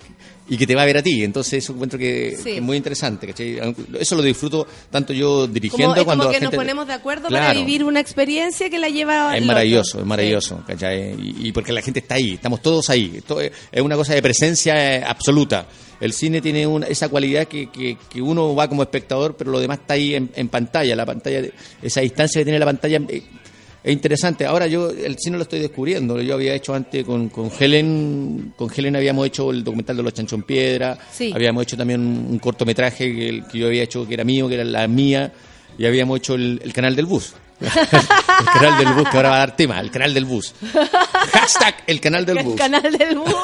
[0.49, 1.25] y que te va a ver a ti.
[1.25, 2.45] Entonces eso encuentro que, Sí.
[2.45, 3.27] que es muy interesante.
[3.27, 3.59] ¿cachai?
[3.99, 6.87] Eso lo disfruto tanto yo dirigiendo Como, es cuando como la que nos gente- ponemos
[6.87, 11.15] de acuerdo para vivir una experiencia que la lleva Es el maravilloso, es maravilloso, ¿cachai?
[11.21, 13.13] Y, y porque la gente está ahí, estamos todos ahí.
[13.17, 15.67] Esto es es una cosa de presencia eh, absoluta.
[15.99, 19.59] El cine tiene una- esa cualidad que, que- que uno va como espectador, pero lo
[19.61, 20.95] demás está ahí en, en pantalla.
[20.95, 21.41] La pantalla,
[21.83, 23.23] esa distancia que tiene la pantalla eh,
[23.87, 24.45] es interesante.
[24.45, 26.21] Ahora yo el cine lo estoy descubriendo.
[26.21, 30.13] Yo había hecho antes con, con Helen, con Helen habíamos hecho el documental de los
[30.13, 30.99] Chancho en Piedra.
[31.13, 31.31] Sí.
[31.35, 34.49] Habíamos hecho también un, un cortometraje que, el- que yo había hecho que era mío,
[34.49, 35.33] que era la mía.
[35.79, 37.35] Y habíamos hecho el, el canal del bus.
[37.61, 37.71] el
[38.53, 40.53] canal del bus, que ahora va a dar tema, el canal del bus.
[41.33, 42.57] Hashtag el canal del El bus.
[42.57, 43.35] canal del bus.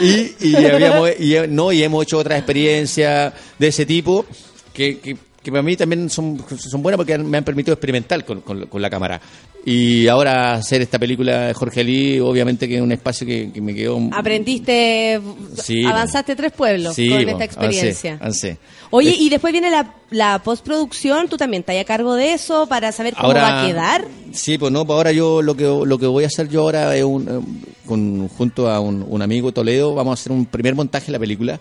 [0.00, 4.26] Y, y habíamos, y, no, y hemos hecho otras experiencias de ese tipo
[4.74, 5.16] que, que,
[5.46, 8.82] que para mí también son, son buenas porque me han permitido experimentar con, con- con
[8.82, 9.20] la cámara.
[9.64, 13.60] Y ahora hacer esta película de Jorge Lee, obviamente que es un espacio que, que
[13.60, 13.98] me quedó...
[14.12, 15.20] Aprendiste,
[15.62, 18.14] Sí, avanzaste tres pueblos Sí, con esta experiencia.
[18.20, 18.58] avancé, avancé.
[18.90, 22.66] Oye, Eh, y después viene la, la postproducción, tú también estás a cargo de eso
[22.68, 24.04] para saber cómo Ahora- va a quedar.
[24.32, 26.94] Sí, pues no, pues ahora yo lo que lo que voy a hacer yo ahora
[26.96, 30.74] es un, eh, con, junto a un, un amigo Toledo, vamos a hacer un primer
[30.74, 31.58] montaje de la película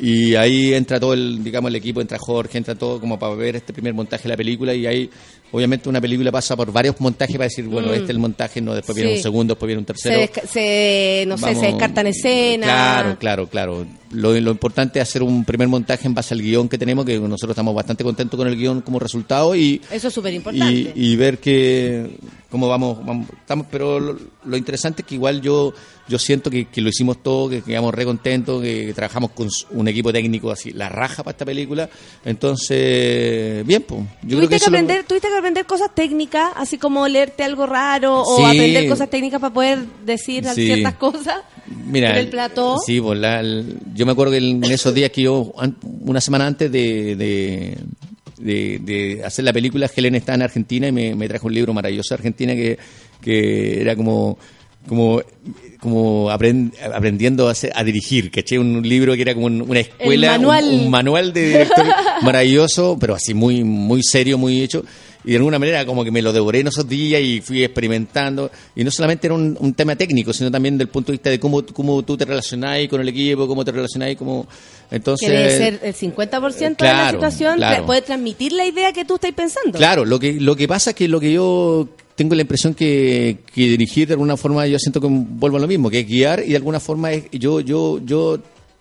[0.00, 3.56] y ahí entra todo el, digamos, el equipo, entra Jorge, entra todo como para ver
[3.56, 5.10] este primer montaje de la película y ahí
[5.52, 7.92] obviamente una película pasa por varios montajes para decir, bueno, Mm.
[7.92, 10.20] este es el montaje, no, después viene un segundo, después viene un Se, tercero.
[10.20, 12.68] desca- se- no sé, se descartan escenas.
[12.68, 13.86] Claro, claro, claro.
[14.10, 17.18] Lo, lo importante es hacer un primer montaje en base al guion que tenemos, que
[17.18, 20.92] nosotros estamos bastante contentos con el guion como resultado y, Eso es súper importante.
[20.94, 22.16] y, y ver que
[22.50, 25.74] cómo vamos, vamos estamos pero lo, lo interesante es que igual yo
[26.08, 29.88] yo siento que, que lo hicimos todo que quedamos re contentos que, trabajamos con un
[29.88, 31.90] equipo técnico así la raja para esta película
[32.24, 35.94] entonces bien pues yo creo ¿Tuviste que, que, eso lo- aprender, tuviste que aprender cosas
[35.94, 40.66] técnicas, así como leerte algo raro o aprender cosas técnicas para poder decir Sí.
[40.66, 41.40] ciertas cosas
[41.86, 42.78] Mira, en el plató.
[42.84, 45.52] Sí, pues la- el- yo me acuerdo que en esos días que yo,
[46.02, 47.78] una semana antes de, de,
[48.38, 51.72] de- de hacer la película, Helen estaba en Argentina y me, me trajo un libro
[51.74, 52.78] maravilloso de Argentina que,
[53.20, 54.38] que era como
[54.88, 55.20] como
[55.80, 58.58] como aprend- aprendiendo a, hacer- a dirigir, ¿caché?
[58.58, 60.64] Un libro que era como un- una escuela, un- manual.
[60.72, 61.84] Un, manual de director
[62.22, 64.84] maravilloso, pero así muy muy serio, muy hecho.
[65.24, 68.50] Y de alguna manera como que me lo devoré en esos días y fui experimentando.
[68.76, 71.40] Y no solamente era un, un tema técnico, sino también del punto de vista de
[71.40, 74.46] cómo, cómo tú te relacionás con el equipo, cómo te relacionás, cómo...
[74.90, 77.84] Entonces, que debe ser el 50% de la Claro, situación, claro.
[77.84, 79.76] puede transmitir la idea que tú estás pensando.
[79.76, 83.38] Claro, lo que, lo que pasa es que lo que yo tengo la impresión que,
[83.54, 86.42] que dirigir de alguna forma yo siento que vuelvo a lo mismo, que es guiar
[86.44, 88.38] y de alguna forma es, yo, yo, yo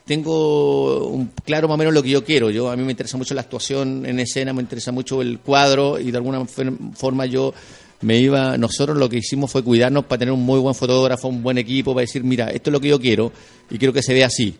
[0.07, 2.49] tengo un claro más o menos lo que yo quiero.
[2.49, 5.99] Yo a mí me interesa mucho la actuación en escena, me interesa mucho el cuadro
[5.99, 7.53] y de alguna forma yo
[8.01, 11.43] me iba, nosotros lo que hicimos fue cuidarnos para tener un muy buen fotógrafo, un
[11.43, 13.31] buen equipo, para decir, mira, esto es lo que yo quiero
[13.69, 14.55] y quiero que se vea así.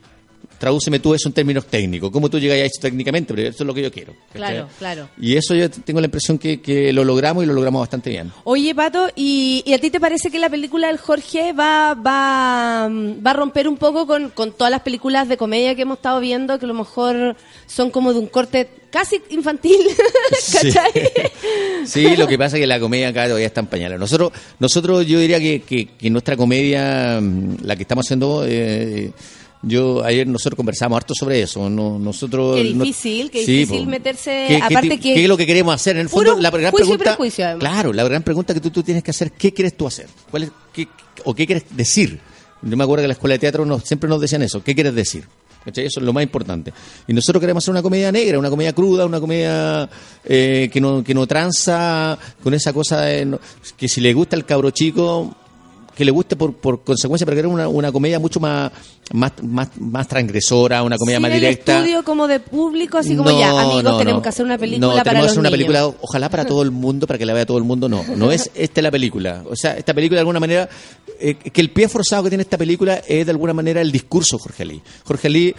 [0.58, 2.10] Tradúceme tú eso en términos técnicos.
[2.10, 3.32] ¿Cómo tú llegas a eso técnicamente?
[3.34, 4.16] Pero eso es lo que yo quiero.
[4.34, 5.08] Claro, claro.
[5.22, 8.32] Y eso yo tengo la impresión que, que lo logramos y lo logramos bastante bien.
[8.44, 12.90] Oye, Pato, ¿y, y a ti te parece que la película del Jorge va, va,
[12.90, 15.98] mm, va a romper un poco con, con todas las películas de comedia que hemos
[15.98, 17.36] estado viendo, que a lo mejor
[17.68, 19.78] son como de un corte casi infantil?
[20.54, 20.92] ¿Cachai?
[21.86, 24.00] Sí, lo que pasa es que la comedia acá todavía está en pañales.
[24.00, 29.12] Nosotros, nosotros yo diría que, que- que nuestra comedia, mm, la que estamos haciendo, eh,
[29.62, 31.70] yo ayer nosotros conversamos harto sobre eso.
[31.70, 33.92] No, nosotros Qué no- difícil, qué Sí, difícil po.
[33.92, 35.96] meterse- ¿Qué- qué aparte ti- que- ¿Qué es lo que queremos hacer?
[35.96, 37.18] En el fondo, Puro la gran pregunta.
[37.60, 40.08] Claro, la gran pregunta que tú, tú tienes que hacer, ¿qué quieres tú hacer?
[40.30, 40.88] ¿Cuál es, qué,
[41.26, 42.20] ¿O qué quieres decir?
[42.62, 44.74] Yo me acuerdo que en la escuela de teatro nos, siempre nos decían eso, ¿qué
[44.76, 45.26] quieres decir?
[45.66, 45.86] ¿Cachai?
[45.86, 46.72] Eso es lo más importante.
[47.08, 49.90] Y nosotros queremos hacer una comedia negra, una comedia cruda, una comedia
[50.24, 53.40] eh, que, no, que no tranza con esa cosa de no-
[53.76, 55.36] que si le gusta el cabro chico,
[55.98, 58.72] que le guste por, por consecuencia, pero queremos una, una comedia mucho más,
[59.14, 61.78] más, más, más transgresora, una comedia Sí, más del directa.
[61.80, 64.22] estudio como de público, así como No, ya, amigos, no, tenemos no.
[64.22, 65.58] que hacer una película No, para tenemos los hacer una niños.
[65.68, 67.90] película, ojalá para todo el mundo, para que la vea todo el mundo.
[67.90, 69.44] No, no es esta es la película.
[69.50, 70.70] O sea, esta película de alguna manera,
[71.20, 74.38] eh, que el pie forzado que tiene esta película es de alguna manera el discurso
[74.38, 74.82] Jorge Ali.
[75.04, 75.56] Jorge eh,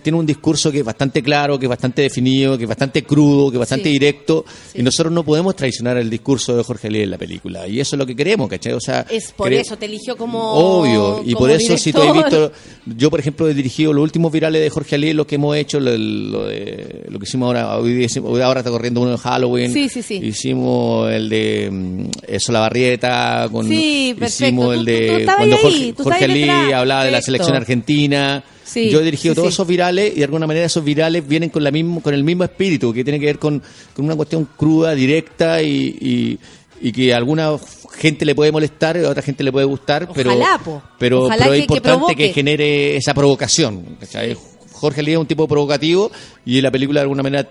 [0.00, 3.50] tiene un discurso que es bastante claro, que es bastante definido, que es bastante crudo,
[3.50, 3.92] que es bastante Sí.
[3.92, 4.44] directo.
[4.74, 7.66] Y nosotros no podemos traicionar el discurso de Jorge Ali en la película.
[7.68, 8.72] Y eso es lo que queremos, ¿cachai?
[8.72, 10.52] O sea, Es por eso te eligió como.
[10.54, 12.52] Obvio, y como por eso si tú has visto,
[12.86, 15.80] yo por ejemplo he dirigido los últimos virales de Jorge Ali, lo que hemos hecho,
[15.80, 18.08] lo, lo de- lo que hicimos ahora, hoy,
[18.42, 20.14] ahora está corriendo uno de Halloween, Sí, sí, sí.
[20.22, 25.92] hicimos el de mm, eso la barrieta, con, hicimos el de tú cuando ahí, Jorge,
[25.96, 26.72] tú Jorge detrás.
[26.74, 28.44] hablaba de la selección argentina.
[28.72, 29.54] Sí, yo he dirigido sí, todos sí.
[29.54, 32.44] esos virales y de alguna manera esos virales vienen con la mismo, con el mismo
[32.44, 33.62] espíritu, que tiene que ver con,
[33.94, 36.38] con una cuestión cruda, directa y, y-
[36.84, 37.56] y que a alguna
[37.96, 40.82] gente le puede molestar, a otra gente le puede gustar, pero, Ojalá, po.
[40.98, 43.96] pero, Ojalá pero que- es importante que, genere esa provocación.
[44.00, 44.36] ¿cachai?
[44.72, 46.10] Jorge Lía es un tipo provocativo
[46.44, 47.48] y la película de alguna manera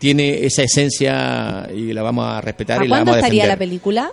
[0.00, 3.48] tiene esa esencia y la vamos a respetar ¿Para y la vamos a estaría defender.
[3.48, 4.12] la película?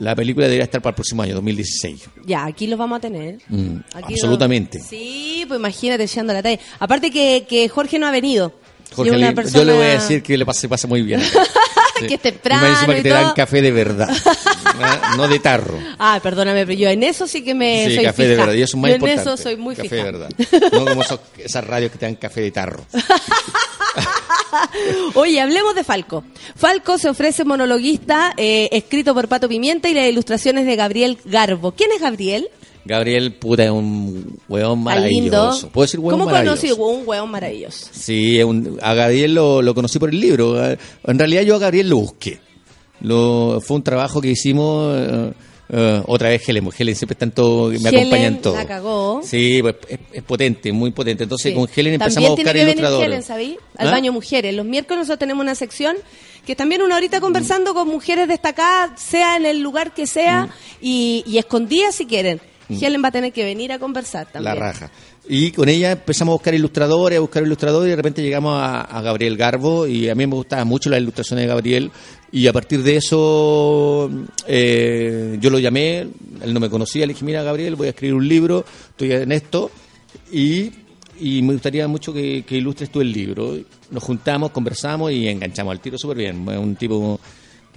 [0.00, 2.08] La película debería estar para el próximo año, 2016.
[2.26, 3.38] Ya, aquí los vamos a tener.
[3.48, 4.78] Mm, Aquí absolutamente.
[4.78, 6.58] lo- Sí, pues imagínate echando la talla.
[6.78, 8.52] Aparte que, que Jorge no ha venido.
[8.94, 11.22] Jorge Y persona- yo le voy a decir que le pasa, se pasa muy bien.
[12.08, 13.34] Que es temprano Y encima que y te dan todo.
[13.34, 14.08] café de verdad,
[15.18, 15.78] no de tarro.
[15.98, 18.40] Ah, perdóname, pero yo en eso sí que me Sí, soy café de fija.
[18.46, 19.22] verdad, y eso es más Yo importante.
[19.22, 20.04] en eso soy muy café fija.
[20.04, 20.30] de verdad.
[20.72, 22.86] No como esos- esas radios que te dan café de tarro.
[25.14, 26.24] Oye, hablemos de Falco.
[26.56, 31.72] Falco se ofrece monologuista, eh, escrito por Pato Pimienta y las ilustraciones de Gabriel Garbo.
[31.72, 32.48] ¿Quién es Gabriel?
[32.84, 34.76] Gabriel, puta, es un lindo.
[34.76, 35.68] maravilloso.
[35.68, 37.86] ¿Puedo decir ¿Cómo conocí un hueón maravilloso?
[37.92, 40.56] Sí, un- a Gabriel lo, lo conocí por el libro.
[41.04, 42.40] En realidad yo a Gabriel lo busqué.
[43.02, 45.32] Lo, fue un trabajo que hicimos eh,
[45.72, 46.64] eh, otra vez Helen.
[46.64, 48.54] porque Helen siempre está en todo, me Helen acompaña en todo.
[48.54, 49.20] la cagó.
[49.24, 51.22] Sí, pues, es, es potente, muy potente.
[51.24, 51.56] Entonces Sí.
[51.58, 53.04] con Helen empezamos También a buscar tiene que venir.
[53.04, 53.56] Helen, ¿sabí?
[53.76, 53.90] Al ¿Ah?
[53.92, 54.54] baño mujeres.
[54.54, 55.96] Los miércoles nosotros tenemos una sección
[56.46, 60.50] que también una horita conversando con mujeres destacadas, sea en el lugar que sea, Mm.
[60.80, 62.40] y, y escondidas si quieren.
[62.78, 64.54] Helen va a tener que venir a conversar también.
[64.54, 64.90] La raja.
[65.28, 68.80] Y con ella empezamos a buscar ilustradores, a buscar ilustradores y de repente llegamos a,
[68.82, 71.90] a Gabriel Garbo y a mí me gustaban mucho las ilustraciones de Gabriel
[72.32, 74.10] y a partir de eso
[74.46, 78.14] eh, yo lo llamé, él no me conocía, le dije, mira Gabriel, voy a escribir
[78.14, 79.70] un libro, estoy en esto
[80.32, 80.70] y,
[81.20, 83.56] y me gustaría mucho que, que ilustres tú el libro.
[83.90, 86.48] Nos juntamos, conversamos y enganchamos al tiro súper bien.
[86.48, 87.20] Es un tipo...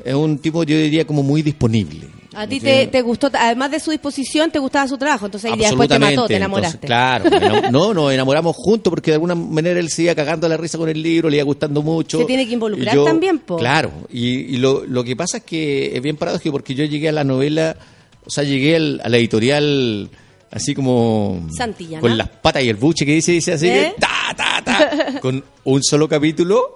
[0.03, 2.07] Es un tipo, yo diría, como muy disponible.
[2.35, 5.59] A ti te, te gustó, además de su disposición, te gustaba su trabajo, entonces ahí
[5.59, 6.87] después te mató, te enamoraste.
[6.87, 10.57] Entonces, claro, no, nos enamoramos juntos porque de alguna manera él se iba cagando la
[10.57, 12.17] risa con el libro, le iba gustando mucho.
[12.19, 13.57] Se tiene que involucrar yo- también, po.
[13.57, 17.09] Claro, y, y lo, lo que pasa es que es bien paradójico porque yo llegué
[17.09, 17.75] a la novela,
[18.25, 20.09] o sea, llegué al- a la editorial
[20.51, 21.99] así como Santillana.
[22.01, 23.93] con las patas y el buche que dice, dice así, ¿Eh?
[23.95, 26.75] que ta, ta, ta, con un solo capítulo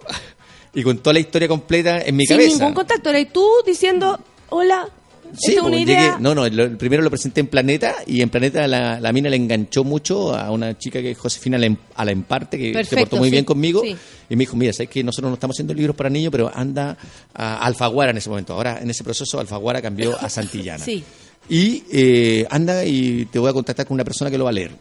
[0.73, 2.57] y con toda la historia completa en mi Sin cabeza.
[2.59, 4.19] ningún contacto, eres tú diciendo,
[4.49, 4.87] hola,
[5.37, 8.67] Sí, pues, llegué- no, no, lo- el primero lo presenté en Planeta y en Planeta
[8.67, 12.83] la, la mina le enganchó mucho a una chica que es Josefina Alem- Alemparte, que
[12.85, 13.81] se portó muy sí, bien conmigo.
[13.83, 13.95] sí.
[14.29, 16.97] Y me dijo, mira, sabes que nosotros no estamos haciendo libros para niños, pero anda
[17.33, 18.53] a Alfaguara en ese momento.
[18.53, 20.83] Ahora, en ese proceso, Alfaguara cambió a Santillana.
[20.85, 21.03] Sí.
[21.49, 24.53] Y eh, anda y te voy a contactar con una persona que lo va a
[24.53, 24.71] leer.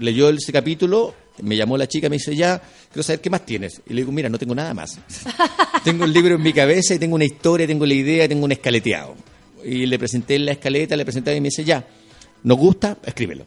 [0.00, 2.60] Leyó ese capítulo, me llamó la chica, me dice, ya,
[2.92, 3.80] quiero saber qué más tienes.
[3.88, 4.98] Y le digo, mira, no tengo nada más.
[5.84, 8.50] tengo el libro en mi cabeza y tengo una historia, tengo la idea, tengo un
[8.52, 9.14] escaleteado.
[9.66, 11.84] Y le presenté la escaleta, le presenté y me dice, ya,
[12.44, 12.98] ¿nos gusta?
[13.04, 13.44] Escríbelo.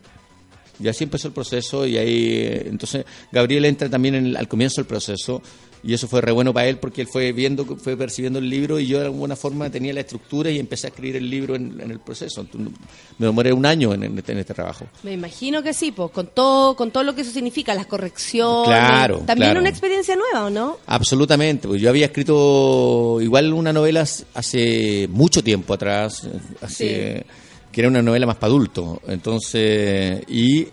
[0.82, 4.82] Y así empezó el proceso y ahí, eh, entonces, Gabriel entra también en al comienzo
[4.82, 5.42] del proceso
[5.84, 8.80] y eso fue re bueno para él porque él fue viendo, fue percibiendo el libro
[8.80, 11.80] y yo de alguna forma tenía la estructura y empecé a escribir el libro en,
[11.80, 12.42] en el proceso.
[12.42, 12.74] Entonces,
[13.18, 14.86] me demoré un año en, en este, en este trabajo.
[15.04, 18.68] Me imagino que sí, pues, con todo, con todo lo que eso significa, las correcciones.
[18.68, 19.60] Claro, También claro.
[19.62, 20.78] una experiencia nueva, ¿o no?
[20.86, 24.02] Absolutamente, pues yo había escrito igual una novela
[24.34, 26.28] hace mucho tiempo atrás,
[26.62, 27.26] hace,
[27.72, 30.68] que era una novela más para adultos, entonces, y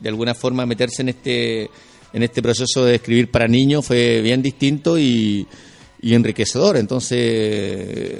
[0.00, 1.70] de alguna forma meterse en este,
[2.12, 5.46] en este proceso de escribir para niños fue bien distinto y,
[6.02, 8.16] y enriquecedor, entonces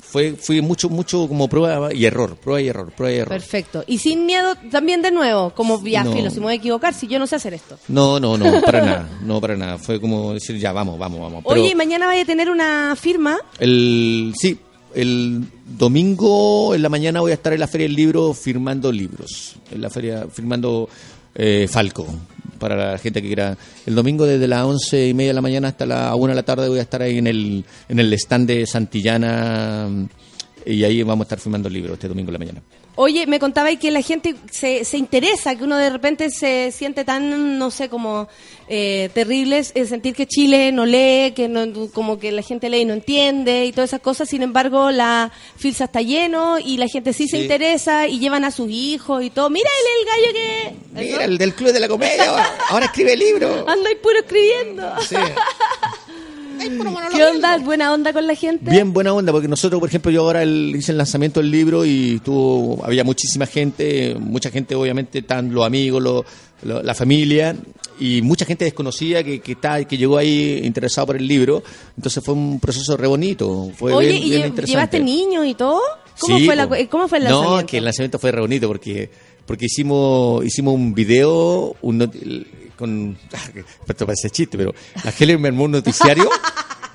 [0.00, 3.28] fue, fui mucho, mucho como prueba y error, prueba y error, prueba y error.
[3.28, 3.84] Perfecto.
[3.86, 6.12] Y sin miedo también de nuevo, como ya, No.
[6.14, 7.78] filo, si me voy a equivocar, si yo no sé hacer esto.
[7.88, 11.44] No, no, no, para nada, no para nada, fue como decir ya, vamos, vamos, vamos.
[11.46, 13.36] Pero- Oye, y mañana vaya a tener una firma.
[13.58, 14.58] El, sí,
[14.94, 19.56] el domingo en la mañana voy a estar en la Feria del Libro firmando libros.
[19.70, 20.88] En la feria, firmando
[21.38, 22.06] eh, Falco.
[22.58, 23.56] Para la gente que quiera.
[23.86, 26.42] El domingo desde las once y media de la mañana hasta la una de la
[26.42, 29.88] tarde voy a estar ahí en el, en el stand de Santillana.
[30.66, 32.62] Y ahí vamos a estar firmando libros este domingo en la mañana.
[33.00, 37.04] Oye, me contabais que la gente se, se interesa, que uno de repente se siente
[37.04, 38.26] tan, no sé, como
[38.66, 42.80] eh, terrible, es sentir que Chile no lee, que no, como que la gente lee
[42.80, 44.28] y no entiende y todas esas cosas.
[44.28, 48.50] Sin embargo, la filsa está lleno y la gente sí, se interesa y llevan a
[48.50, 49.48] sus hijos y todo.
[49.48, 51.00] Mira el, el gallo que...
[51.00, 53.64] Mira, el del Club de la Comedia, ahora, ahora escribe libro.
[53.68, 55.00] Anda y puro escribiendo.
[55.08, 55.14] Sí.
[56.58, 57.58] ¿Qué onda?
[57.58, 58.70] ¿Buena onda con la gente?
[58.70, 61.84] Bien buena onda, porque nosotros, por ejemplo, yo ahora el- hice el lanzamiento del libro
[61.84, 66.24] y tuvo, había muchísima gente, mucha gente obviamente, están los amigos, lo-
[66.62, 67.56] lo- la familia,
[68.00, 71.62] y mucha gente desconocida que, que, está, que llegó ahí interesado por el libro.
[71.96, 74.70] Entonces fue un proceso re bonito, fue Oye, bien, ¿y bien lle- interesante.
[74.72, 75.80] llevaste niños y todo?
[76.20, 76.68] ¿Cómo, Sí, fue, la.
[76.88, 77.66] ¿Cómo fue el No, lanzamiento?
[77.66, 79.08] que el lanzamiento fue re bonito porque
[79.46, 81.98] porque hicimos hicimos un video un
[82.78, 84.74] con ah, esto parece chiste, pero
[85.04, 86.30] la Helen me armó un noticiario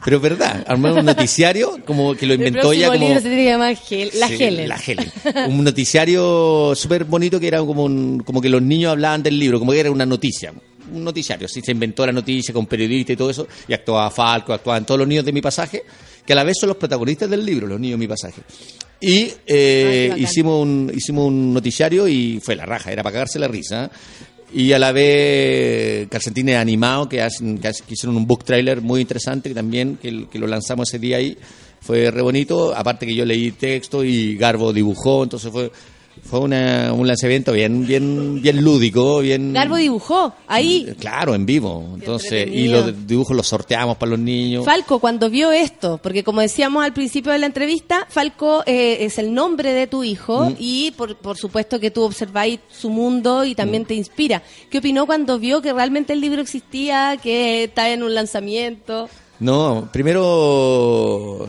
[0.06, 3.00] Pero es verdad, armar un noticiario como que lo inventó ella como...
[3.06, 4.68] libro se tiene que llamar Hel- La Sí, Helen.
[4.68, 5.12] La Helen.
[5.48, 9.60] Un noticiario súper bonito que era como, un- como que los niños hablaban del libro,
[9.60, 10.52] como que era una noticia.
[10.94, 14.52] Un noticiario, sí, se inventó la noticia con periodistas y todo eso, y actuaba Falco,
[14.52, 15.84] actuaban todos los niños de mi pasaje,
[16.26, 18.42] que a la vez son los protagonistas del libro, los niños de mi pasaje.
[19.00, 20.24] Y eh, Ah, bacán.
[20.24, 23.90] hicimos, un, hicimos un noticiario y fue la raja, era para cagarse la risa.
[24.54, 29.50] Y a la vez calcetines animados que, hacen, que, hicieron un book trailer muy interesante
[29.50, 31.38] que también que, que lo lanzamos ese día ahí.
[31.82, 32.74] Fue re bonito.
[32.76, 35.72] Aparte que yo leí texto y Garbo dibujó entonces fue
[36.24, 40.88] fue una- un lanzamiento bien bien bien lúdico bien Garbo dibujó ahí.
[41.00, 45.52] claro en vivo entonces y los dibujos los sorteamos para los niños Falco, cuando vio
[45.52, 49.88] esto, porque como decíamos al principio de la entrevista, Falco eh, es el nombre de
[49.88, 50.56] tu hijo Mm.
[50.60, 53.56] y por, por supuesto que tú observáis su mundo y Mm.
[53.56, 54.42] también te inspira.
[54.70, 59.10] ¿Qué opinó cuando vio que realmente el libro existía, que estaba en un lanzamiento?
[59.40, 61.48] No, primero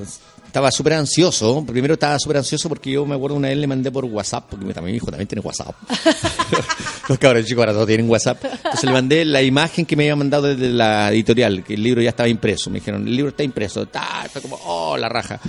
[0.54, 1.64] estaba súper ansioso.
[1.66, 4.72] Primero estaba súper ansioso porque yo me acuerdo una vez le mandé por WhatsApp, porque
[4.72, 5.74] también mi hijo también tiene WhatsApp.
[7.08, 8.44] Los cabros chicos ahora todos tienen WhatsApp.
[8.44, 12.00] Entonces le mandé la imagen que me había mandado desde la editorial, que el libro
[12.02, 12.70] ya estaba impreso.
[12.70, 13.84] Me dijeron, el libro está impreso.
[13.86, 15.40] Ta, fue como, oh, la raja.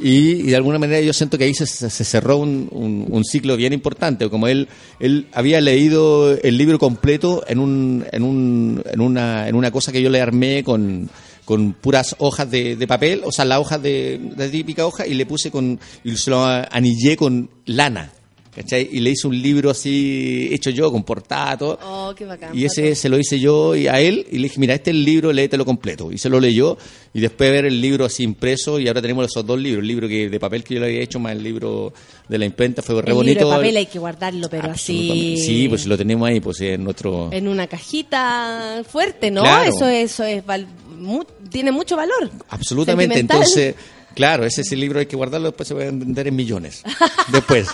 [0.00, 3.06] Y, y de alguna manera yo siento que ahí se, se- se cerró un, un-
[3.10, 4.28] un ciclo bien importante.
[4.30, 4.68] Como él,
[5.00, 9.90] él había leído el libro completo en, un, en, un, en, una, en una cosa
[9.90, 11.10] que yo le armé con,
[11.44, 14.20] con puras hojas de, de papel, o sea, las hojas de,
[14.50, 18.12] típica hoja, y le puse con, y se lo anillé con lana.
[18.54, 18.86] ¿Cachai?
[18.92, 21.78] Y le hice un libro así, hecho yo, con portada, todo.
[21.82, 22.50] Oh, qué bacán.
[22.54, 24.96] Y ese se lo hice yo y a él y le dije, mira, este es
[24.96, 26.12] el libro, léetelo completo.
[26.12, 26.76] Y se lo leyó
[27.14, 30.06] y después ver el libro así impreso y ahora tenemos esos dos libros, el libro
[30.06, 31.94] que de papel que yo le había hecho más el libro
[32.28, 33.38] de la imprenta, fue re el bonito.
[33.40, 35.38] libro de papel hay que guardarlo, pero así...
[35.38, 37.30] Sí, pues lo tenemos ahí, pues en nuestro...
[37.32, 39.40] En una cajita fuerte, ¿no?
[39.44, 39.74] Claro.
[39.74, 40.66] Eso, eso es val-
[41.02, 42.30] mu- tiene mucho valor.
[42.48, 43.18] Absolutamente.
[43.18, 43.74] Entonces,
[44.14, 46.82] claro, ese, ese libro hay que guardarlo, después se va a vender en millones.
[47.32, 47.68] Después.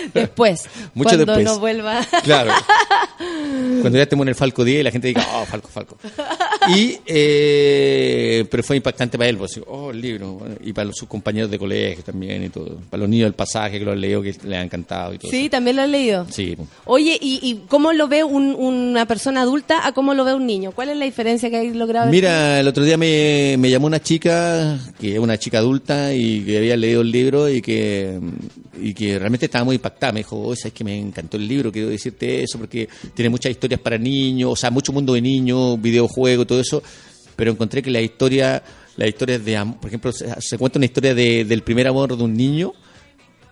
[0.14, 0.64] Después,
[0.94, 1.44] Mucho cuando después.
[1.44, 2.06] no vuelva.
[2.24, 2.52] Claro.
[3.80, 5.96] Cuando ya estemos en el Falco 10 y la gente diga, oh, Falco, Falco.
[6.68, 10.40] Y, eh, pero fue impactante para él, pues, oh, el libro.
[10.62, 12.78] Y para los- sus compañeros de colegio también y todo.
[12.90, 15.30] Para los niños del pasaje que lo han leído, que les ha encantado y todo.
[15.30, 16.26] Sí, también lo he leído.
[16.30, 16.56] Sí.
[16.84, 20.46] Oye, ¿y, y cómo lo ve un- una persona adulta a cómo lo ve un
[20.46, 20.72] niño?
[20.72, 22.10] ¿Cuál es la diferencia que hay logrado?
[22.10, 26.42] Mira, el otro día me, me llamó una chica, que es una chica adulta y
[26.42, 28.18] que había leído el libro y que,
[28.80, 29.89] y que realmente estaba muy impactada.
[30.12, 33.50] Me dijo, oye, sabes que me encantó el libro, quiero decirte eso porque tiene muchas
[33.52, 36.82] historias para niños, o sea, mucho mundo de niños, videojuegos, todo eso,
[37.36, 38.62] pero encontré que la historia,
[38.96, 42.22] las historias de, por ejemplo, se, se cuenta una historia de- del primer amor de
[42.22, 42.72] un niño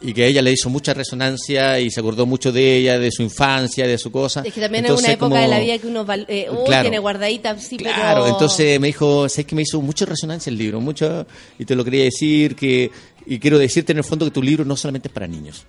[0.01, 3.10] y que a ella le hizo mucha resonancia y se acordó mucho de ella, de
[3.10, 4.43] su infancia, de su cosa.
[4.44, 6.65] Es que también Entonces, es una época como- de la vida que uno eh, uy,
[6.66, 6.82] Claro.
[6.82, 8.28] tiene guardadita, sí, Claro, pero...
[8.28, 10.81] entonces me dijo, ¿sabes que me hizo mucha resonancia el libro?
[10.81, 11.27] Mucha,
[11.59, 12.90] y te lo quería decir, que
[13.27, 15.65] y quiero decirte en el fondo que tu libro no solamente es para niños.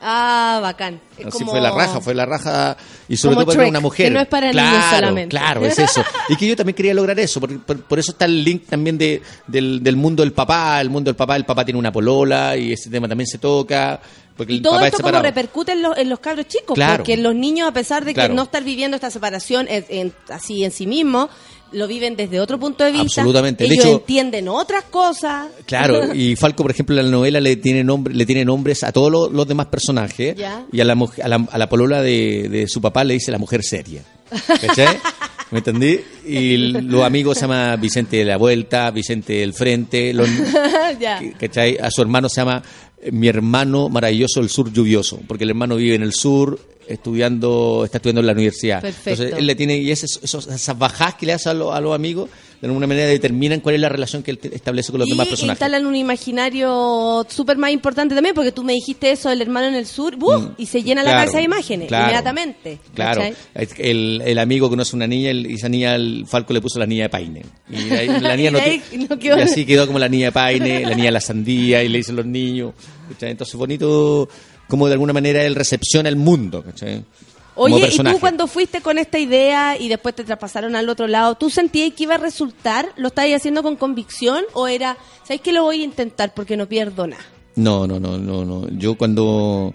[0.00, 1.00] Ah, bacán.
[1.16, 2.76] Es Así como- fue la raja, fue la raja,
[3.08, 4.06] y sobre Como todo para una mujer.
[4.08, 5.28] que no es para claro, niños solamente.
[5.30, 6.04] Claro, es eso.
[6.28, 8.98] Y que yo también quería lograr eso, por, por- por eso está el link también
[8.98, 12.56] de, del, del mundo del papá, el mundo del papá, el papá tiene una polola,
[12.56, 13.98] y ese tema también se toca,
[14.36, 16.98] porque el todo papá esto es como repercute en los, en los cabros chicos, Claro.
[16.98, 18.34] porque los niños, a pesar de que Claro.
[18.34, 21.30] no estar viviendo esta separación en- en- así en sí mismos,
[21.72, 23.20] lo viven desde otro punto de vista.
[23.22, 23.66] Absolutamente.
[23.68, 25.46] De hecho- entienden otras cosas.
[25.66, 28.92] Claro, y Falco, por ejemplo, en la novela le tiene nombre, le tiene nombres a
[28.92, 30.64] todos los, los demás personajes Ya.
[30.72, 33.38] y a la, a la, a la polola de, de su papá le dice la
[33.38, 34.02] mujer seria.
[34.60, 34.96] ¿Cachai?
[35.52, 36.00] ¿Me entendí?
[36.26, 40.28] Y los amigos se llama Vicente de la Vuelta, Vicente del Frente, los,
[41.00, 41.20] ya.
[41.38, 41.76] ¿cachai?
[41.80, 42.60] A su hermano se llama
[43.00, 47.82] eh, mi hermano maravilloso del sur lluvioso, porque el hermano vive en el sur estudiando,
[47.84, 48.80] está estudiando en la universidad.
[48.80, 49.10] Perfecto.
[49.10, 51.94] Entonces él le tiene, y esos- esas bajadas que le hace a, los- a los
[51.94, 52.30] amigos,
[52.60, 55.28] de alguna manera determinan cuál es la relación que él establece con los y demás
[55.28, 55.60] personajes.
[55.60, 59.74] instalan un imaginario súper más importante también, porque tú me dijiste eso del hermano en
[59.74, 60.38] el sur, ¡buh!
[60.38, 62.78] Mm, y se llena la cabeza de imágenes claro, inmediatamente.
[62.94, 63.22] Claro,
[63.54, 67.04] el, el amigo conoce una niña y esa niña, el Falco le puso la niña
[67.04, 67.42] de Paine.
[67.70, 68.82] Y ahí la niña Y no, ahí
[69.20, 71.88] quedó- y así quedó como la niña de Paine, la niña de la sandía, y
[71.88, 72.72] le dicen los niños.
[73.20, 74.28] Entonces, bonito
[74.68, 76.64] como de alguna manera él recepciona el mundo.
[77.58, 81.36] Oye, ¿y tú cuando fuiste con esta idea y después te traspasaron al otro lado,
[81.36, 82.90] ¿tú sentías que iba a resultar?
[82.96, 86.68] ¿Lo estabas haciendo con convicción o era, ¿sabes que lo voy a intentar porque no
[86.68, 87.22] pierdo nada?
[87.54, 88.68] No, no, no, no, no.
[88.76, 89.74] Yo cuando...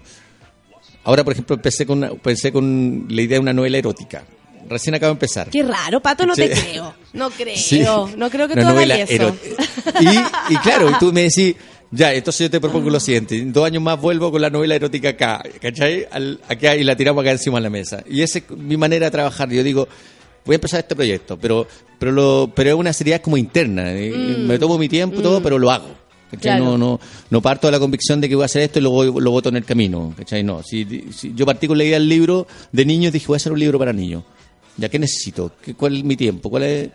[1.04, 4.24] Ahora, por ejemplo, empecé con, una- pensé con la idea de una novela erótica.
[4.68, 5.50] Recién acabo de empezar.
[5.50, 6.42] Qué raro, Pato, no Sí.
[6.42, 6.94] te creo.
[7.12, 7.80] No creo, Sí.
[8.16, 9.36] no creo que Una tú hagas eso.
[10.00, 11.56] Y, y claro, y tú me decís,
[11.92, 14.74] ya, entonces yo te propongo lo siguiente, en dos años más vuelvo con la novela
[14.74, 16.06] erótica acá, ¿cachai?
[16.10, 18.02] Al- acá y la tiramos acá encima de la mesa.
[18.10, 19.48] Y esa es mi manera de trabajar.
[19.50, 19.86] Yo digo,
[20.44, 21.66] voy a empezar este proyecto, pero
[21.98, 23.92] pero lo, pero es una seriedad como interna.
[23.92, 24.46] eh, Mm.
[24.46, 25.88] Me tomo mi tiempo todo, pero lo hago.
[26.40, 26.64] Claro.
[26.64, 28.90] No, no, no parto de la convicción de que voy a hacer esto y lo,
[28.90, 30.14] voy, lo voto en el camino.
[30.16, 30.42] ¿cachai?
[30.42, 33.36] No, si, si yo partí con la idea del libro de niños, dije, voy a
[33.36, 34.22] hacer un libro para niños.
[34.78, 35.52] ¿Ya qué necesito?
[35.62, 36.48] ¿Qué, ¿Cuál es mi tiempo?
[36.48, 36.88] ¿Cuál es...?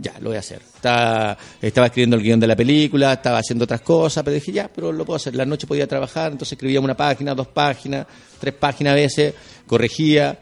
[0.00, 0.62] Ya, lo voy a hacer.
[0.74, 4.92] Estaba, escribiendo el guion de la película, estaba haciendo otras cosas, pero dije, ya, pero
[4.92, 5.34] lo puedo hacer.
[5.34, 8.06] La noche podía trabajar, entonces escribía una página, dos páginas,
[8.38, 9.34] tres páginas a veces,
[9.66, 10.38] corregía,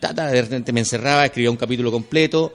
[0.00, 2.52] ta, ta, de repente me encerraba, escribía un capítulo completo,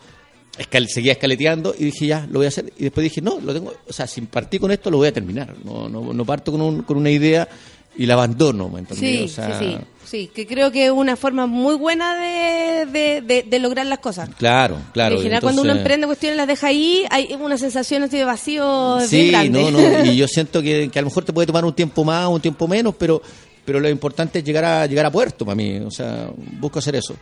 [0.88, 2.72] seguía escaleteando y dije, ya, lo voy a hacer.
[2.78, 5.14] Y después dije, no, lo tengo, o sea, si partí con esto, lo voy a
[5.14, 5.56] terminar.
[5.64, 7.48] No, no, no parto con, un- con una idea
[7.96, 9.18] y la abandono, ¿me entendí?
[9.18, 12.86] Sí, O sea, sí, sí, sí, que creo que es una forma muy buena de,
[12.88, 14.30] de, de- de lograr las cosas.
[14.38, 15.16] Claro, claro.
[15.16, 18.98] en general, cuando uno emprende cuestiones, las deja ahí, hay una sensación así de vacío
[18.98, 19.50] bien Sí, grande.
[19.50, 22.04] no, no, y yo siento que, que a lo mejor te puede tomar un tiempo
[22.04, 23.22] más, un tiempo menos, pero
[23.66, 26.30] pero lo importante es llegar a llegar a puerto para mí, o sea,
[26.60, 27.16] busco hacer eso.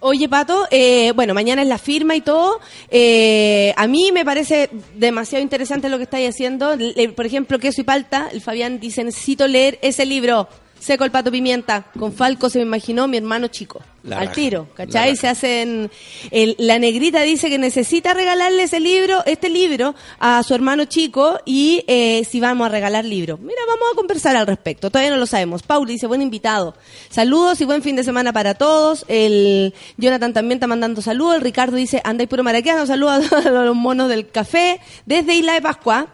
[0.00, 2.60] Oye, Pato, eh, bueno, mañana es la firma y todo.
[2.90, 6.76] Eh, a mí me parece demasiado interesante lo que estáis haciendo.
[7.14, 10.48] Por ejemplo, Queso y Palta, el Fabián dice, necesito leer ese libro,
[10.86, 11.84] Seco el Pato Pimienta.
[11.98, 13.82] Con Falco se me imaginó mi hermano chico.
[14.04, 15.16] La al raja, tiro, ¿cachai?
[15.16, 15.90] Se hacen...
[16.30, 21.40] el- la negrita dice que necesita regalarle ese libro, este libro, a su hermano chico
[21.44, 23.36] y eh, si vamos a regalar libro.
[23.36, 24.90] Mira, vamos a conversar al respecto.
[24.90, 25.64] Todavía no lo sabemos.
[25.64, 26.76] Pauli dice, buen invitado.
[27.10, 29.04] Saludos y buen fin de semana para todos.
[29.08, 31.34] El Jonathan también está mandando saludos.
[31.34, 32.86] El Ricardo dice, andáis puro maraquiano.
[32.86, 34.78] Saludos a los monos del café.
[35.04, 36.06] Desde Isla de Pascua.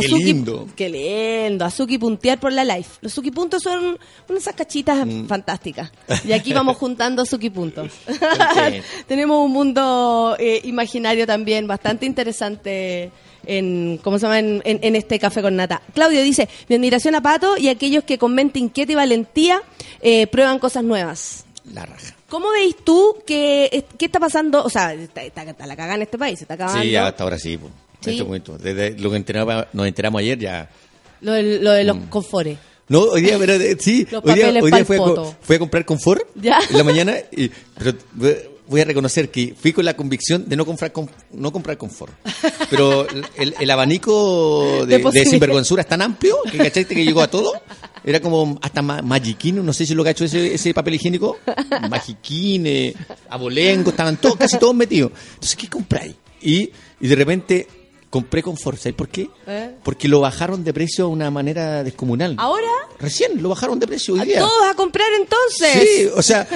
[0.00, 0.66] Qué lindo.
[0.76, 1.64] Qué lindo.
[1.64, 2.86] Azuki puntear por la live.
[3.00, 3.98] Los Suki puntos son
[4.28, 5.26] unas cachitas Mm.
[5.26, 5.92] fantásticas.
[6.24, 7.92] Y aquí vamos juntando Suki puntos.
[9.06, 13.10] Tenemos un mundo eh, imaginario también bastante interesante
[13.46, 14.38] en, ¿cómo se llama?
[14.38, 15.82] En, en- en este café con nata.
[15.94, 19.60] Claudio dice, mi admiración a Pato y a aquellos que con mente inquieta y valentía
[20.00, 21.44] eh, prueban cosas nuevas.
[21.72, 22.14] La raja.
[22.28, 24.64] ¿Cómo veis tú que qué está pasando?
[24.64, 26.82] O sea, está, está- está la cagada en este país, está acabando.
[26.82, 27.70] Sí, hasta ahora sí, po.
[28.04, 28.10] Sí.
[28.10, 28.58] En este momento.
[28.58, 30.70] Desde lo que enteraba- nos enteramos ayer ya.
[31.20, 32.58] Lo, de- lo de los confores.
[32.88, 36.22] No, hoy día, pero, eh, sí, Los hoy día, hoy fui, a, fui comprar confort
[36.34, 36.58] Ya.
[36.68, 37.48] en la mañana, y,
[37.78, 37.94] pero
[38.66, 42.12] voy a reconocer que fui con la convicción de no comprar con- no comprar confort.
[42.68, 43.06] Pero
[43.36, 47.28] el, el abanico De de, de, sinvergüenzura es tan amplio que cachaste que llegó a
[47.30, 47.52] todo.
[48.04, 50.94] Era como hasta ma- magiquín, no sé si lo que ha hecho ese, ese papel
[50.96, 51.38] higiénico.
[51.88, 52.94] Magiquín, eh,
[53.30, 55.12] abolengo, estaban todos, casi todos metidos.
[55.34, 56.14] Entonces, ¿qué compráis?
[56.42, 56.70] Y,
[57.00, 57.66] y de repente
[58.14, 59.28] compré confort, ¿sabes por qué?
[59.44, 59.74] ¿Eh?
[59.82, 62.36] Porque lo bajaron de precio de una manera descomunal.
[62.38, 62.68] ¿Ahora?
[63.00, 64.38] Recién lo bajaron de precio hoy día.
[64.38, 65.82] ¿Todos a comprar entonces?
[65.82, 66.46] Sí, o sea,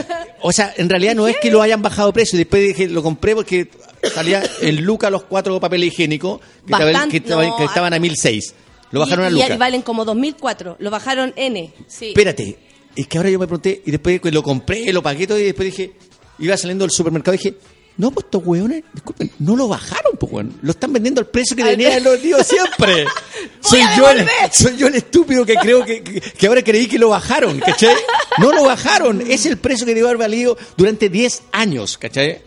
[0.40, 2.38] o sea, en realidad no es que lo hayan bajado de precio.
[2.38, 3.68] Después dije, lo compré porque
[4.14, 8.54] salía en Luca los cuatro papeles higiénicos que, estaban, que no, que estaban a 1006.
[8.92, 9.54] Lo bajaron y, a y- Luca.
[9.54, 10.76] y valen como 2004.
[10.78, 11.74] Lo bajaron N.
[11.88, 12.10] Sí.
[12.10, 12.56] Espérate,
[12.94, 15.66] es que ahora yo me pregunté y después lo compré, lo pagué todo y después
[15.66, 15.92] dije,
[16.38, 17.56] iba saliendo del supermercado y dije,
[17.98, 20.56] no, pues estos hueones, disculpen, no lo bajaron, pues weón.
[20.62, 23.04] Lo están vendiendo al precio que tenían los tíos siempre.
[23.60, 27.08] soy, yo el, soy yo el estúpido que creo que, que, ahora creí que lo
[27.08, 27.96] bajaron, ¿cachai?
[28.38, 32.40] No lo bajaron, es el precio que debió haber valido durante 10 años, ¿cachai?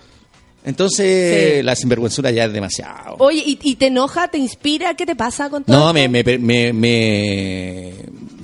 [0.64, 1.64] Entonces, Sí.
[1.64, 3.16] la sinvergüenzura ya es demasiado.
[3.20, 4.94] Oye, ¿y, y te enoja, te inspira?
[4.96, 5.94] ¿Qué te pasa con todo No, esto?
[5.94, 7.94] me, me, me, me,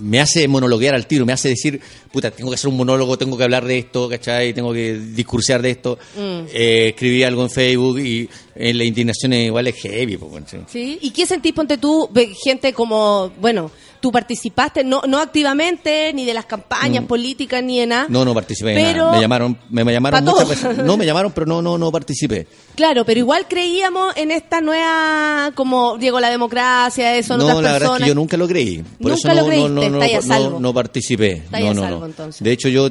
[0.01, 1.79] me hace monologuear al tiro, me hace decir,
[2.11, 4.53] puta, tengo que hacer un monólogo, tengo que hablar de esto, ¿cachai?
[4.53, 5.99] Tengo que discursear de esto.
[6.15, 6.47] Mm.
[6.53, 10.97] Eh, escribí algo en Facebook y eh, la indignación es igual es heavy, pues, sí.
[11.01, 12.09] ¿Y qué sentís, ponte tú,
[12.43, 13.69] gente como, bueno,
[13.99, 18.07] tú participaste, no, no activamente, ni de las campañas políticas, ni de nada?
[18.07, 18.11] Mm.
[18.11, 19.11] No, no participé nada.
[19.11, 20.77] Me llamaron, me, me llamaron muchas veces.
[20.77, 22.47] No, me llamaron, pero no, no, no participé.
[22.75, 27.61] Claro, pero igual creíamos en esta nueva, como, Diego, la democracia, eso, en no, otras
[27.63, 28.01] la verdad es personas.
[28.01, 28.77] que yo nunca lo creí.
[28.77, 30.59] Por Nunca eso lo no, no, creíste, no, no, no, salvo.
[30.59, 31.43] no participé.
[31.51, 32.05] No, no, salvo, no.
[32.05, 32.43] entonces.
[32.43, 32.89] De hecho, yo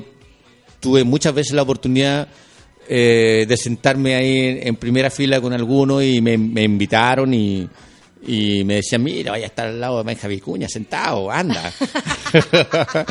[0.80, 2.28] tuve muchas veces la oportunidad
[2.88, 7.68] eh, de sentarme ahí en, en primera fila con algunos y me, me invitaron y,
[8.26, 11.72] y me decían, mira, vaya a estar al lado de Benja Vicuña sentado, anda.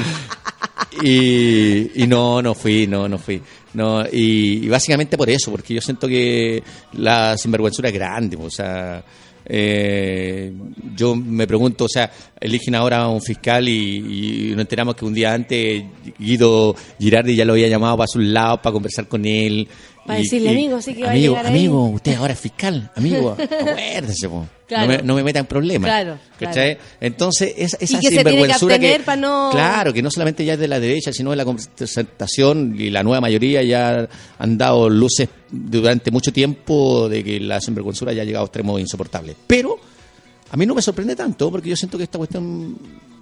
[1.04, 3.42] y, y no, no fui, no, no fui.
[3.74, 6.64] No, y, y básicamente por eso, porque yo siento que
[6.94, 9.04] la sinvergüenzura es grande, o sea,
[9.48, 10.52] eh,
[10.96, 15.06] yo me pregunto, o sea, eligen ahora a un fiscal y, y nos enteramos que
[15.06, 15.84] un día antes
[16.18, 19.68] Guido Girardi ya lo había llamado para sus lados para conversar con él.
[20.06, 21.52] Para Y- decirle, y- amigo, sí que va a amigo, llegar ahí.
[21.52, 24.46] amigo, usted ahora es fiscal, amigo, acuérdese, po.
[24.68, 24.88] Claro.
[24.92, 25.88] no, me, no me meta en problemas.
[25.90, 26.78] Claro, ¿cachai?
[27.00, 28.78] Entonces, esa, esa que sinvergüenzura
[29.16, 32.90] no- Claro, que no solamente ya es de la derecha, sino de la concertación y
[32.90, 34.08] la nueva mayoría ya
[34.38, 38.80] han dado luces durante mucho tiempo de que la sinvergüenzura ya ha llegado a extremos
[38.80, 39.36] insoportables.
[39.48, 39.78] Pero
[40.52, 42.76] a mí no me sorprende tanto porque yo siento que esta cuestión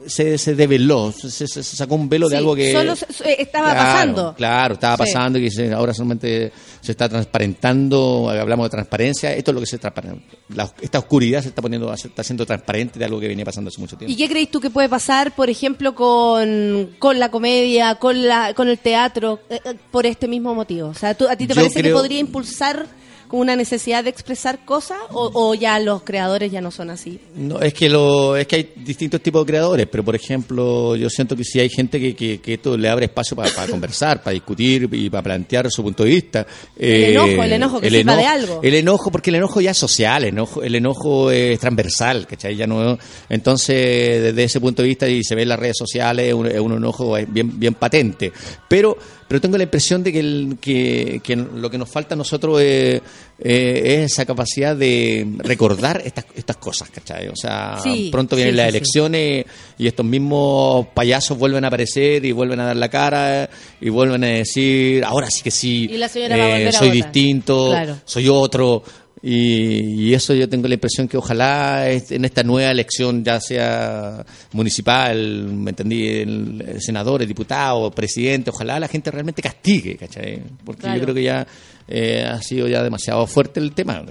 [0.08, 2.72] se, se develó, se, se- sacó un velo de algo que...
[2.72, 2.94] solo
[3.26, 4.34] estaba Claro, pasando.
[4.36, 5.12] Claro, estaba Sí.
[5.12, 6.52] pasando y ahora solamente
[6.82, 10.22] se está transparentando, hablamos de transparencia, esto es lo que se transparenta.
[10.50, 13.70] La- esta oscuridad se está poniendo, se está siendo transparente de algo que venía pasando
[13.70, 14.12] hace mucho tiempo.
[14.12, 18.54] ¿Y qué crees tú que puede pasar, por ejemplo, con, con la comedia, con la
[18.54, 20.90] con el teatro, eh, eh, por este mismo motivo?
[20.90, 22.86] O sea, ¿tú- ¿a ti te Yo parece que podría impulsar
[23.34, 27.20] una necesidad de expresar cosas o, o ya los creadores ya no son así?
[27.36, 31.10] No, es que lo, es que hay distintos tipos de creadores, pero por ejemplo, yo
[31.10, 34.36] siento que si hay gente que, que, que esto le abre espacio para, conversar, para
[34.36, 36.46] discutir y para plantear su punto de vista.
[36.78, 38.60] El enojo, el enojo, que sirva de algo.
[38.62, 42.56] El enojo, porque el enojo ya es social, el enojo, el enojo es transversal, ¿cachai?
[42.56, 43.00] Ya no,
[43.30, 46.46] entonces, desde ese punto de vista, y se ve en las redes sociales, es un,
[46.46, 48.32] un enojo bien, bien patente.
[48.68, 48.96] Pero,
[49.34, 52.62] pero tengo la impresión de que, el- que, que lo que nos falta a nosotros
[52.62, 53.02] es,
[53.40, 57.30] eh, es esa capacidad de recordar estas, estas cosas, ¿cachai?
[57.30, 58.78] O sea, Sí, pronto vienen sí, las sí.
[58.78, 59.46] elecciones
[59.80, 63.50] y estos mismos payasos vuelven a aparecer y vuelven a dar la cara
[63.82, 67.98] y vuelven a decir, ahora sí que sí, eh, soy distinto, Claro.
[68.06, 68.84] soy otro.
[69.26, 74.26] Y, y eso yo tengo la impresión que ojalá en esta nueva elección, ya sea
[74.52, 80.42] municipal, me entendí, el, el senador, el diputado, presidente, ojalá la gente realmente castigue, ¿cachai?
[80.66, 80.98] Porque Claro.
[80.98, 81.48] yo creo que ya
[81.88, 84.02] eh, ha sido ya demasiado fuerte el tema,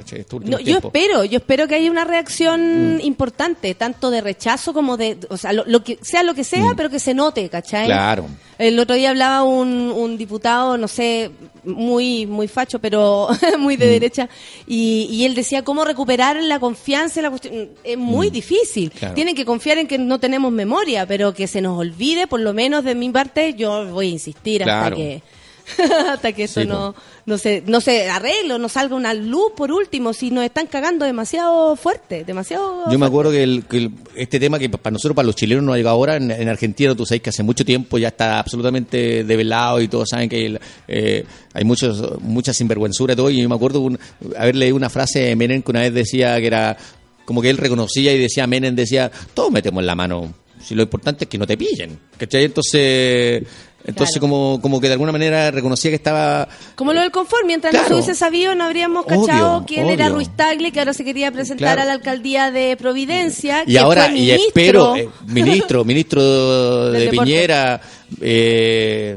[0.45, 3.01] No, yo espero, yo espero que haya una reacción Mm.
[3.01, 6.73] importante, tanto de rechazo como de, o sea, lo, lo que sea lo que sea,
[6.77, 7.85] pero que se note, ¿cachai?
[7.85, 7.87] Mm.
[7.87, 8.27] Claro.
[8.59, 11.31] El otro día hablaba un, un diputado, no sé,
[11.65, 13.29] muy muy facho, pero
[13.59, 13.81] muy Mm.
[13.81, 14.29] de derecha,
[14.67, 17.71] y, y él decía cómo recuperar la confianza en la cuestión.
[17.83, 18.93] Es muy difícil.
[18.95, 18.99] Mm.
[18.99, 19.15] Claro.
[19.15, 22.53] Tienen que confiar en que no tenemos memoria, pero que se nos olvide, por lo
[22.53, 24.97] menos de mi parte, yo voy a insistir hasta Claro.
[24.97, 25.23] que
[26.11, 26.95] hasta que esto Sí, no,
[27.27, 30.67] no se no se arregle, o no salga una luz por último, si nos están
[30.67, 34.93] cagando demasiado fuerte, demasiado Yo me acuerdo que, el- que el- este tema que para
[34.93, 37.43] nosotros, para los chilenos, no ha llegado ahora, en, en Argentina, tú sabes que hace
[37.43, 40.59] mucho tiempo ya está absolutamente develado y todos saben que hay,
[40.89, 41.25] eh,
[41.55, 43.31] hay muchos, mucha sinvergüenzura y todo.
[43.31, 43.99] Y yo me acuerdo un-
[44.37, 46.77] haber leído una frase de Menem que una vez decía que era
[47.25, 51.25] como que él reconocía y decía, Menem decía, todos metemos la mano, si lo importante
[51.25, 51.99] es que no te pillen.
[52.19, 52.45] ¿Cachai?
[52.45, 53.43] Entonces,
[53.85, 54.21] entonces Claro.
[54.21, 56.49] como, como que de alguna manera reconocía que estaba...
[56.77, 60.09] Como lo del confort, mientras no se hubiese sabido, no habríamos Obvio, cachado quién era.
[60.09, 61.83] Ruiz Tagle, que ahora se quería presentar Claro.
[61.83, 63.65] a la alcaldía de Providencia.
[63.67, 67.25] Y que ahora, fue y espero, eh, ministro, ministro de deporte.
[67.33, 67.81] Piñera,
[68.21, 69.17] eh,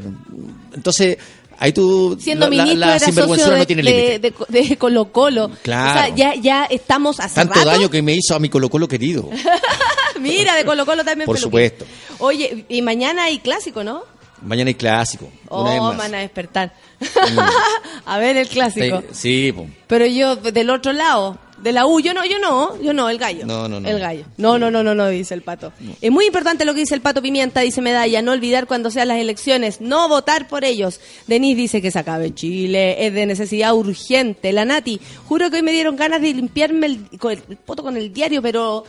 [0.74, 1.18] entonces,
[1.60, 4.34] ahí tú, Siendo la, ministro la era sinvergüenzura socio de, no tiene de, límite.
[4.60, 5.52] de- de Colo Colo.
[5.62, 6.00] Claro.
[6.00, 7.66] O sea, ya, ya estamos hace Tanto rato.
[7.70, 9.30] daño que me hizo a mi Colo Colo querido.
[10.20, 11.26] Mira, de Colo Colo también.
[11.26, 11.44] Por peluquín.
[11.44, 11.86] supuesto.
[12.20, 14.04] Oye, y mañana hay clásico, ¿no?
[14.46, 15.30] Mañana hay clásico.
[15.50, 15.96] una vez Oh, más.
[15.96, 15.98] Mm.
[15.98, 16.74] van a despertar.
[18.06, 19.04] a ver el clásico.
[19.12, 19.68] Sí, po.
[19.88, 23.18] Pero yo del otro lado, de la U, yo no, yo no, yo no, el
[23.18, 23.46] gallo.
[23.46, 23.88] No, no, no.
[23.90, 24.26] El gallo.
[24.38, 25.72] No, no, no, no, no, dice el pato.
[26.02, 29.08] Es muy importante lo que dice el pato Pimienta, dice Medalla, no olvidar cuando sean
[29.08, 31.00] las elecciones, no votar por ellos.
[31.28, 34.52] Denise dice que se acabe Chile, es de necesidad urgente.
[34.54, 38.14] La Nati, juro que hoy me dieron ganas de limpiarme el, el poto con el
[38.14, 38.84] diario, pero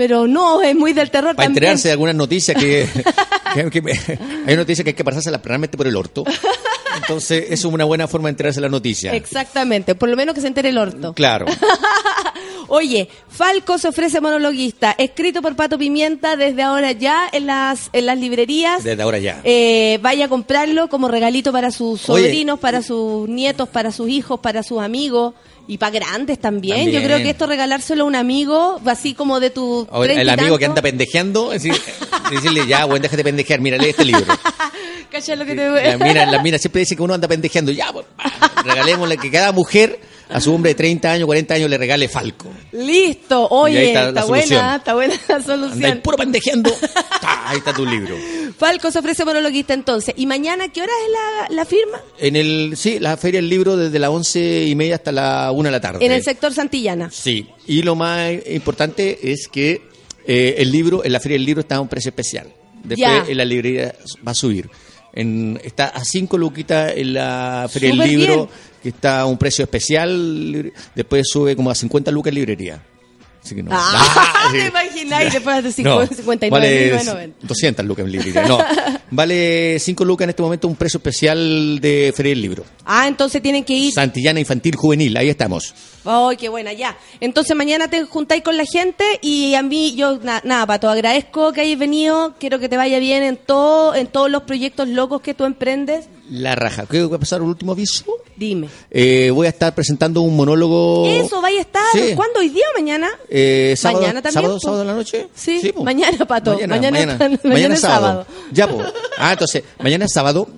[0.00, 1.62] pero no, es muy del terror Para también.
[1.64, 2.88] enterarse de algunas noticias que,
[3.70, 6.24] que- que- hay noticias que hay que pasárselas realmente por el orto.
[6.96, 9.12] Entonces, eso es una buena forma de enterarse de la noticia.
[9.12, 11.12] Exactamente, por lo menos que se entere el orto.
[11.12, 11.44] Claro.
[12.68, 18.06] Oye, Falco se ofrece monologuista, escrito por Pato Pimienta desde ahora ya en las, en
[18.06, 18.82] las librerías.
[18.82, 19.40] Desde ahora ya.
[19.44, 22.24] Eh, vaya a comprarlo como regalito para sus Oye.
[22.24, 25.34] sobrinos, para sus nietos, para sus hijos, para sus amigos
[25.70, 26.90] y para grandes también.
[26.90, 30.58] Yo creo que esto regalárselo a un amigo, así como de tu O el, amigo
[30.58, 31.80] que anda pendejeando, es decir,
[32.28, 34.24] decirle, ya, bueno, déjate pendejear, mira, lee este libro.
[35.12, 37.70] Calla lo que te La mina, la mina siempre dice que uno anda pendejeando.
[37.70, 38.04] Ya, pues,
[38.64, 40.00] regalémosle que cada mujer
[40.32, 42.48] a su hombre de 30 años, 40 años le regale Falco.
[42.72, 46.00] Listo, oye, está buena, está buena la Anda solución.
[46.02, 46.70] puro pendejeando.
[47.20, 48.16] Ta, ahí está tu libro.
[48.58, 50.14] Falco se ofrece monologuista entonces.
[50.16, 51.12] ¿Y mañana qué hora es
[51.48, 52.00] la, la firma?
[52.18, 55.68] En el, sí, la feria del libro desde las once y media hasta la una
[55.68, 56.04] de la tarde.
[56.04, 57.10] En el sector Santillana.
[57.10, 59.82] Sí, y lo más importante es que
[60.26, 62.48] eh, el libro, en la feria del libro está a un precio especial.
[62.84, 63.24] Después Ya.
[63.30, 63.94] en la librería
[64.26, 64.68] va a subir.
[65.12, 68.48] En, está a 5 luquitas en la feria del libro, bien.
[68.82, 70.72] que está a un precio especial.
[70.94, 72.82] Después sube como a 50 lucas en librería.
[73.42, 73.70] Así que no.
[73.72, 74.58] Ah, sí.
[74.58, 77.46] te imagináis, después de No, 59, vale 990.
[77.46, 78.46] 200 lucas en librería.
[78.46, 78.58] No,
[79.10, 82.64] vale 5 lucas en este momento un precio especial de Feria del Libro.
[82.84, 83.92] Ah, entonces tienen que ir.
[83.92, 85.74] Santillana Infantil Juvenil, ahí estamos.
[86.04, 86.72] ¡Ay, qué buena!
[86.72, 86.96] Ya.
[87.20, 91.52] Entonces mañana te juntáis con la gente y a mí, yo, na- nada, Pato, agradezco
[91.52, 92.34] que hayas venido.
[92.38, 96.08] Quiero que te vaya bien en todo, en todos los proyectos locos que tú emprendes.
[96.30, 96.86] La raja.
[96.90, 97.42] ¿Qué va a pasar?
[97.42, 98.04] ¿Un último aviso?
[98.36, 98.68] Dime.
[98.90, 101.04] Eh, voy a estar presentando un monólogo.
[101.06, 101.82] Eso, vaya a estar.
[101.92, 102.12] Sí.
[102.14, 102.38] ¿Cuándo?
[102.40, 103.08] ¿Hoy día o mañana?
[103.28, 104.60] Eh, sábado, Mañana también, sábado, po.
[104.60, 105.28] sábado de la noche.
[105.34, 105.84] Sí, po.
[105.84, 106.52] mañana, Pato.
[106.54, 108.00] Mañana- mañana, mañana mañana es sábado.
[108.00, 108.26] sábado.
[108.52, 108.86] Ya, pues.
[109.18, 110.48] Ah, entonces, mañana es sábado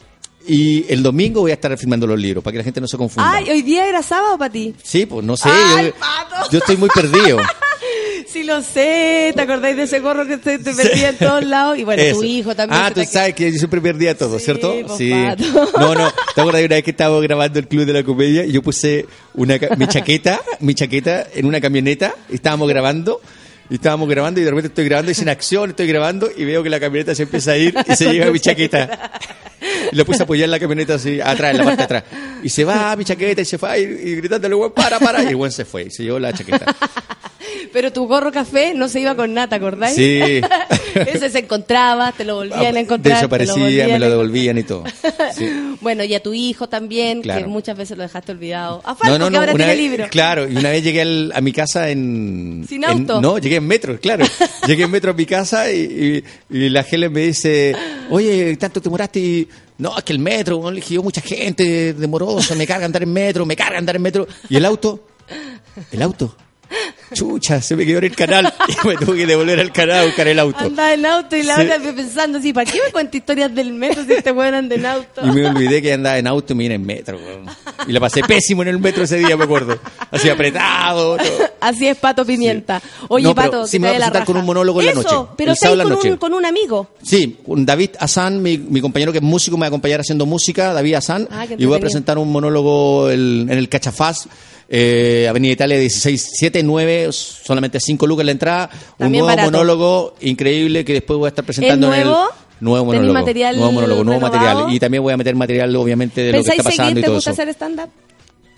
[0.47, 2.97] y el domingo voy a estar firmando los libros para que la gente no se
[2.97, 3.31] confunda.
[3.33, 4.75] Ay, ¿hoy día era sábado para ti?
[4.83, 5.49] Sí, pues no sé.
[5.51, 6.51] Ay, yo, Pato.
[6.51, 7.39] yo estoy muy perdido.
[8.29, 11.77] Sí lo sé, ¿te acordáis de ese gorro que te, te perdía en todos lados?
[11.77, 12.81] Y bueno, tu hijo también.
[12.83, 14.73] Ah, tú te- sabes que yo siempre perdía todo, Sí, ¿cierto?
[14.87, 15.79] pues, Pato.
[15.79, 16.11] No, no.
[16.35, 19.05] ¿Te de una vez que estábamos grabando el Club de la Comedia y yo puse
[19.35, 23.21] una, mi chaqueta, mi chaqueta en una camioneta y estábamos grabando?
[23.73, 26.63] Y estábamos grabando y de repente estoy grabando y sin acción estoy grabando y veo
[26.63, 29.11] que la camioneta se empieza a ir y se lleva mi chaqueta.
[29.91, 32.05] Y lo puse a apoyar en la camioneta así, atrás, en la parte de atrás.
[32.43, 35.23] Y se va mi chaqueta y se fue y, y gritándole, weón, para, para.
[35.23, 36.67] Y el weón se fue y se llevó la chaqueta.
[37.73, 39.95] Pero tu gorro café no se iba con nada, ¿te acordáis?
[39.97, 40.21] Sí.
[40.95, 43.15] Ese se encontraba, te lo volvían a encontrar.
[43.15, 44.85] te Desaparecía, me lo devolvían y todo.
[45.35, 45.77] Sí.
[45.81, 48.83] Bueno, y a tu hijo también, que muchas veces lo dejaste olvidado.
[48.85, 50.07] A Falco, que ahora tiene vez- libro.
[50.11, 52.67] Claro, y una vez llegué al- a mi casa en...
[52.69, 53.21] ¿Sin en- auto?
[53.23, 54.25] no, llegué en metro, claro.
[54.67, 57.75] llegué en metro a mi casa y, y- y la Helen me dice,
[58.11, 59.49] oye, tanto te demoraste y...
[59.79, 63.13] No, es que el metro, le dije yo, mucha gente, demoroso, me carga andar en
[63.13, 64.29] metro, me carga andar en metro.
[64.49, 65.09] ¿Y el auto?
[65.91, 66.37] ¿El auto?
[67.13, 70.05] Chucha, se me quedó en el canal y me tuve que devolver al canal a
[70.05, 70.59] buscar el auto.
[70.59, 71.63] Andaba en auto y la Sí.
[71.63, 74.87] otra pensando así, ¿para qué me cuenta historias del metro si este weón anda en
[74.87, 75.21] auto?
[75.27, 77.19] Y me olvidé que andaba en auto y me vine en metro.
[77.19, 77.47] weón.
[77.87, 79.79] Y la pasé pésimo en el metro ese día, me acuerdo.
[80.11, 81.17] Así apretado.
[81.17, 81.27] todo.
[81.61, 82.81] Así es, Pato Pimienta.
[83.09, 85.03] Oye, No, Pato, sí me voy a la presentar con un monólogo en la Eso,
[85.03, 86.89] noche, pero el está ahí sábado en la con un, con un amigo.
[87.03, 90.73] Sí, David Hassan, mi, mi compañero que es músico, me va a acompañar haciendo música,
[90.73, 94.27] David Hassan, Ah, y voy a presentar un monólogo el- en el Cachafaz,
[94.75, 99.51] eh, Avenida Italia 1679, solamente 5 lucas la entrada, un También nuevo barato.
[99.51, 102.25] monólogo increíble que después voy a estar presentando ¿Es en nuevo?
[102.25, 103.13] el nuevo ¿Tenés monólogo.
[103.21, 104.45] material nuevo monólogo, nuevo renovado?
[104.49, 104.75] material.
[104.75, 107.07] Y también voy a meter material, obviamente, de lo que ¿Pensáis está pasando y ¿Te
[107.07, 107.43] todo gusta eso.
[107.43, 107.89] hacer stand-up?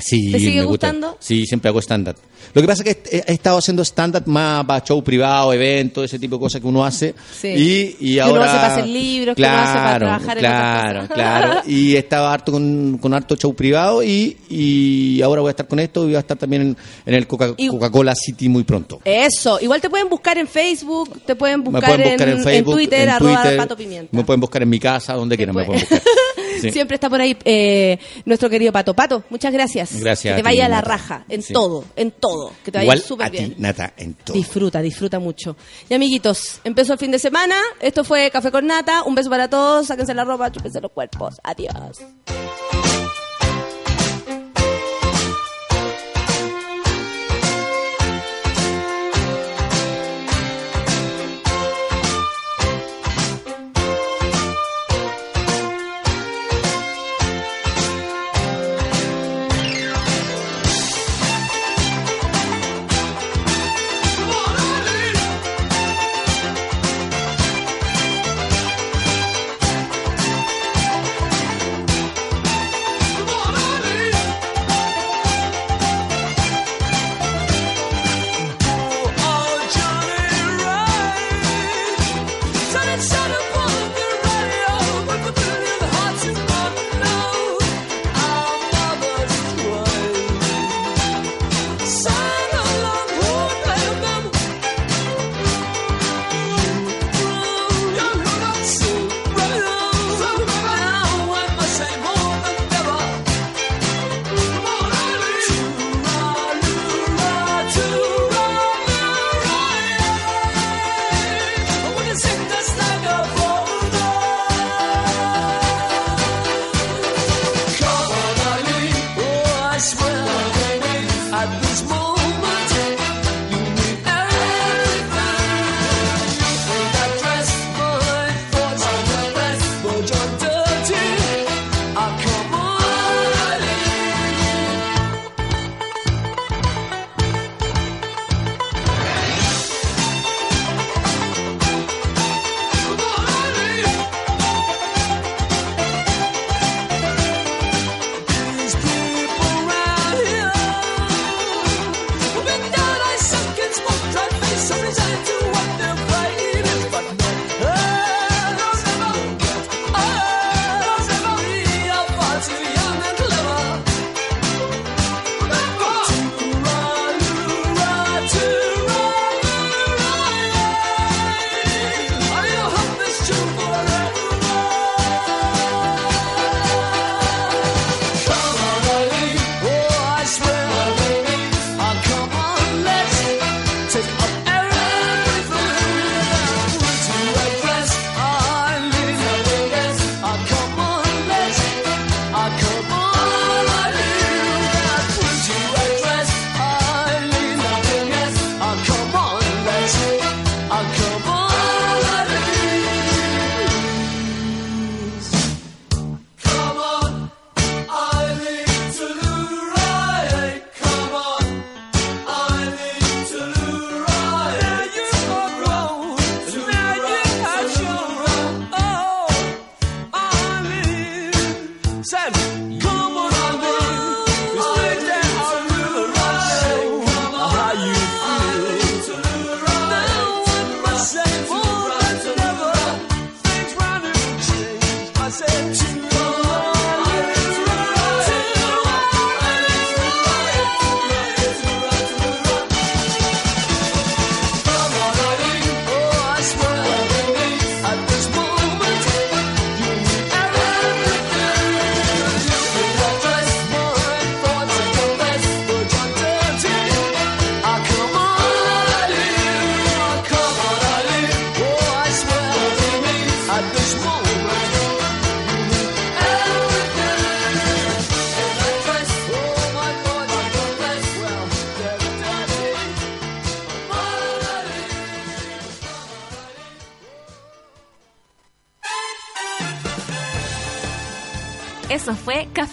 [0.06, 0.88] Sí, ¿Te sigue me gusta.
[0.88, 1.16] gustando?
[1.18, 2.16] Sí, siempre hago stand-up.
[2.52, 6.04] Lo que pasa es que he, he estado haciendo stand-up más para show privado, eventos,
[6.04, 7.14] ese tipo de cosas que uno hace.
[7.40, 7.48] Sí.
[7.48, 8.44] Y, y Que uno ahora...
[8.44, 11.14] hace para hacer libros, que uno hace para trabajar en claro, otras cosas.
[11.16, 11.60] claro.
[11.66, 15.78] Y estaba harto con, con harto show privado y, y ahora voy a estar con
[15.80, 16.76] esto y voy a estar también en,
[17.06, 19.00] en el Coca- Coca-Cola City muy pronto.
[19.06, 23.00] Eso, igual te pueden buscar en Facebook, te pueden buscar, pueden buscar en, Facebook, Twitter,
[23.04, 24.08] en arroba Twitter, Pato Pimienta.
[24.14, 26.02] me pueden buscar en mi casa, donde quieran me puede- pueden buscar.
[26.60, 26.70] Sí.
[26.70, 28.94] Siempre está por ahí eh, nuestro querido Pato.
[28.94, 30.00] Pato, muchas gracias.
[30.00, 30.88] Gracias Que te a ti, vaya a la Nata.
[30.88, 31.52] raja, en Sí.
[31.52, 32.52] todo, en todo.
[32.64, 33.54] Que te vaya súper bien.
[33.54, 34.34] ti, Nata, en todo.
[34.36, 35.56] Disfruta, disfruta mucho.
[35.88, 37.56] Y amiguitos, empezó el fin de semana.
[37.80, 39.02] Esto fue Café con Nata.
[39.04, 39.86] Un beso para todos.
[39.86, 41.34] Sáquense la ropa, chúpense los cuerpos.
[41.42, 41.98] Adiós.